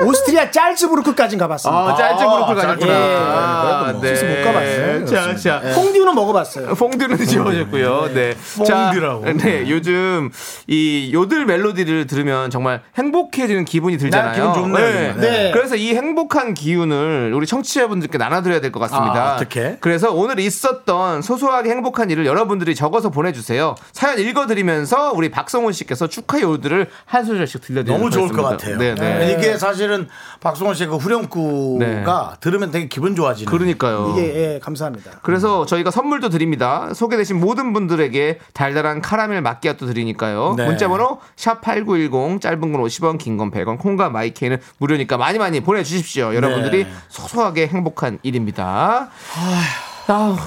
오스트리아 0.05 0.51
짤츠부르크까지는 0.51 1.39
가봤습니다. 1.39 1.79
아, 1.79 1.93
아, 1.93 2.55
가셨구나. 2.55 2.93
예. 2.93 3.17
아, 3.21 3.83
그래도 3.85 3.99
뭐 3.99 4.07
스위스 4.07 4.25
못 4.25 4.45
가봤어요. 4.45 5.05
자, 5.07 5.37
자. 5.37 5.61
퐁듀는 5.75 6.15
먹어봤어요. 6.15 6.75
퐁듀는 6.75 7.25
지워졌고요. 7.27 8.15
네. 8.15 8.35
퐁듀라고. 8.57 9.25
자, 9.27 9.33
네. 9.35 9.69
요즘 9.69 10.31
이 10.67 11.11
요들 11.13 11.45
멜로디를 11.45 12.07
들으면 12.07 12.51
정말 12.51 12.83
행복해지는 12.97 13.67
기분이 13.67 13.99
들잖아요. 13.99 14.29
나 14.31 14.33
기분 14.35 14.55
좋네요, 14.73 14.93
정말. 14.93 15.17
네. 15.21 15.51
그래서 15.53 15.77
이 15.77 15.95
행복한 15.95 16.55
기운을 16.55 17.33
우리 17.35 17.47
청취자분들께 17.47 18.17
나눠드려야 18.19 18.61
될 18.61 18.73
것 18.73 18.81
같습니다. 18.81 19.33
아, 19.33 19.35
어떻게? 19.37 19.77
그래서 19.81 20.11
오늘 20.11 20.41
있었던 20.41 21.21
소소하게 21.23 21.71
행복한 21.71 22.11
일을 22.11 22.25
여러분들이 22.27 22.75
적어서 22.75 23.11
보내주세요. 23.11 23.75
사연 23.93 24.19
읽어드리면서 24.19 25.13
우리 25.15 25.31
박성훈 25.31 25.73
씨께서 25.75 26.09
축하 26.09 26.41
요들을 26.41 26.89
한 27.07 27.25
소절씩 27.25 27.61
들려드리도록 27.61 27.99
너무 28.01 28.11
좋을 28.11 28.29
것. 28.31 28.43
같아요. 28.43 28.79
네, 28.79 28.95
네. 28.95 29.37
이게 29.39 29.57
사실은 29.59 30.09
박성원 30.41 30.75
씨의 30.75 30.89
그 30.89 30.97
후렴구가 30.97 32.37
들으면 32.41 32.71
되게 32.71 32.89
기분 32.89 33.15
좋아지는. 33.15 33.51
그러니까요. 33.51 34.15
이게 34.17 34.55
예, 34.55 34.59
감사합니다. 34.59 35.21
그래서 35.23 35.67
저희가 35.67 35.91
선물도 35.91 36.29
드립니다. 36.31 36.91
소개되신 36.95 37.39
모든 37.41 37.73
분들에게 37.73 38.39
달달한 38.53 39.01
카라멜 39.03 39.41
마끼아또 39.43 39.87
드리니까요. 39.87 40.55
네. 40.57 40.67
문자번호 40.67 41.21
샵 41.37 41.61
8910 41.61 42.41
짧은 42.41 42.61
건 42.73 42.83
50원, 42.83 43.19
긴 43.19 43.37
건 43.37 43.51
100원, 43.51 43.79
콩과 43.79 44.11
마이케이는 44.11 44.59
무료니까 44.79 45.17
많이 45.17 45.39
많이 45.39 45.61
보내주십시오. 45.61 46.35
여러분들이 46.35 46.85
네. 46.85 46.91
소소하게 47.09 47.67
행복한 47.67 48.19
일입니다. 48.23 49.11
아, 49.37 49.63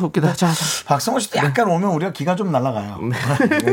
웃기다. 0.01 0.33
자, 0.33 0.51
자. 0.51 0.53
박성원 0.85 1.19
씨도 1.21 1.37
약간 1.39 1.67
오면 1.69 1.89
우리가 1.91 2.11
기가 2.11 2.35
좀 2.35 2.51
날아가요. 2.51 2.99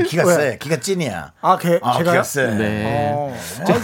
기가 0.07 0.25
세. 0.25 0.59
기가 0.61 0.77
찐이야. 0.81 1.33
아, 1.43 1.59
걔- 1.59 1.79
아, 1.83 1.99
제가요? 1.99 2.13
기가 2.13 2.23
세. 2.23 2.47
네. 2.47 3.13
어, 3.15 3.37
저, 3.67 3.75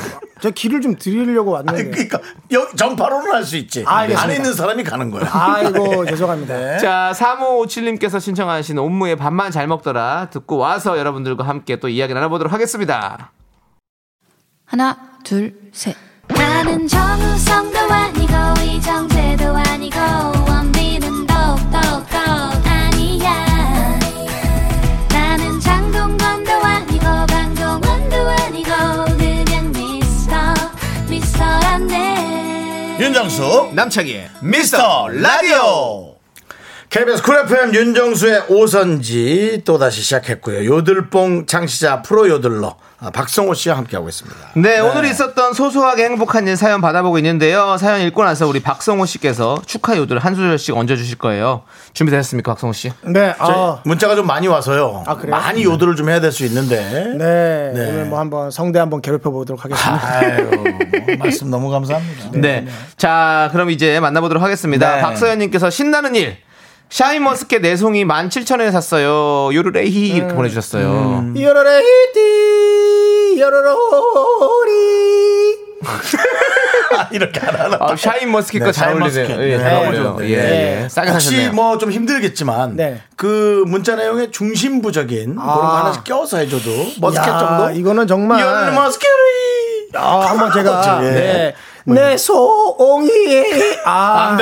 저 0.40 0.50
길을 0.50 0.80
좀 0.80 0.96
드리려고 0.96 1.56
아니, 1.58 1.66
왔는데. 1.68 1.90
그러니까 1.90 2.20
여기 2.52 2.74
전파로는 2.76 3.32
할 3.32 3.44
수 3.44 3.56
있지. 3.56 3.84
아, 3.86 3.98
알겠습니다. 3.98 4.22
안에 4.24 4.36
있는 4.36 4.54
사람이 4.54 4.84
가는 4.84 5.10
거야. 5.10 5.28
아이고 5.30 6.04
죄송합니다. 6.08 6.78
자, 6.78 7.12
3557님께서 7.14 8.18
신청하신 8.20 8.78
옴무의 8.78 9.16
밥만 9.16 9.50
잘 9.50 9.66
먹더라 9.66 10.28
듣고 10.30 10.56
와서 10.56 10.98
여러분들과 10.98 11.46
함께 11.46 11.76
또 11.76 11.88
이야기 11.88 12.14
나눠보도록 12.14 12.52
하겠습니다. 12.52 13.32
하나, 14.64 14.96
둘, 15.24 15.54
셋. 15.72 15.94
나는 16.28 16.86
정우성도 16.86 17.78
아니고 17.78 18.32
이정재도 18.64 19.44
아니고 19.56 19.98
윤정수 33.20 33.72
남창희의 33.74 34.30
미스터 34.40 35.08
라디오 35.08 36.16
KBS 36.88 37.22
쿨 37.22 37.36
FM 37.40 37.74
윤정수의 37.74 38.44
오선지 38.48 39.60
또다시 39.66 40.00
시작했고요. 40.00 40.64
요들뽕 40.64 41.44
창시자 41.44 42.00
프로 42.00 42.26
요들러 42.30 42.68
아, 42.68 42.89
박성호 43.12 43.54
씨와 43.54 43.78
함께하고 43.78 44.08
있습니다. 44.08 44.38
네, 44.56 44.78
오늘 44.78 45.06
있었던 45.06 45.54
소소하게 45.54 46.04
행복한 46.04 46.46
일 46.46 46.56
사연 46.56 46.80
받아보고 46.80 47.16
있는데요. 47.18 47.76
사연 47.78 48.02
읽고 48.02 48.24
나서 48.24 48.46
우리 48.46 48.60
박성호 48.60 49.06
씨께서 49.06 49.60
축하 49.66 49.96
요들 49.96 50.18
한 50.18 50.34
소절씩 50.34 50.76
얹어주실 50.76 51.16
거예요. 51.18 51.62
준비되셨습니까, 51.94 52.52
박성호 52.52 52.72
씨? 52.72 52.92
네, 53.02 53.34
아, 53.38 53.80
문자가 53.84 54.14
좀 54.14 54.26
많이 54.26 54.48
와서요. 54.48 55.04
아, 55.06 55.16
그래요? 55.16 55.34
많이 55.34 55.64
요들을 55.64 55.96
좀 55.96 56.08
해야 56.08 56.20
될 56.20 56.30
수 56.30 56.44
있는데. 56.44 56.76
네, 57.18 57.72
네. 57.74 57.88
오늘 57.88 58.04
뭐 58.04 58.18
한번 58.20 58.50
성대 58.50 58.78
한번 58.78 59.00
괴롭혀 59.02 59.30
보도록 59.30 59.64
하겠습니다. 59.64 60.08
아유, 60.08 60.50
뭐 60.50 61.16
말씀 61.18 61.50
너무 61.50 61.70
감사합니다. 61.70 62.30
네. 62.34 62.66
자, 62.96 63.48
그럼 63.52 63.70
이제 63.70 63.98
만나보도록 63.98 64.42
하겠습니다. 64.42 64.96
네. 64.96 65.02
박서연님께서 65.02 65.70
신나는 65.70 66.14
일. 66.14 66.36
샤인머스켓 66.90 67.62
네 67.62 67.76
송이 67.76 68.04
17,000원에 68.04 68.72
샀어요. 68.72 69.54
요르레히 69.54 70.08
이렇게 70.08 70.34
보내주셨어요. 70.34 71.32
여러레 71.38 71.78
히티 71.82 73.40
여러로리 73.40 74.70
이렇게 77.12 77.40
안 77.40 77.54
하나. 77.54 77.76
아, 77.80 77.94
샤인머스켓과 77.96 78.66
네, 78.66 78.72
잘 78.72 78.88
어울리네요. 78.90 79.10
샤인머스켓. 79.12 79.40
예, 79.50 79.56
네, 79.56 79.62
잘 79.62 79.72
너무 79.72 79.84
어울려요. 79.86 80.02
좋은데. 80.02 80.30
예, 80.30 80.36
네. 80.36 80.82
예. 80.84 80.88
싸게 80.88 81.10
혹시. 81.10 81.48
뭐 81.50 81.78
좀 81.78 81.90
힘들겠지만 81.92 82.76
네. 82.76 83.00
그 83.16 83.62
문자 83.68 83.94
내용에 83.94 84.30
중심부적인 84.32 85.36
그런 85.36 85.46
거 85.46 85.76
하나씩 85.78 86.02
껴서 86.04 86.38
해줘도 86.38 86.70
머스켓 87.00 87.28
야, 87.28 87.38
정도. 87.38 87.70
이거는 87.70 88.06
정말 88.08 88.40
열 88.40 88.72
머스켓이. 88.72 89.10
아, 89.94 90.20
한번 90.28 90.52
제가 90.52 91.00
예. 91.06 91.10
네. 91.10 91.54
내 91.84 92.16
소옹이 92.16 93.10
아, 93.86 94.36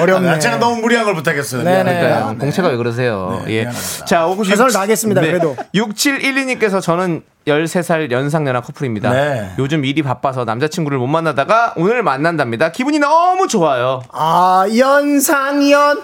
어렵네. 0.00 0.28
아, 0.28 0.38
제가 0.38 0.58
너무 0.58 0.80
무리한 0.80 1.04
걸 1.04 1.14
부탁했어요. 1.14 1.62
네네. 1.62 1.74
미안합니다. 1.84 2.08
그러니까요. 2.08 2.38
공채가 2.38 2.68
왜 2.68 2.76
그러세요? 2.76 3.42
네, 3.46 3.52
예. 3.52 3.60
미안합니다. 3.62 4.04
자, 4.06 4.24
혹시 4.24 4.50
최선을 4.50 4.70
육- 4.70 4.74
다하겠습니다, 4.74 5.20
그래도. 5.20 5.56
6712님께서 5.74 6.80
저는 6.82 7.22
13살 7.46 8.10
연상연하 8.10 8.60
커플입니다. 8.62 9.10
네. 9.10 9.52
요즘 9.58 9.84
일이 9.84 10.02
바빠서 10.02 10.44
남자친구를 10.44 10.96
못 10.98 11.06
만나다가 11.06 11.74
오늘 11.76 12.02
만난답니다. 12.02 12.72
기분이 12.72 12.98
너무 12.98 13.48
좋아요. 13.48 14.02
아, 14.12 14.64
연상연 14.76 16.00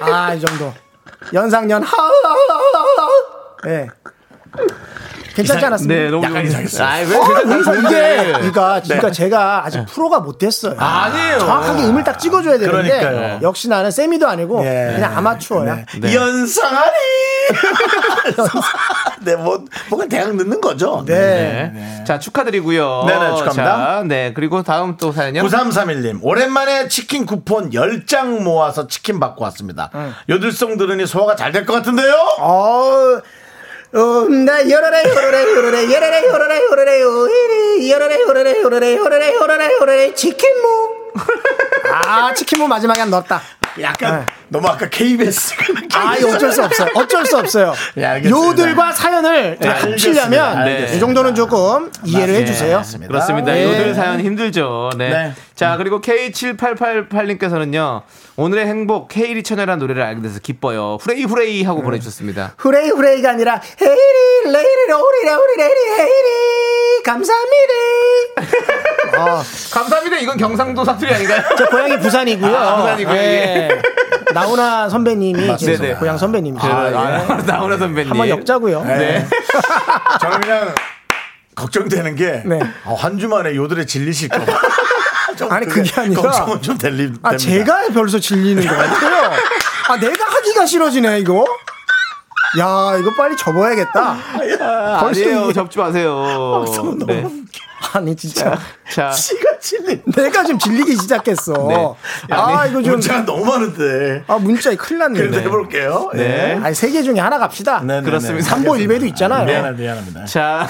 하리. 0.00 0.12
아, 0.12 0.34
이 0.34 0.40
정도. 0.40 0.72
연상연 1.32 1.82
하. 1.82 1.96
네. 3.64 3.86
괜찮지 5.34 5.66
않았습니까? 5.66 6.02
네, 6.02 6.10
너무 6.10 6.24
약간. 6.24 6.46
이상했어요. 6.46 6.86
아이, 6.88 7.04
왜 7.04 7.16
어, 7.16 7.22
이거 7.22 7.74
이게. 7.74 8.32
그러니까 8.32 8.80
진짜 8.82 9.10
제가 9.10 9.64
아직 9.66 9.84
프로가 9.86 10.20
못 10.20 10.38
됐어요. 10.38 10.74
아니에요. 10.78 11.38
정확하게 11.40 11.84
음을 11.84 12.04
딱 12.04 12.18
찍어줘야 12.18 12.58
되는데 12.58 13.00
그러니까요. 13.00 13.40
역시 13.42 13.68
나는 13.68 13.90
세미도 13.90 14.28
아니고 14.28 14.64
예. 14.64 14.92
그냥 14.94 15.16
아마추어야. 15.16 15.84
네. 16.00 16.14
연상하니. 16.14 16.92
네, 19.24 19.36
뭐, 19.36 19.64
뭔가 19.88 20.06
대학 20.08 20.34
늦는 20.34 20.60
거죠. 20.60 21.02
네. 21.06 21.70
네. 21.74 22.04
자, 22.06 22.18
축하드리고요. 22.18 23.04
네네, 23.06 23.28
축하합니다. 23.36 23.64
자, 23.64 24.02
네. 24.06 24.32
그리고 24.34 24.62
다음 24.62 24.96
또 24.96 25.12
사연이요. 25.12 25.42
9331님, 25.44 26.18
오랜만에 26.22 26.88
치킨 26.88 27.26
쿠폰 27.26 27.70
10장 27.70 28.42
모아서 28.42 28.86
치킨 28.86 29.18
받고 29.20 29.42
왔습니다. 29.44 29.90
요들송 30.28 30.76
들으니 30.78 31.06
소화가 31.06 31.36
잘 31.36 31.52
될 31.54 31.64
것 31.64 31.72
같은데요? 31.74 32.12
어, 32.40 33.20
어, 33.94 34.26
나 34.28 34.68
열어래 34.68 35.04
열어래 35.04 35.42
열어래 35.54 35.92
열어래 35.92 36.26
열어래 36.26 36.60
열어래 36.70 37.00
요이리 37.02 37.90
열어래 37.90 38.20
열어래 38.22 38.60
열어래 38.62 38.96
열어래 38.96 39.34
열어래 39.34 39.68
열어래 39.80 40.14
치킨무. 40.14 40.94
아 41.92 42.34
치킨무 42.34 42.66
마지막에 42.66 43.00
한 43.00 43.10
넣었다. 43.10 43.40
약간 43.80 44.26
너무 44.48 44.66
아까 44.68 44.88
KBS. 44.88 45.54
아 45.94 46.14
어쩔 46.26 46.52
수 46.52 46.62
없어요. 46.62 46.88
어쩔 46.94 47.26
수 47.26 47.36
없어요. 47.38 47.74
네, 47.94 48.04
알겠습니다. 48.04 48.46
요들과 48.48 48.92
사연을 48.92 49.58
다 49.58 49.70
알겠습니다. 49.70 49.92
합치려면 49.92 50.56
알겠습니다. 50.58 50.94
이 50.94 51.00
정도는 51.00 51.34
조금 51.34 51.90
이해를 52.04 52.34
네, 52.34 52.40
해주세요. 52.40 52.76
맞습니다. 52.78 53.12
그렇습니다. 53.12 53.52
네. 53.52 53.64
요들 53.64 53.94
사연 53.94 54.20
힘들죠. 54.20 54.90
네. 54.96 55.08
네. 55.10 55.32
자, 55.54 55.76
그리고 55.76 56.00
K7888님께서는요. 56.00 58.02
오늘의 58.36 58.66
행복 58.66 59.06
K리 59.08 59.42
처녀라는 59.44 59.78
노래를 59.78 60.02
알게 60.02 60.20
돼서 60.22 60.40
기뻐요. 60.40 60.98
후레이 61.00 61.22
후레이 61.24 61.62
하고 61.62 61.82
보내 61.82 61.98
주셨습니다. 62.00 62.54
후레이 62.58 62.90
후레이가 62.90 63.30
아니라 63.30 63.60
헤이리 63.80 64.52
레이리 64.52 64.86
로리 64.88 65.24
로리 65.24 65.56
레이리 65.56 66.00
헤이리 66.00 67.02
감사합니다. 67.04 67.74
어, 69.18 69.42
감사합니다. 69.72 70.16
이건 70.18 70.36
경상도 70.36 70.84
사투리 70.84 71.14
아닌가요? 71.14 71.42
제 71.56 71.64
고향이 71.66 71.98
부산이고요. 72.00 72.56
아, 72.56 72.76
부산이고요. 72.76 73.16
예. 73.16 73.68
나훈아 74.44 74.88
선배님이 74.88 75.46
맞습니다. 75.46 75.78
계세요. 75.82 75.96
고향 75.98 76.18
선배님이죠. 76.18 76.66
아, 76.66 76.90
예. 76.90 76.94
아, 76.94 77.36
나훈아 77.46 77.78
선배님. 77.78 78.10
한번 78.10 78.28
엮자고요. 78.28 78.84
네. 78.84 79.26
저는 80.20 80.40
그냥 80.40 80.74
걱정되는 81.54 82.16
게, 82.16 82.42
네. 82.44 82.58
어, 82.84 82.94
한 82.94 83.18
주만에 83.18 83.54
요들에 83.54 83.86
질리실까봐. 83.86 84.44
좀 85.36 85.50
아니, 85.52 85.66
그게 85.66 85.90
아니라- 86.00 86.20
걱정은 86.22 86.62
좀 86.62 86.76
될리, 86.78 87.12
아, 87.22 87.30
됩니다. 87.30 87.36
제가 87.38 87.88
벌써 87.94 88.18
질리는 88.18 88.66
것 88.66 88.76
같아요. 88.76 89.30
아, 89.88 89.96
내가 89.96 90.24
하기가 90.26 90.66
싫어지네, 90.66 91.20
이거. 91.20 91.44
야, 92.58 92.96
이거 92.98 93.12
빨리 93.16 93.36
접어야겠다. 93.36 94.16
아, 94.60 94.98
벌써 95.00 95.20
아니에요. 95.22 95.52
접지 95.52 95.78
마세요. 95.78 96.64
네. 97.06 97.26
아니, 97.92 98.14
진짜. 98.16 98.58
자, 98.90 99.10
지가 99.10 99.58
질린. 99.58 100.02
내가 100.06 100.42
좀 100.44 100.58
질리기 100.58 100.96
시작했어. 100.96 101.52
네. 101.68 101.94
아, 102.30 102.66
이거 102.66 102.80
좀. 102.82 102.92
문자가 102.92 103.24
너무 103.24 103.44
많은데. 103.44 104.24
아, 104.26 104.36
문자에 104.38 104.76
큰일 104.76 105.00
났네. 105.00 105.18
그래도 105.18 105.40
해볼게요. 105.40 106.10
네. 106.14 106.58
아니, 106.62 106.74
세 106.74 106.90
개 106.90 107.02
중에 107.02 107.18
하나 107.20 107.38
갑시다. 107.38 107.80
네, 107.80 108.00
네, 108.00 108.02
그렇습니다. 108.02 108.42
네. 108.44 108.50
삼보 108.50 108.76
일배도 108.76 109.04
있잖아요. 109.06 109.44
미안합니다. 109.44 109.82
미안합니다. 109.82 110.24
자, 110.26 110.66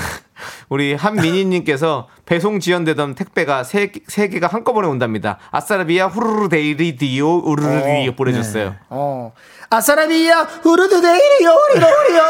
우리 0.69 0.95
한민희님께서 0.95 2.09
배송 2.27 2.61
지연되던 2.61 3.15
택배가 3.15 3.65
세, 3.65 3.93
세 4.09 4.29
개가 4.29 4.47
한꺼번에 4.47 4.89
온답니다. 4.89 5.39
아싸라비아 5.51 6.07
후루루 6.07 6.49
데이리 6.49 6.97
디오 6.97 7.39
우르르리 7.45 8.15
보내줬어요. 8.15 8.75
어. 8.91 9.33
아사라비야, 9.71 10.43
후르드 10.63 11.01
데이리 11.01 11.45
요리로리요. 11.45 12.23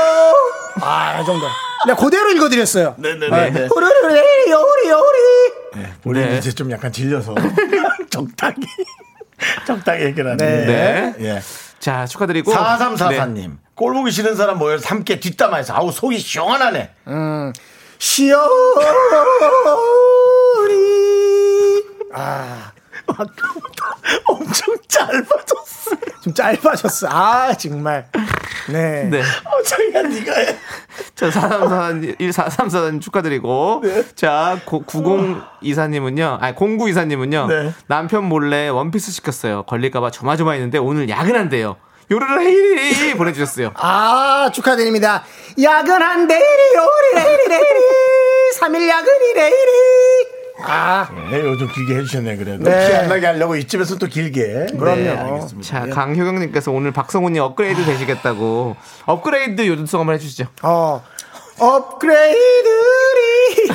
아, 0.81 1.21
이 1.21 1.27
정도. 1.27 1.47
내가 1.87 1.99
그대로 2.03 2.31
읽어드렸어요. 2.31 2.95
네네네. 2.97 3.67
후르르 3.67 4.09
데이리 4.09 4.51
요리 4.51 4.89
요리. 4.89 5.89
우리 6.05 6.21
네. 6.21 6.39
이제 6.39 6.53
좀 6.53 6.71
약간 6.71 6.91
질려서 6.93 7.35
적당히 8.09 8.57
적당히 9.67 10.05
얘기를 10.05 10.31
하는. 10.31 10.37
네. 10.37 11.15
예. 11.21 11.41
자, 11.81 12.07
축하드리고. 12.07 12.53
4344님. 12.53 13.59
꼴 13.75 13.93
보기 13.93 14.11
싫은 14.11 14.37
사람 14.37 14.59
모여서 14.59 14.89
함께 14.89 15.19
뒷담화해서 15.21 15.75
아우 15.75 15.91
속이 15.91 16.19
시원하네. 16.19 16.91
시오리. 18.05 18.37
아, 22.13 22.71
엄청 24.29 24.77
짧아졌어. 24.87 25.97
좀 26.23 26.35
짧아졌어. 26.35 27.09
아, 27.11 27.55
정말. 27.55 28.07
네. 28.71 29.05
네. 29.05 29.21
어, 29.21 29.63
자기가 29.63 30.03
네가 30.03 30.33
해. 30.35 30.57
자, 31.15 31.31
434, 31.31 32.17
1434님 32.21 33.01
축하드리고. 33.01 33.83
자, 34.15 34.61
9024님은요, 34.67 36.39
아니, 36.43 36.55
0924님은요, 36.55 37.47
네. 37.49 37.73
남편 37.87 38.25
몰래 38.25 38.69
원피스 38.69 39.13
시켰어요. 39.13 39.63
걸릴까봐 39.63 40.11
조마조마했는데 40.11 40.77
오늘 40.77 41.09
야근한대요. 41.09 41.77
요르르 42.11 42.41
헤이 42.41 43.15
보내주셨어요. 43.15 43.73
아, 43.77 44.51
축하드립니다. 44.53 45.25
야근한데 45.61 46.35
이리 46.37 46.79
오리래 46.79 47.35
이리래 47.35 47.57
이리 47.57 48.59
3일 48.61 48.89
야근이래 48.89 49.49
이리 49.49 50.35
아, 50.67 51.09
네, 51.31 51.41
요즘 51.41 51.67
길게 51.69 51.97
해주셨네 51.97 52.37
그래도 52.37 52.65
네. 52.65 52.89
피 52.89 52.95
안 52.95 53.09
나게 53.09 53.27
하려고 53.27 53.57
이쯤에서 53.57 53.97
또 53.99 54.07
길게 54.07 54.67
그럼요. 54.79 54.97
네, 54.97 55.11
알겠습니다. 55.17 55.69
자, 55.69 55.87
강효경님께서 55.93 56.71
오늘 56.71 56.93
박성훈님 56.93 57.43
업그레이드 57.43 57.85
되시겠다고. 57.85 58.77
업그레이드 59.07 59.67
요즘송 59.67 60.01
한번 60.01 60.15
해주시죠. 60.15 60.47
어, 60.63 61.05
업그레이드리. 61.59 62.39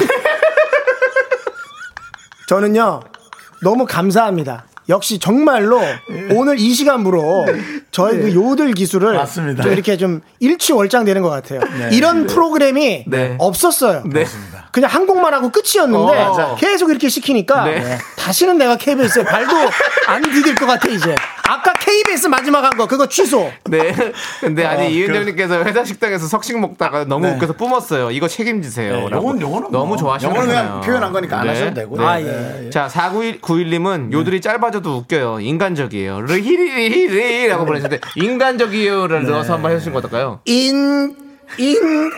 저는요, 2.48 3.02
너무 3.62 3.86
감사합니다. 3.86 4.66
역시 4.90 5.20
정말로 5.20 5.80
오늘 6.34 6.60
이 6.60 6.74
시간부로 6.74 7.46
저의 7.92 8.22
그 8.22 8.34
요들 8.34 8.74
기술을 8.74 9.14
맞습니다. 9.14 9.64
좀 9.64 9.72
이렇게 9.72 9.98
좀 9.98 10.22
일취월장되는 10.40 11.22
것 11.22 11.30
같아요. 11.30 11.62
이런 11.92 12.26
프로그램이 12.26 13.06
네. 13.08 13.36
없었어요. 13.38 14.04
네. 14.06 14.26
그냥 14.72 14.90
한 14.92 15.08
곡만 15.08 15.34
하고 15.34 15.50
끝이었는데 15.52 16.18
어. 16.24 16.56
계속 16.60 16.90
이렇게 16.92 17.10
시키니까 17.10 17.64
네. 17.66 17.98
다시는 18.18 18.58
내가 18.58 18.76
KBS에 18.78 19.24
발도 19.24 19.52
안 20.08 20.22
디딜 20.22 20.56
것 20.56 20.66
같아 20.66 20.88
이제. 20.90 21.16
아까 21.48 21.74
KBS 21.74 22.28
마지막 22.28 22.64
한 22.64 22.70
거 22.78 22.86
그거 22.88 23.08
취소. 23.08 23.52
네. 23.66 23.92
근데 24.40 24.64
아니, 24.66 24.86
어, 24.86 24.90
이은정님께서 24.90 25.64
회사 25.64 25.84
식당에서 25.84 26.28
석식 26.28 26.60
먹다가 26.60 27.06
너무 27.06 27.26
네. 27.26 27.34
웃겨서 27.36 27.54
뿜었어요. 27.54 28.12
이거 28.12 28.28
책임지세요. 28.28 28.94
네, 28.94 29.10
라고. 29.10 29.16
요건 29.30 29.42
요거는 29.42 29.72
너무 29.72 29.88
뭐, 29.88 29.98
좋아하시는 29.98 30.32
요거는 30.32 30.50
그냥 30.50 30.68
거예요. 30.68 30.82
표현한 30.82 31.12
거니까 31.12 31.40
안 31.40 31.48
네. 31.48 31.54
하셔도 31.54 31.74
되고요. 31.74 32.00
네. 32.02 32.08
아, 32.08 32.22
예. 32.22 32.70
자, 32.70 32.88
4991님은 32.88 34.14
요들이 34.14 34.40
짧아져도 34.42 34.98
웃겨요. 34.98 35.40
인간적이에요. 35.42 36.22
르히리리리라고 36.22 37.66
보내셨는데, 37.66 38.08
인간적이요를 38.16 39.26
넣어서 39.26 39.54
한번 39.54 39.72
해주신 39.72 39.92
거 39.94 39.98
어떨까요? 40.00 40.42
인, 40.46 41.16
인. 41.58 42.12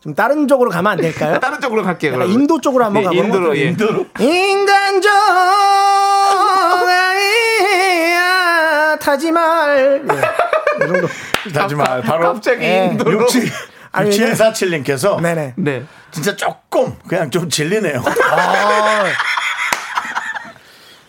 좀 0.00 0.14
다른 0.14 0.46
쪽으로 0.46 0.70
가면 0.70 0.92
안 0.92 0.98
될까요? 1.00 1.38
다른 1.42 1.60
쪽으로 1.60 1.82
갈게요. 1.82 2.12
그러면. 2.12 2.32
인도 2.32 2.60
쪽으로 2.60 2.84
한번 2.84 3.02
네, 3.02 3.08
가보는 3.08 3.24
인도로, 3.26 3.56
예. 3.56 3.74
인간적 4.24 5.12
아이야 7.98 8.96
타지 9.00 9.32
말. 9.32 10.02
예. 10.08 10.14
이 11.46 11.52
정도. 11.52 11.62
하지만 11.62 12.02
바로 12.02 12.32
갑자기 12.34 12.64
예. 12.64 12.86
인도로. 12.92 13.22
육칠 13.22 13.50
아니, 13.90 14.10
6747님께서 14.10 15.20
네네. 15.20 15.54
네. 15.56 15.84
진짜 16.10 16.36
조금 16.36 16.94
그냥 17.08 17.30
좀 17.30 17.48
질리네요. 17.48 18.02
아. 18.30 19.04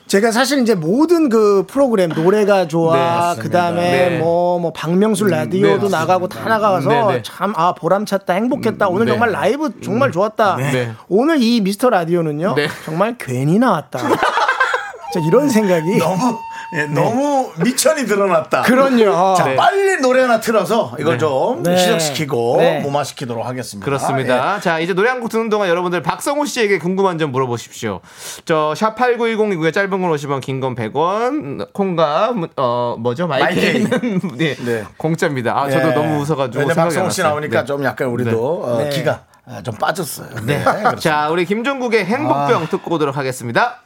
제가 0.10 0.32
사실 0.32 0.60
이제 0.64 0.74
모든 0.74 1.30
그 1.30 1.66
프로그램 1.68 2.10
노래가 2.10 2.64
네, 2.64 2.68
좋아 2.68 2.98
맞습니다. 2.98 3.44
그다음에 3.44 4.10
네. 4.10 4.18
뭐뭐 4.18 4.74
박명수 4.74 5.26
라디오도 5.26 5.88
네, 5.88 5.92
나가고 5.98 6.28
다 6.28 6.50
나가서 6.50 6.90
네, 6.90 7.14
네. 7.18 7.22
참아 7.22 7.76
보람찼다 7.76 8.34
행복했다 8.34 8.88
오늘 8.90 9.06
네. 9.06 9.12
정말 9.12 9.32
라이브 9.32 9.80
정말 9.82 10.12
좋았다 10.12 10.56
네. 10.56 10.94
오늘 11.10 11.44
이 11.44 11.62
미스터 11.62 11.92
라디오는요 11.92 12.56
네. 12.56 12.68
정말 12.86 13.18
괜히 13.20 13.60
나왔다 13.60 14.00
진짜 15.14 15.28
이런 15.28 15.48
생각이 15.48 15.98
너무 16.00 16.40
예, 16.76 16.84
너무 16.86 17.52
미천이 17.64 18.06
드러났다. 18.06 18.62
그럼요 18.62 19.36
자, 19.36 19.46
네. 19.46 19.56
빨리 19.56 19.98
노래 20.02 20.22
하나 20.22 20.40
틀어서 20.40 20.96
이걸 21.00 21.18
좀 21.18 21.64
네. 21.64 21.76
시작시키고 21.78 22.58
네. 22.60 22.80
무마시키도록 22.82 23.46
하겠습니다. 23.46 23.84
그렇습니다. 23.86 24.60
자, 24.60 24.80
이제 24.80 24.94
노래 24.94 25.10
한 25.10 25.20
곡 25.20 25.30
듣는 25.30 25.50
동안 25.50 25.68
여러분들 25.68 26.02
박성호 26.04 26.46
씨에게 26.46 26.78
궁금한 26.80 27.18
점 27.18 27.32
물어보십시오. 27.32 28.02
저, 28.46 28.74
샵8910 28.78 29.54
이구에 29.54 29.72
짧은 29.72 29.90
건 29.90 30.02
50원, 30.12 30.42
긴 30.42 30.60
건 30.60 30.76
100원, 30.76 31.74
콩과, 31.74 32.34
어, 32.58 32.96
뭐죠? 33.00 33.28
마이케이는 33.28 34.20
네. 34.38 34.56
네. 34.56 34.84
공짜입니다. 34.98 35.58
아, 35.60 35.68
예. 35.68 35.72
저도 35.72 35.92
너무 35.94 36.20
웃어가지고. 36.22 36.68
박성호 36.68 37.10
씨. 37.10 37.22
나오니까 37.24 37.62
네. 37.62 37.66
좀 37.66 37.84
약간 37.84 38.08
우리도 38.10 38.64
어, 38.64 38.78
네. 38.84 38.90
기가 38.90 39.24
아, 39.46 39.62
좀 39.64 39.74
빠졌어요. 39.76 40.28
네. 40.46 40.64
자, 41.00 41.30
우리 41.30 41.46
김종국의 41.46 42.06
행복병 42.06 42.64
아. 42.64 42.66
듣고 42.70 42.96
오도록 42.96 43.18
하겠습니다. 43.18 43.82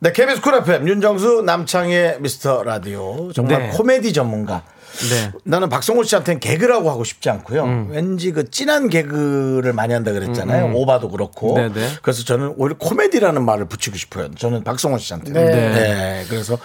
네, 0.00 0.12
KBS 0.12 0.40
Cool 0.40 0.54
FM 0.54 0.86
윤정수 0.88 1.42
남창희의 1.42 2.18
미스터 2.20 2.62
라디오 2.62 3.32
정말 3.32 3.62
네. 3.62 3.68
코미디 3.70 4.12
전문가. 4.12 4.62
네. 5.10 5.32
나는 5.44 5.68
박성호 5.68 6.04
씨한테는 6.04 6.40
개그라고 6.40 6.90
하고 6.90 7.04
싶지 7.04 7.28
않고요. 7.30 7.64
음. 7.64 7.88
왠지 7.90 8.30
그 8.32 8.50
진한 8.50 8.88
개그를 8.88 9.72
많이 9.72 9.92
한다 9.92 10.12
그랬잖아요. 10.12 10.72
오바도 10.74 11.10
그렇고. 11.10 11.54
네네. 11.56 11.88
그래서 12.02 12.24
저는 12.24 12.54
오히려 12.56 12.76
코미디라는 12.78 13.44
말을 13.44 13.66
붙이고 13.66 13.96
싶어요. 13.96 14.30
저는 14.34 14.62
박성호 14.62 14.98
씨한테. 14.98 15.32
네. 15.32 15.44
네. 15.44 16.24
그래서 16.28 16.58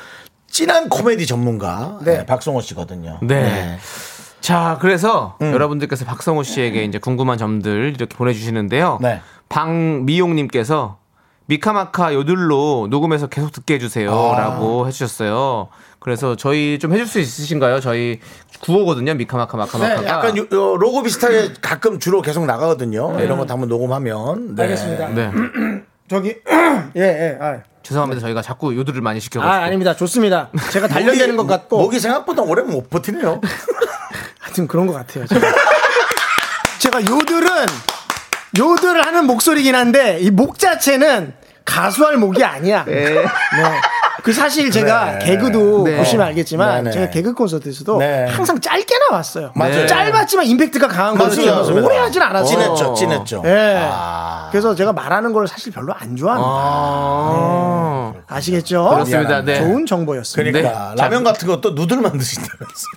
진한 0.47 0.89
코미디 0.89 1.25
전문가 1.25 1.99
네. 2.03 2.17
네, 2.17 2.25
박성호 2.25 2.61
씨거든요. 2.61 3.19
네. 3.23 3.77
자, 4.41 4.77
그래서 4.82 5.38
음. 5.41 5.51
여러분들께서 5.51 6.05
박성호 6.05 6.43
씨에게 6.43 6.84
이제 6.84 6.97
궁금한 6.97 7.38
점들 7.38 7.93
이렇게 7.95 8.05
보내주시는데요. 8.05 8.99
네. 9.01 9.21
방미용님께서 9.49 10.99
미카마카 11.49 12.13
요들로 12.13 12.87
녹음해서 12.91 13.25
계속 13.25 13.51
듣게 13.51 13.73
해주세요라고 13.75 14.87
해주셨어요. 14.87 15.69
그래서 15.99 16.35
저희 16.35 16.77
좀 16.77 16.93
해줄 16.93 17.07
수 17.07 17.19
있으신가요? 17.19 17.79
저희 17.79 18.19
구호거든요. 18.61 19.15
미카마카 19.15 19.57
네, 19.57 19.57
마카마카가. 19.57 20.07
약간 20.07 20.37
요- 20.37 20.45
요 20.51 20.77
로고 20.77 21.01
비슷하게 21.01 21.53
가끔 21.59 21.99
주로 21.99 22.21
계속 22.21 22.45
나가거든요. 22.45 23.19
이런 23.19 23.39
것도 23.39 23.51
한번 23.51 23.67
녹음하면. 23.67 24.53
네. 24.55 24.61
알겠습니다. 24.63 25.07
네. 25.09 25.31
저기 26.07 26.35
예 26.95 27.01
예. 27.01 27.37
아, 27.41 27.61
죄송합니다. 27.81 28.21
저희가 28.21 28.43
자꾸 28.43 28.75
요들을 28.75 29.01
많이 29.01 29.17
아 29.17 29.19
시켜가지고. 29.19 29.63
아닙니다 29.65 29.95
좋습니다 29.95 30.49
제가 30.71 30.87
단련되는 30.87 31.35
것 31.35 31.47
같고 31.47 31.79
목이 31.79 31.99
생각보다 31.99 32.43
오래 32.43 32.61
못 32.61 32.91
버티네요. 32.91 33.41
하여튼 34.39 34.67
그런 34.67 34.85
것 34.85 34.93
같아요. 34.93 35.25
제가, 35.25 35.47
제가 36.79 37.01
요들은 37.01 37.49
요들을 38.57 39.05
하는 39.05 39.25
목소리긴 39.25 39.75
한데 39.75 40.17
이 40.21 40.31
목 40.31 40.57
자체는 40.57 41.33
가수할 41.65 42.17
목이 42.17 42.43
아니야. 42.43 42.83
네. 42.85 43.23
그 44.23 44.33
사실 44.33 44.69
제가 44.71 45.19
네. 45.19 45.25
개그도 45.25 45.83
네. 45.85 45.97
보시면 45.97 46.27
알겠지만 46.27 46.83
네, 46.83 46.89
네. 46.89 46.91
제가 46.91 47.09
개그 47.09 47.33
콘서트에서도 47.33 47.97
네. 47.99 48.25
항상 48.25 48.59
짧게 48.59 48.97
나왔어요. 49.09 49.51
맞아요. 49.55 49.85
짧았지만 49.85 50.45
임팩트가 50.45 50.87
강한 50.87 51.15
거지. 51.17 51.47
오래 51.47 51.97
하진 51.97 52.21
않았어요. 52.21 52.45
진했죠, 52.47 52.93
진했죠. 52.95 53.43
예. 53.45 53.77
아. 53.81 54.47
그래서 54.51 54.73
제가 54.75 54.93
말하는 54.93 55.31
걸 55.31 55.47
사실 55.47 55.71
별로 55.71 55.93
안 55.93 56.15
좋아합니다. 56.15 56.49
아. 56.51 58.13
아시겠죠? 58.27 58.89
그렇습니다. 58.89 59.41
네. 59.41 59.59
좋은 59.59 59.85
정보였습니다. 59.85 60.59
그러니까 60.59 60.89
네. 60.95 61.01
라면 61.01 61.23
같은 61.23 61.47
것도 61.47 61.71
누들 61.71 61.97
만 62.01 62.17
드신다면서. 62.17 62.87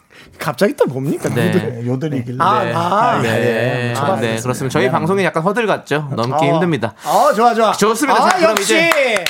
갑자기 0.42 0.74
또 0.74 0.84
뭡니까? 0.86 1.28
네. 1.32 1.50
누들. 1.50 1.86
요들이길래. 1.86 2.36
아, 2.40 2.64
네. 2.64 2.72
아, 2.74 3.20
네. 3.22 3.30
네. 3.30 3.94
아, 3.96 4.16
네. 4.20 4.40
그렇습니다. 4.40 4.72
저희 4.72 4.90
방송이 4.90 5.24
약간 5.24 5.42
허들 5.42 5.66
같죠? 5.66 6.08
넘기 6.16 6.32
어. 6.34 6.52
힘듭니다. 6.52 6.94
어, 7.04 7.32
좋아, 7.32 7.54
좋아. 7.54 7.72
좋습니다. 7.72 8.20
아, 8.22 8.28
자, 8.30 8.36
그럼 8.38 8.50
역시. 8.50 8.64
이제 8.74 9.24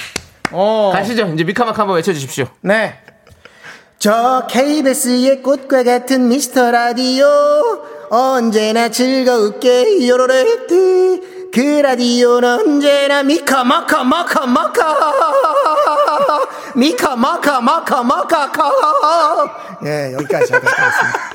어. 0.51 0.91
가시죠. 0.95 1.27
이제 1.35 1.45
미카마카 1.45 1.83
한번 1.83 1.97
외쳐주십시오. 1.97 2.47
네. 2.63 2.99
저 3.99 4.47
KBS의 4.51 5.43
꽃과 5.43 5.85
같은 5.85 6.29
미스터 6.29 6.71
라디오 6.71 7.27
언제나 8.11 8.89
즐거울게 8.89 10.09
요로레띠 10.09 11.51
그 11.55 11.61
라디오는 11.61 12.49
언제나 12.49 13.23
미카 13.23 13.63
마카 13.63 14.03
마카 14.03 14.47
마카 14.47 14.97
미카 16.75 17.17
마카 17.17 17.61
마카 17.61 18.03
마카 18.03 18.51
카 18.53 18.73
예, 19.85 20.13
여기까지 20.15 20.53
하겠습니다. 20.53 21.33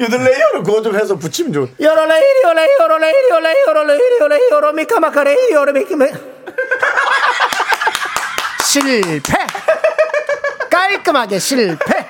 요들 0.00 0.18
레이어를 0.24 0.62
그거 0.62 0.82
좀 0.82 0.96
해서 0.96 1.14
붙이면 1.16 1.52
좋을 1.52 1.68
요로레이리 1.80 2.42
요레 2.44 2.66
요로레이리 2.80 3.28
요레 3.30 3.54
요로레이리 3.68 4.18
요레 4.20 4.38
요로 4.50 4.72
미카 4.72 5.00
마카 5.00 5.24
레이 5.24 5.50
요로 5.52 5.72
미카 5.72 5.96
마 5.96 6.06
실패! 8.64 9.32
깔끔하게 10.70 11.38
실패 11.38 12.08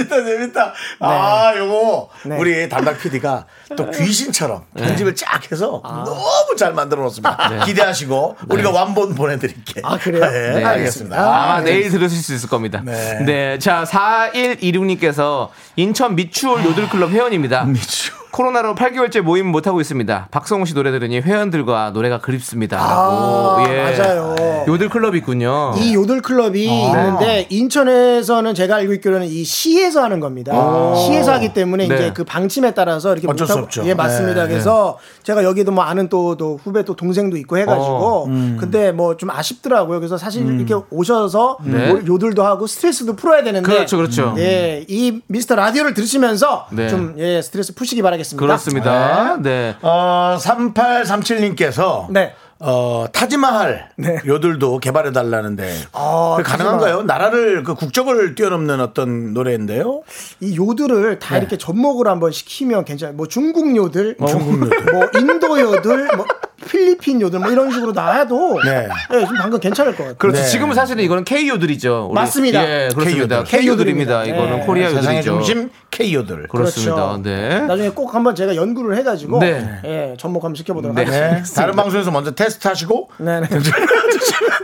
재밌다, 0.00 0.24
재밌다. 0.24 0.74
아, 1.00 1.52
요거, 1.56 2.08
네. 2.24 2.36
우리 2.38 2.68
담당 2.68 2.96
PD가 2.96 3.46
또 3.76 3.90
귀신처럼 3.90 4.64
편집을 4.76 5.14
쫙 5.14 5.50
해서 5.50 5.82
너무 5.84 6.56
잘 6.56 6.72
만들어 6.72 7.02
놓습니다. 7.02 7.64
기대하시고, 7.64 8.36
우리가 8.48 8.70
완본 8.70 9.14
보내드릴게요. 9.14 9.84
아, 9.84 9.98
그래요? 9.98 10.24
네, 10.30 10.54
네. 10.54 10.64
알겠습니다. 10.64 11.16
아마 11.16 11.54
아, 11.54 11.60
내일 11.60 11.90
들으실 11.90 12.22
수 12.22 12.34
있을 12.34 12.48
겁니다. 12.48 12.82
네. 12.84 13.20
네. 13.24 13.58
자, 13.58 13.84
4126님께서 13.84 15.48
인천 15.76 16.14
미추홀 16.14 16.64
요들클럽 16.64 17.10
회원입니다. 17.10 17.64
미추. 17.64 18.19
코로나로 18.32 18.74
8개월째 18.76 19.22
모임 19.22 19.46
못 19.48 19.66
하고 19.66 19.80
있습니다. 19.80 20.28
박성호 20.30 20.64
씨 20.64 20.74
노래 20.74 20.90
들으니 20.92 21.18
회원들과 21.20 21.90
노래가 21.90 22.20
그립습니다라고. 22.20 23.62
예. 23.68 23.80
아, 23.80 23.90
맞아요. 23.90 24.36
요들 24.68 24.88
클럽이 24.88 25.18
있군요. 25.18 25.74
이 25.78 25.94
요들 25.94 26.22
클럽이 26.22 26.64
있는데 26.64 27.46
인천에서는 27.50 28.54
제가 28.54 28.76
알고 28.76 28.92
있기로는 28.94 29.26
이 29.26 29.42
시에서 29.42 30.02
하는 30.02 30.20
겁니다. 30.20 30.52
시에서 30.94 31.32
하기 31.34 31.52
때문에 31.54 31.88
네. 31.88 31.94
이제 31.94 32.12
그 32.14 32.24
방침에 32.24 32.72
따라서 32.72 33.12
이렇게 33.12 33.26
어쩔 33.28 33.46
수 33.46 33.54
못하고- 33.54 33.62
없죠. 33.64 33.82
예 33.86 33.94
맞습니다. 33.94 34.42
네, 34.44 34.48
그래서 34.50 34.98
제가 35.24 35.42
여기도 35.44 35.72
뭐 35.72 35.82
아는 35.84 36.08
또, 36.08 36.36
또 36.36 36.58
후배 36.62 36.84
또 36.84 36.94
동생도 36.94 37.36
있고 37.38 37.58
해가지고 37.58 38.24
근데 38.58 38.92
뭐 38.92 39.10
좀 39.16 39.28
아쉽더라고요. 39.28 39.98
그래서 39.98 40.16
사실 40.16 40.46
이렇게 40.46 40.74
오셔서 40.90 41.58
네. 41.64 41.88
뭐 41.92 42.00
요들도 42.06 42.42
하고 42.44 42.66
스트레스도 42.66 43.16
풀어야 43.16 43.42
되는데 43.42 43.70
그렇죠, 43.70 43.96
그렇죠. 43.96 44.34
예, 44.38 44.84
이 44.88 45.20
미스터 45.26 45.56
라디오를 45.56 45.94
들으시면서 45.94 46.66
네. 46.70 46.88
좀 46.88 47.14
예, 47.18 47.42
스트레스 47.42 47.74
푸시기 47.74 48.00
바라겠습니다. 48.02 48.19
그렇습니다. 48.36 49.38
네. 49.40 49.76
어, 49.82 50.36
3837님께서 50.38 52.10
네. 52.10 52.34
어, 52.62 53.06
타지마할 53.10 53.88
네. 53.96 54.18
요들도 54.26 54.78
개발해 54.78 55.12
달라는데 55.12 55.74
아, 55.92 56.34
그 56.36 56.42
가능한가요? 56.42 57.02
나라를 57.04 57.62
그 57.62 57.74
국적을 57.74 58.34
뛰어넘는 58.34 58.80
어떤 58.80 59.32
노래인데요. 59.32 60.02
이 60.40 60.56
요들을 60.56 61.18
다 61.18 61.38
이렇게 61.38 61.56
접목을 61.56 62.06
한번 62.06 62.32
시키면 62.32 62.84
괜찮아요. 62.84 63.16
뭐 63.16 63.26
중국 63.26 63.74
요들, 63.74 64.16
중국 64.28 64.60
요들, 64.66 64.92
뭐 64.92 65.08
인도 65.18 65.58
요들, 65.58 66.16
뭐 66.16 66.26
필리핀 66.68 67.20
요들, 67.20 67.38
뭐 67.38 67.50
이런 67.50 67.70
식으로 67.70 67.92
나와도 67.92 68.60
네. 68.64 68.88
예, 69.14 69.26
좀 69.26 69.36
방금 69.36 69.58
괜찮을 69.60 69.92
것 69.92 69.98
같아요. 69.98 70.14
그렇죠. 70.18 70.40
네. 70.40 70.46
지금은 70.46 70.74
사실은 70.74 71.02
이거는 71.04 71.24
K요들이죠. 71.24 72.08
우리- 72.10 72.14
맞습니다. 72.14 72.62
예, 72.62 72.88
그렇습니다. 72.94 73.42
K요들. 73.44 73.60
K요들입니다. 73.60 74.24
이거는 74.24 74.60
네. 74.60 74.66
코리아 74.66 74.90
요들이죠. 74.90 75.22
중심 75.22 75.70
K요들. 75.90 76.48
그렇습니다. 76.48 76.94
그렇죠. 76.94 77.22
네. 77.22 77.60
나중에 77.60 77.88
꼭 77.90 78.14
한번 78.14 78.34
제가 78.34 78.54
연구를 78.56 78.96
해 78.96 79.02
가지고 79.02 79.38
네. 79.40 79.80
예, 79.84 80.14
접목 80.18 80.44
한번 80.44 80.54
시켜 80.56 80.74
보도록 80.74 80.94
네. 80.96 81.04
하겠습니다. 81.04 81.42
네. 81.42 81.54
다른 81.54 81.74
방송에서 81.74 82.10
먼저 82.10 82.30
테스트 82.32 82.68
하시고 82.68 83.10
네 83.18 83.40
네. 83.40 83.46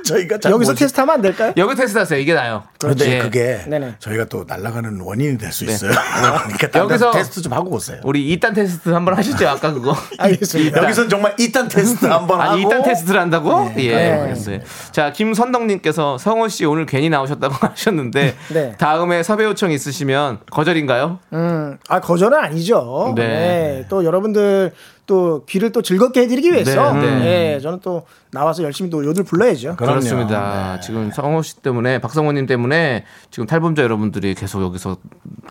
저희가 0.04 0.38
잘 0.38 0.52
여기서 0.52 0.72
모시- 0.72 0.78
테스트 0.78 1.00
하면 1.00 1.14
안 1.16 1.22
될까요? 1.22 1.52
여기 1.56 1.74
테스트 1.74 1.98
하세요. 1.98 2.18
이게 2.18 2.34
나요. 2.34 2.62
예. 3.00 3.18
그게 3.18 3.62
네네. 3.66 3.94
저희가 3.98 4.26
또 4.26 4.44
날아가는 4.46 5.00
원인이 5.00 5.38
될 5.38 5.52
수 5.52 5.64
있어요. 5.64 5.90
그러니까 6.58 6.68
여기서- 6.68 7.12
테스트 7.12 7.40
좀 7.42 7.52
하고 7.52 7.70
오세요. 7.70 7.98
우리 8.04 8.36
2단 8.36 8.54
테스트 8.54 8.90
한번 8.90 9.14
하시죠. 9.16 9.48
아까 9.48 9.72
그거. 9.72 9.96
알겠습니다. 10.18 10.82
여기선 10.82 11.08
정말 11.08 11.34
이단 11.38 11.68
테스트 11.68 11.85
한번 11.94 12.40
하고 12.40 12.52
아니, 12.52 12.64
2단 12.64 12.84
테스트를 12.84 13.20
한다고? 13.20 13.70
예, 13.76 13.94
네. 13.94 14.12
알겠어요. 14.12 14.60
자, 14.92 15.12
김선덕님께서 15.12 16.18
성호 16.18 16.48
씨 16.48 16.64
오늘 16.64 16.86
괜히 16.86 17.08
나오셨다고 17.08 17.54
하셨는데, 17.66 18.34
네. 18.52 18.74
다음에 18.78 19.22
섭외 19.22 19.44
요청 19.44 19.70
있으시면 19.70 20.40
거절인가요? 20.50 21.18
음, 21.32 21.78
아 21.88 22.00
거절은 22.00 22.38
아니죠. 22.38 23.12
네. 23.16 23.26
네. 23.26 23.84
또 23.88 24.04
여러분들 24.04 24.72
또 25.06 25.44
귀를 25.46 25.70
또 25.72 25.82
즐겁게 25.82 26.22
해드리기 26.22 26.52
위해서 26.52 26.92
네, 26.92 27.00
네. 27.00 27.54
예, 27.54 27.60
저는 27.60 27.78
또 27.82 28.06
나와서 28.32 28.62
열심히 28.64 28.90
또 28.90 29.04
요들 29.04 29.22
불러야죠. 29.22 29.76
그럼요. 29.76 30.00
그렇습니다. 30.00 30.80
지금 30.80 31.10
성호 31.12 31.42
씨 31.42 31.56
때문에, 31.62 32.00
박성호님 32.00 32.46
때문에 32.46 33.04
지금 33.30 33.46
탈북자 33.46 33.82
여러분들이 33.82 34.34
계속 34.34 34.62
여기서 34.62 34.96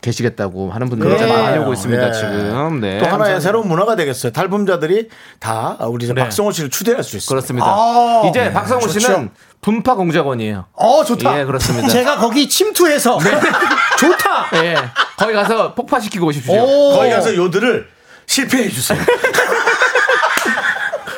계시겠다고 0.01 0.71
하는 0.71 0.89
분들이 0.89 1.09
네. 1.09 1.17
진짜 1.17 1.41
많이 1.41 1.57
오고 1.59 1.73
있습니다. 1.73 2.07
예. 2.09 2.11
지금. 2.11 2.81
네. 2.81 2.99
또 2.99 3.05
하나의 3.07 3.39
새로운 3.39 3.67
문화가 3.69 3.95
되겠어요. 3.95 4.33
탈북자들이 4.33 5.09
다 5.39 5.77
우리 5.81 6.03
이제 6.05 6.13
네. 6.13 6.21
박성호 6.21 6.51
씨를 6.51 6.69
추대할 6.69 7.03
수 7.03 7.15
있어요. 7.17 7.29
그렇습니다. 7.29 7.67
아, 7.67 8.23
이제 8.29 8.51
박성호 8.51 8.81
좋죠. 8.81 8.99
씨는 8.99 9.29
분파 9.61 9.95
공작원이에요. 9.95 10.65
어 10.73 11.03
좋다. 11.05 11.39
예, 11.39 11.45
그렇습니다. 11.45 11.87
제가 11.87 12.17
거기 12.17 12.47
침투해서 12.49 13.17
좋다. 13.99 14.63
예. 14.63 14.75
거기 15.17 15.33
가서 15.33 15.73
폭파시키고 15.73 16.27
오십시오. 16.27 16.53
오. 16.53 16.91
거기 16.97 17.09
가서 17.09 17.33
요들을 17.35 17.94
실패해 18.27 18.69
주세요. 18.69 18.99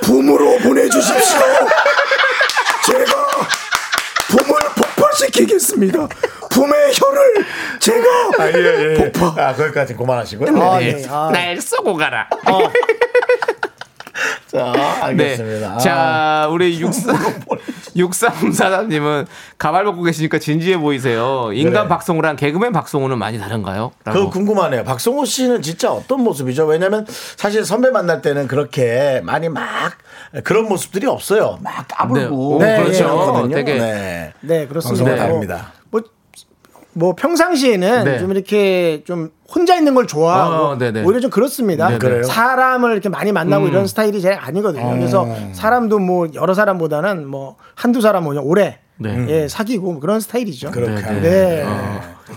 붐으로 0.03 0.57
보내주십시오. 0.59 1.39
제가 2.85 3.27
붐을 4.29 4.59
폭발시키겠습니다. 4.75 6.07
붐의 6.49 6.91
혀를 6.93 7.45
제가 7.79 8.05
아, 8.39 8.47
예, 8.47 8.53
예. 8.99 9.11
폭파. 9.11 9.47
아, 9.49 9.53
거기까지 9.53 9.95
그만하시고요. 9.95 10.61
아, 10.61 10.81
예. 10.81 10.93
날 11.31 11.59
쏘고 11.61 11.95
가라. 11.95 12.27
자, 14.47 14.73
알겠습니다. 15.01 15.73
네. 15.75 15.83
자, 15.83 16.47
우리 16.51 16.79
육삼 16.79 17.15
육삼사장님은 17.95 19.25
가발 19.57 19.83
벗고 19.85 20.03
계시니까 20.03 20.39
진지해 20.39 20.77
보이세요. 20.77 21.51
인간 21.53 21.83
그래. 21.83 21.87
박성우랑 21.87 22.35
개그맨 22.35 22.71
박성우는 22.71 23.17
많이 23.17 23.39
다른가요? 23.39 23.91
라고. 24.05 24.19
그거 24.19 24.29
궁금하네요. 24.31 24.83
박성호 24.83 25.25
씨는 25.25 25.61
진짜 25.61 25.91
어떤 25.91 26.23
모습이죠? 26.23 26.65
왜냐면 26.65 27.05
사실 27.35 27.65
선배 27.65 27.89
만날 27.89 28.21
때는 28.21 28.47
그렇게 28.47 29.21
많이 29.23 29.49
막 29.49 29.63
그런 30.43 30.67
모습들이 30.67 31.07
없어요. 31.07 31.57
막 31.61 31.87
까불고. 31.87 32.59
네. 32.59 32.77
네, 32.77 32.83
그렇죠. 32.83 33.03
그렇거든요. 33.03 33.55
되게 33.55 33.73
네. 33.75 34.33
네 34.41 34.67
그렇습니다. 34.67 35.03
방송은 35.03 35.17
다릅니다. 35.17 35.73
뭐, 36.97 37.07
뭐 37.09 37.15
평상시에는 37.15 38.03
네. 38.03 38.19
좀 38.19 38.31
이렇게 38.31 39.03
좀 39.05 39.29
혼자 39.49 39.75
있는 39.75 39.95
걸 39.95 40.07
좋아하고 40.07 40.65
어, 40.65 40.77
네네. 40.77 41.03
오히려 41.03 41.19
좀 41.19 41.29
그렇습니다. 41.31 41.87
네네. 41.87 41.99
그래요? 41.99 42.23
사람을 42.23 42.91
이렇게 42.91 43.09
많이 43.09 43.31
만나고 43.31 43.65
음. 43.65 43.69
이런 43.69 43.87
스타일이 43.87 44.19
제 44.21 44.33
아니거든요. 44.33 44.89
그래서 44.91 45.27
사람도 45.53 45.99
뭐 45.99 46.27
여러 46.33 46.53
사람보다는 46.53 47.27
뭐 47.27 47.55
한두 47.75 48.01
사람 48.01 48.23
뭐 48.25 48.35
오래 48.41 48.79
네. 48.99 49.25
예, 49.29 49.47
사귀고 49.47 49.91
뭐 49.91 49.99
그런 50.01 50.19
스타일이죠. 50.19 50.71
그렇게 50.71 51.01
네, 51.01 51.21
네. 51.21 51.65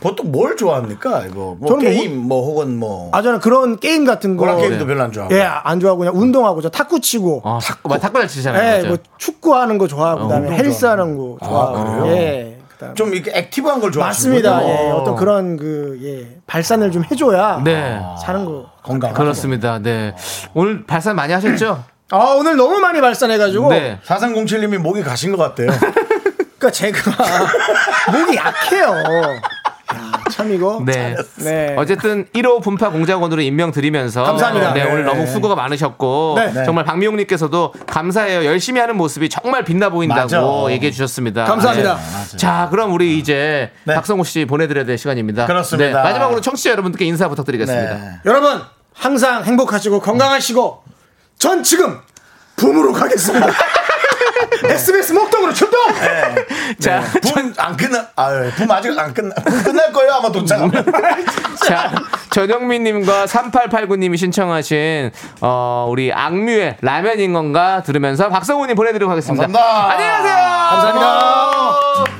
보통 0.00 0.30
뭘 0.30 0.56
좋아합니까? 0.56 1.24
이거 1.26 1.56
뭐 1.58 1.68
저는 1.68 1.82
뭐 1.84 1.90
게임 1.90 2.16
뭐 2.18 2.44
혹은 2.44 2.78
뭐 2.78 3.11
아 3.12 3.22
저는 3.22 3.40
그런 3.40 3.78
게임 3.78 4.04
같은 4.04 4.36
거 4.36 4.44
그런 4.44 4.58
게임도 4.58 4.86
별로 4.86 5.02
안 5.02 5.11
좋아하고. 5.11 5.34
예, 5.34 5.40
안 5.42 5.80
좋아하고 5.80 5.98
그냥 6.00 6.16
운동하고 6.16 6.61
저 6.61 6.68
탁구 6.68 7.00
치고 7.00 7.42
아, 7.44 7.58
탁구, 7.62 7.88
뭐 7.88 7.98
탁구 7.98 8.18
잘 8.18 8.28
치잖아요. 8.28 8.84
예? 8.84 8.88
뭐 8.88 8.98
축구하는 9.18 9.78
거 9.78 9.88
좋아하고 9.88 10.24
그다음에 10.24 10.48
운동 10.48 10.64
헬스하는 10.64 11.16
거 11.16 11.38
좋아하고 11.42 12.02
그래 12.02 12.49
그다음에 12.80 12.94
좀 12.94 13.14
이렇게 13.14 13.30
active한 13.34 13.80
걸 13.80 13.90
맞습니다. 13.94 14.48
좋아하시는군요. 14.50 14.88
예, 14.88 14.90
어떤 14.92 15.16
그런 15.16 15.56
그 15.56 15.98
예, 16.02 16.40
발산을 16.46 16.90
좀 16.90 17.04
해줘야 17.10 17.60
네. 17.62 18.00
사는 18.24 18.44
거. 18.44 18.70
건강 18.82 19.12
그렇습니다. 19.12 19.78
네. 19.78 20.14
오늘 20.54 20.84
발산 20.86 21.14
많이 21.16 21.32
하셨죠? 21.32 21.84
아 22.10 22.16
오늘 22.36 22.56
너무 22.56 22.78
많이 22.78 23.00
발산해가지고. 23.00 23.68
네. 23.70 23.98
4307님이 24.04 24.78
목이 24.78 25.02
가신 25.02 25.36
것 25.36 25.38
같아요. 25.38 25.68
그러니까 26.58 26.70
제가 26.72 26.98
목이 28.12 28.36
약해요. 28.36 28.92
야, 30.41 30.43
참 30.43 30.53
이거. 30.53 30.82
네. 30.84 31.14
네. 31.36 31.74
어쨌든 31.76 32.26
1호 32.34 32.62
분파 32.62 32.91
공작원으로 32.91 33.43
임명 33.43 33.72
드리면서 33.72 34.22
감사합니다. 34.22 34.72
네, 34.72 34.84
네. 34.84 34.91
오늘 34.91 35.05
너무 35.05 35.26
수고가 35.26 35.55
많으셨고 35.55 36.38
네. 36.38 36.64
정말 36.64 36.84
박미용 36.84 37.16
님께서도 37.16 37.74
감사해요. 37.86 38.45
열심히 38.45 38.80
하는 38.80 38.97
모습이 38.97 39.28
정말 39.28 39.64
빛나 39.64 39.91
보인다고 39.91 40.62
맞아. 40.62 40.72
얘기해 40.72 40.91
주셨습니다. 40.93 41.45
감사합니다. 41.45 41.97
네. 41.97 42.36
자, 42.36 42.68
그럼 42.70 42.93
우리 42.93 43.18
이제 43.18 43.70
네. 43.84 43.95
박성호 43.95 44.24
씨 44.24 44.45
보내 44.47 44.66
드려야 44.66 44.84
될 44.84 44.97
시간입니다. 44.97 45.47
그렇습니다. 45.47 45.99
네, 45.99 46.09
마지막으로 46.09 46.41
청취자 46.41 46.70
여러분들께 46.70 47.05
인사 47.05 47.28
부탁드리겠습니다. 47.28 47.95
네. 47.95 48.11
여러분 48.24 48.62
항상 48.95 49.45
행복하시고 49.45 50.01
건강하시고 50.01 50.82
전 51.38 51.62
지금 51.62 51.99
붐으로 52.57 52.93
가겠습니다. 52.93 53.47
SBS 54.64 55.12
목동으로 55.41 55.53
출동. 55.53 55.80
자, 56.78 57.03
붐안 57.22 57.76
끝나, 57.76 58.07
아유, 58.16 58.51
붐 58.57 58.70
아직 58.70 58.99
안 58.99 59.12
끝나, 59.12 59.34
붐 59.34 59.62
끝날 59.62 59.93
거예요 59.93 60.12
아마 60.12 60.30
도착하면. 60.30 60.84
자, 61.66 61.93
전영민님과 62.30 63.26
3889님이 63.26 64.16
신청하신 64.16 65.11
어, 65.41 65.86
우리 65.91 66.12
악뮤의 66.12 66.76
라면인 66.80 67.32
건가 67.32 67.82
들으면서 67.84 68.28
박성우님 68.28 68.76
보내드리도록 68.76 69.11
하겠습니다. 69.11 69.47
감사합니다. 69.47 69.91
안녕히 69.91 70.11
가세요. 70.11 70.34
감사합니다. 70.70 72.19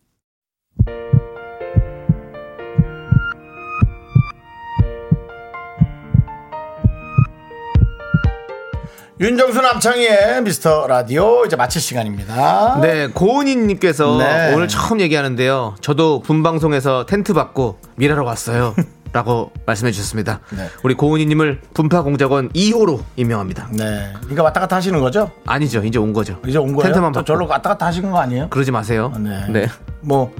윤정수 9.21 9.61
남창희의 9.61 10.41
미스터 10.41 10.87
라디오 10.87 11.45
이제 11.45 11.55
마칠 11.55 11.79
시간입니다. 11.79 12.79
네, 12.81 13.05
고은희님께서 13.05 14.17
네. 14.17 14.51
오늘 14.55 14.67
처음 14.67 14.99
얘기하는데요. 14.99 15.75
저도 15.79 16.21
분방송에서 16.21 17.05
텐트 17.05 17.33
받고 17.33 17.77
일하러 17.99 18.23
왔어요. 18.23 18.73
라고 19.13 19.51
말씀해 19.67 19.91
주셨습니다. 19.91 20.39
네. 20.57 20.69
우리 20.83 20.95
고은희님을 20.95 21.61
분파공작원 21.75 22.49
2호로 22.53 23.03
임명합니다. 23.15 23.67
네. 23.73 24.11
그러니까 24.21 24.41
왔다 24.41 24.59
갔다 24.61 24.77
하시는 24.77 24.99
거죠? 24.99 25.29
아니죠, 25.45 25.83
이제 25.83 25.99
온 25.99 26.13
거죠. 26.13 26.39
이제 26.47 26.57
온 26.57 26.73
거예요? 26.73 26.85
텐트만 26.87 27.11
또 27.11 27.19
받고. 27.19 27.25
절로 27.27 27.45
왔다 27.45 27.69
갔다 27.69 27.85
하신 27.85 28.09
거 28.09 28.17
아니에요? 28.19 28.49
그러지 28.49 28.71
마세요. 28.71 29.13
네. 29.19 29.45
네. 29.49 29.67
뭐 29.99 30.33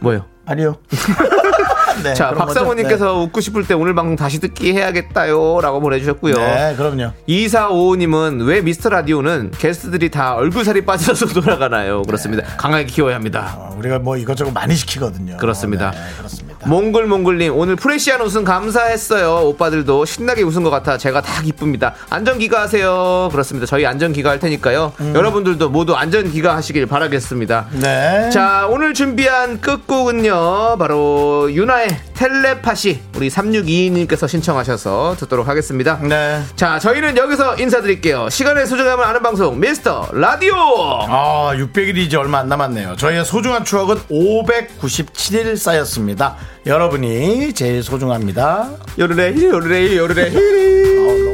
뭐요? 0.00 0.26
아니요. 0.44 0.76
네, 2.02 2.14
자, 2.14 2.28
거죠? 2.30 2.38
박상호님께서 2.38 3.20
웃고 3.20 3.40
싶을 3.40 3.66
때 3.66 3.74
오늘 3.74 3.94
방송 3.94 4.16
다시 4.16 4.40
듣기 4.40 4.72
해야겠다요. 4.72 5.60
라고 5.60 5.80
보내주셨고요. 5.80 6.34
네. 6.34 6.70
네, 6.70 6.76
그럼요. 6.76 7.12
2455님은 7.28 8.46
왜 8.46 8.60
미스터 8.60 8.88
라디오는 8.90 9.52
게스트들이 9.58 10.10
다 10.10 10.34
얼굴살이 10.34 10.84
빠져서 10.84 11.26
돌아가나요? 11.40 12.02
그렇습니다. 12.02 12.44
강하게 12.56 12.84
키워야 12.86 13.14
합니다. 13.14 13.54
어, 13.56 13.74
우리가 13.78 13.98
뭐 13.98 14.16
이것저것 14.16 14.50
많이 14.52 14.74
시키거든요. 14.74 15.36
그렇습니다. 15.36 15.90
네, 15.90 15.98
그렇습니다. 16.18 16.53
몽글몽글님 16.66 17.56
오늘 17.56 17.76
프레시한 17.76 18.20
웃음 18.20 18.44
감사했어요. 18.44 19.46
오빠들도 19.48 20.04
신나게 20.04 20.42
웃은 20.42 20.62
것 20.62 20.70
같아 20.70 20.98
제가 20.98 21.20
다 21.20 21.42
기쁩니다. 21.42 21.94
안전기가 22.10 22.62
하세요. 22.62 23.28
그렇습니다. 23.30 23.66
저희 23.66 23.86
안전기가 23.86 24.30
할 24.30 24.38
테니까요. 24.38 24.92
여러분들도 25.14 25.68
모두 25.70 25.94
안전기가 25.94 26.56
하시길 26.56 26.86
바라겠습니다. 26.86 27.66
네. 27.72 28.30
자 28.30 28.66
오늘 28.68 28.94
준비한 28.94 29.60
끝곡은요 29.60 30.76
바로 30.78 31.52
유나의 31.52 31.88
텔레파시 32.14 33.00
우리 33.16 33.28
3622님께서 33.28 34.28
신청하셔서 34.28 35.16
듣도록 35.18 35.48
하겠습니다. 35.48 35.98
네. 36.02 36.42
자 36.56 36.78
저희는 36.78 37.16
여기서 37.16 37.56
인사드릴게요. 37.56 38.28
시간의 38.30 38.66
소중함을 38.66 39.04
아는 39.04 39.22
방송 39.22 39.58
미스터 39.60 40.08
라디오. 40.12 40.54
아, 41.08 41.52
600일이 41.54 41.98
이제 41.98 42.16
얼마 42.16 42.38
안 42.38 42.48
남았네요. 42.48 42.96
저희의 42.96 43.24
소중한 43.24 43.64
추억은 43.64 43.96
597일 44.10 45.56
쌓였습니다. 45.56 46.36
여러분이 46.66 47.52
제일 47.52 47.82
소중합니다. 47.82 48.70
요르레 48.98 49.34
요르레 49.36 49.96
요르레 49.96 50.30
히리. 50.30 51.33